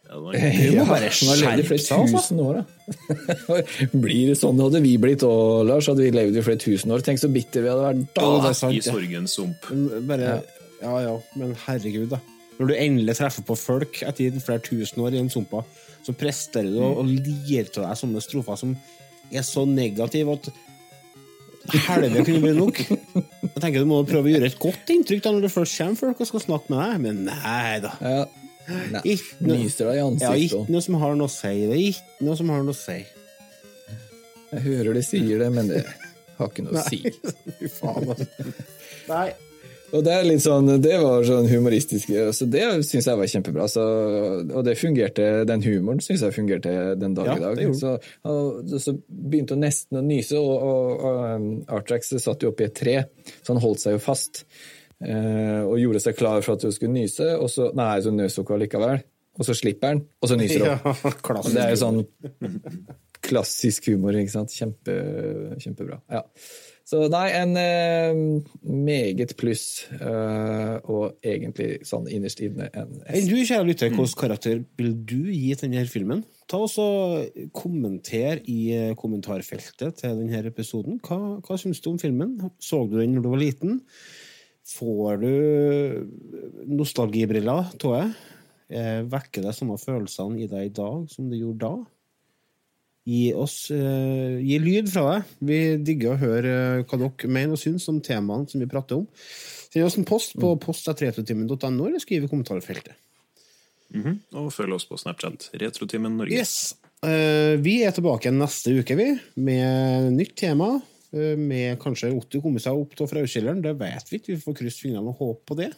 Ja, 0.07 0.15
det 0.15 0.21
var- 0.23 0.37
ja, 0.63 0.71
må 0.79 0.85
bare 0.89 1.11
skjerpe 1.13 1.65
flere 1.67 1.83
seg, 1.83 1.99
altså. 1.99 2.21
tusen 2.23 2.41
år, 2.41 2.61
da. 2.63 3.59
Blir 4.07 4.31
det 4.31 4.37
sånn 4.39 4.61
hadde 4.63 4.81
vi 4.81 4.95
blitt 5.03 5.25
òg, 5.27 5.65
Lars? 5.69 5.89
Hadde 5.91 6.05
vi 6.07 6.13
levd 6.15 6.39
i 6.39 6.45
flere 6.47 6.61
tusen 6.63 6.95
år? 6.95 7.03
Tenk 7.05 7.21
så 7.21 7.29
bitter 7.33 7.65
vi 7.65 7.71
hadde 7.73 7.85
vært 7.89 8.03
da. 8.15 8.23
Ja, 8.25 8.37
det 8.47 8.51
er 8.53 8.57
sant, 8.63 8.79
I 8.79 8.83
sorgens 8.87 9.37
sump. 9.37 9.69
Bare, 10.09 10.37
ja 10.81 10.95
ja, 11.05 11.13
men 11.37 11.53
herregud, 11.67 12.09
da. 12.15 12.21
Når 12.57 12.71
du 12.71 12.77
endelig 12.81 13.13
treffer 13.19 13.43
på 13.45 13.53
folk 13.59 13.99
etter 14.07 14.39
flere 14.41 14.63
tusen 14.65 15.03
år 15.05 15.13
i 15.13 15.19
den 15.19 15.29
sumpa, 15.29 15.61
så 16.01 16.15
presterer 16.17 16.71
du 16.73 16.79
å 16.81 16.95
å 17.01 17.03
lire 17.05 17.67
til 17.69 17.83
deg 17.85 17.99
sånne 17.99 18.23
strofer 18.23 18.57
som 18.57 18.73
er 19.31 19.43
så 19.45 19.65
negativ 19.67 20.29
at 20.33 20.49
helvete 21.87 22.23
kunne 22.23 22.41
bli 22.45 22.53
nok. 22.55 22.77
Jeg 22.87 23.61
tenker 23.61 23.83
Du 23.83 23.89
må 23.89 24.01
prøve 24.07 24.29
å 24.29 24.33
gjøre 24.33 24.47
et 24.51 24.59
godt 24.61 24.91
inntrykk 24.93 25.23
da 25.25 25.33
når 25.35 25.47
det 25.47 25.51
først 25.51 25.77
kommer 25.81 25.99
folk 25.99 26.21
og 26.23 26.29
skal 26.29 26.43
snakke 26.45 26.71
med 26.73 26.79
deg, 26.83 27.01
men 27.03 27.23
nei 27.27 27.79
da. 27.83 27.93
Ja. 28.01 28.25
Nei, 28.67 29.01
Ikke 29.15 29.45
noe- 29.47 29.57
Nyser 29.61 29.87
deg 29.87 29.95
i 29.95 30.23
Ja, 30.23 30.31
ikke 30.35 30.65
noe 30.71 30.81
som 30.83 30.95
har 30.99 31.15
noe 31.15 31.27
å 31.29 31.31
si. 31.31 31.53
Det 31.67 31.75
er 31.75 31.83
ikke 31.87 32.25
noe 32.27 32.35
som 32.39 32.49
har 32.51 32.63
noe 32.67 32.75
å 32.75 32.79
si. 32.79 32.97
Jeg 34.51 34.63
hører 34.63 34.93
de 34.95 35.03
sier 35.03 35.39
det, 35.43 35.51
men 35.55 35.67
det 35.71 35.83
har 36.37 36.47
ikke 36.51 36.63
noe 36.67 36.79
å 36.79 36.83
si. 36.87 36.99
Fy 37.59 37.69
faen, 37.71 38.11
altså. 38.11 38.27
Nei. 39.07 39.27
Og 39.95 40.03
det 40.03 40.11
er 40.11 40.25
litt 40.27 40.43
sånn, 40.43 40.67
det 40.83 40.97
var 40.99 41.23
sånn 41.23 41.45
humoristisk, 41.47 42.09
så 42.35 42.47
det 42.51 42.63
syns 42.83 43.07
jeg 43.07 43.19
var 43.19 43.29
kjempebra. 43.31 43.67
Så, 43.71 43.83
og 44.43 44.65
det 44.67 44.75
fungerte, 44.79 45.27
den 45.47 45.63
humoren 45.63 46.01
syns 46.03 46.25
jeg 46.25 46.35
fungerte 46.35 46.73
den 46.99 47.15
dag 47.15 47.29
Ja, 47.29 47.37
i 47.37 47.43
dag. 47.61 47.75
Så, 47.77 47.93
og, 48.27 48.73
så 48.83 48.97
begynte 49.07 49.55
hun 49.55 49.63
nesten 49.63 50.01
å 50.01 50.03
nyse, 50.03 50.39
og, 50.41 50.55
og, 50.57 51.05
og 51.07 51.21
um, 51.23 51.47
Artrax 51.79 52.11
satt 52.19 52.43
jo 52.43 52.51
oppi 52.51 52.67
et 52.67 52.75
tre, 52.75 52.97
så 53.39 53.53
han 53.53 53.63
holdt 53.63 53.85
seg 53.85 53.95
jo 53.95 54.03
fast. 54.03 54.43
Eh, 54.97 55.61
og 55.61 55.77
gjorde 55.77 56.01
seg 56.01 56.17
klar 56.17 56.41
for 56.41 56.57
at 56.57 56.65
hun 56.65 56.73
skulle 56.73 56.95
nyse, 56.97 57.29
og 57.37 57.51
så 57.53 57.69
nei, 57.77 57.93
så 58.03 58.11
nøs 58.11 58.39
hun 58.41 58.63
likevel. 58.63 59.05
Og 59.37 59.45
så 59.45 59.53
slipper 59.53 59.93
han, 59.93 59.99
og 60.19 60.31
så 60.31 60.37
nyser 60.39 60.63
hun. 60.65 60.71
Ja, 60.97 61.35
Og 61.37 61.51
det 61.53 61.61
er 61.61 61.75
jo 61.75 61.81
sånn 61.83 61.99
klassisk 63.27 63.91
humor, 63.91 64.17
ikke 64.17 64.33
sant. 64.33 64.53
Kjempe, 64.55 64.95
kjempebra. 65.61 65.99
Ja. 66.11 66.23
Så 66.87 67.01
nei, 67.11 67.25
en 67.35 67.57
eh, 67.59 68.19
meget 68.63 69.33
pluss, 69.35 69.89
eh, 69.91 70.77
og 70.87 71.17
egentlig 71.19 71.81
sånn 71.87 72.05
innerst 72.07 72.39
inne 72.45 72.69
en 72.71 72.93
Enn 73.11 73.27
du, 73.27 73.35
kjære 73.41 73.67
lytter, 73.67 73.91
hvilken 73.91 74.21
karakter 74.21 74.61
vil 74.79 74.93
du 74.95 75.25
gi 75.27 75.51
til 75.51 75.67
denne 75.67 75.83
filmen? 75.91 76.21
Ta 76.47 76.61
og 76.63 77.41
Kommenter 77.51 78.39
i 78.47 78.61
eh, 78.71 78.93
kommentarfeltet 78.95 79.99
til 79.99 80.15
denne 80.21 80.39
episoden. 80.47 81.01
Hva, 81.03 81.41
hva 81.43 81.59
syns 81.59 81.83
du 81.83 81.91
om 81.91 81.99
filmen? 81.99 82.37
Så 82.63 82.85
du 82.87 82.95
den 83.01 83.17
når 83.17 83.25
du 83.25 83.29
var 83.33 83.43
liten? 83.43 83.81
Får 84.67 85.19
du 85.25 86.07
nostalgibriller 86.71 87.75
tror 87.83 87.99
det? 87.99 88.07
Eh, 88.79 89.03
Vekker 89.11 89.43
det 89.43 89.57
samme 89.59 89.75
følelsene 89.79 90.39
i 90.43 90.47
deg 90.51 90.71
i 90.71 90.75
dag 90.79 91.03
som 91.11 91.27
det 91.27 91.43
gjorde 91.43 91.67
da? 91.67 91.75
Gi 93.07 93.31
oss 93.39 93.69
uh, 93.71 94.35
gi 94.43 94.57
lyd 94.59 94.89
fra 94.91 95.03
deg. 95.07 95.35
Vi 95.47 95.59
digger 95.87 96.15
å 96.15 96.19
høre 96.19 96.55
eh, 96.81 96.81
hva 96.83 96.99
dere 96.99 97.29
mener 97.31 97.55
og 97.55 97.61
syns 97.61 97.87
om 97.87 98.01
temaene 98.03 98.49
som 98.51 98.59
vi 98.59 98.67
prater 98.67 98.99
om. 98.99 99.05
Send 99.71 99.85
oss 99.87 99.95
en 99.99 100.07
post 100.07 100.35
på 100.39 100.49
post.retrotimen.no, 100.59 101.87
eller 101.87 102.03
skriv 102.03 102.25
i 102.25 102.31
kommentarfeltet. 102.31 102.97
Mhm. 103.95 104.19
Og 104.41 104.51
følg 104.51 104.75
oss 104.75 104.87
på 104.89 104.99
Snapchat. 104.99 105.49
Retrotimen 105.61 106.19
Norge. 106.19 106.35
Yes. 106.35 106.75
Uh, 106.99 107.55
vi 107.63 107.79
er 107.87 107.95
tilbake 107.95 108.33
neste 108.33 108.75
uke, 108.81 108.97
vi, 108.99 109.09
med 109.39 110.11
nytt 110.17 110.35
tema. 110.43 110.73
Uh, 111.15 111.37
med 111.39 111.79
kanskje 111.79 112.11
Otto 112.11 112.43
komme 112.43 112.59
seg 112.59 112.75
opp 112.75 112.97
til 112.97 113.07
frauskjelleren. 113.07 113.63
det 113.63 113.77
vet 113.79 114.11
vi 114.11 114.19
ikke. 114.19 114.33
Vi 114.33 114.43
får 114.43 114.59
krysse 114.59 114.83
fingrene 114.83 115.13
og 115.13 115.21
håpe 115.21 115.47
på 115.47 115.61
det. 115.63 115.71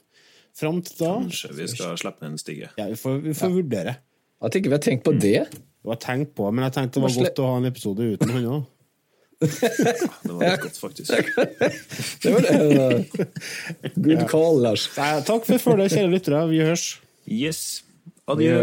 Fram 0.57 0.81
til 0.81 0.97
da 0.97 1.15
Kanskje 1.22 1.53
vi 1.56 1.69
skal 1.69 1.97
slippe 1.99 2.26
ned 2.26 2.34
en 2.34 2.41
stige. 2.41 2.73
Ja, 2.80 2.89
vi 2.89 2.97
får, 2.97 3.19
vi 3.22 3.38
får 3.38 3.53
vurdere. 3.53 3.99
At 4.41 4.56
ikke 4.56 4.72
vi 4.72 4.80
har 4.80 4.81
tenkt 4.84 5.06
på 5.06 5.14
det? 5.19 5.43
Det 5.80 5.88
var 5.93 5.99
tenkt 6.03 6.35
på, 6.35 6.49
men 6.51 6.65
jeg 6.68 6.76
tenkte 6.76 6.99
det 6.99 7.06
var 7.07 7.18
godt 7.23 7.39
å 7.39 7.47
ha 7.47 7.57
en 7.61 7.69
episode 7.69 8.07
uten 8.14 8.34
han 8.35 8.47
òg. 8.51 8.68
Det 9.39 10.34
var 10.34 10.41
litt 10.43 10.64
godt, 10.65 10.80
faktisk. 10.81 11.30
Det 12.23 12.34
var 12.34 12.43
det. 12.43 13.27
Good 14.10 14.26
call, 14.27 14.60
Lars. 14.65 14.89
Takk 14.97 15.47
for 15.47 15.64
følget, 15.64 15.95
kjære 15.95 16.11
lyttere. 16.11 16.41
Vi 16.51 16.60
høres. 16.60 16.89
Yes. 17.30 17.61
Adjø. 18.30 18.60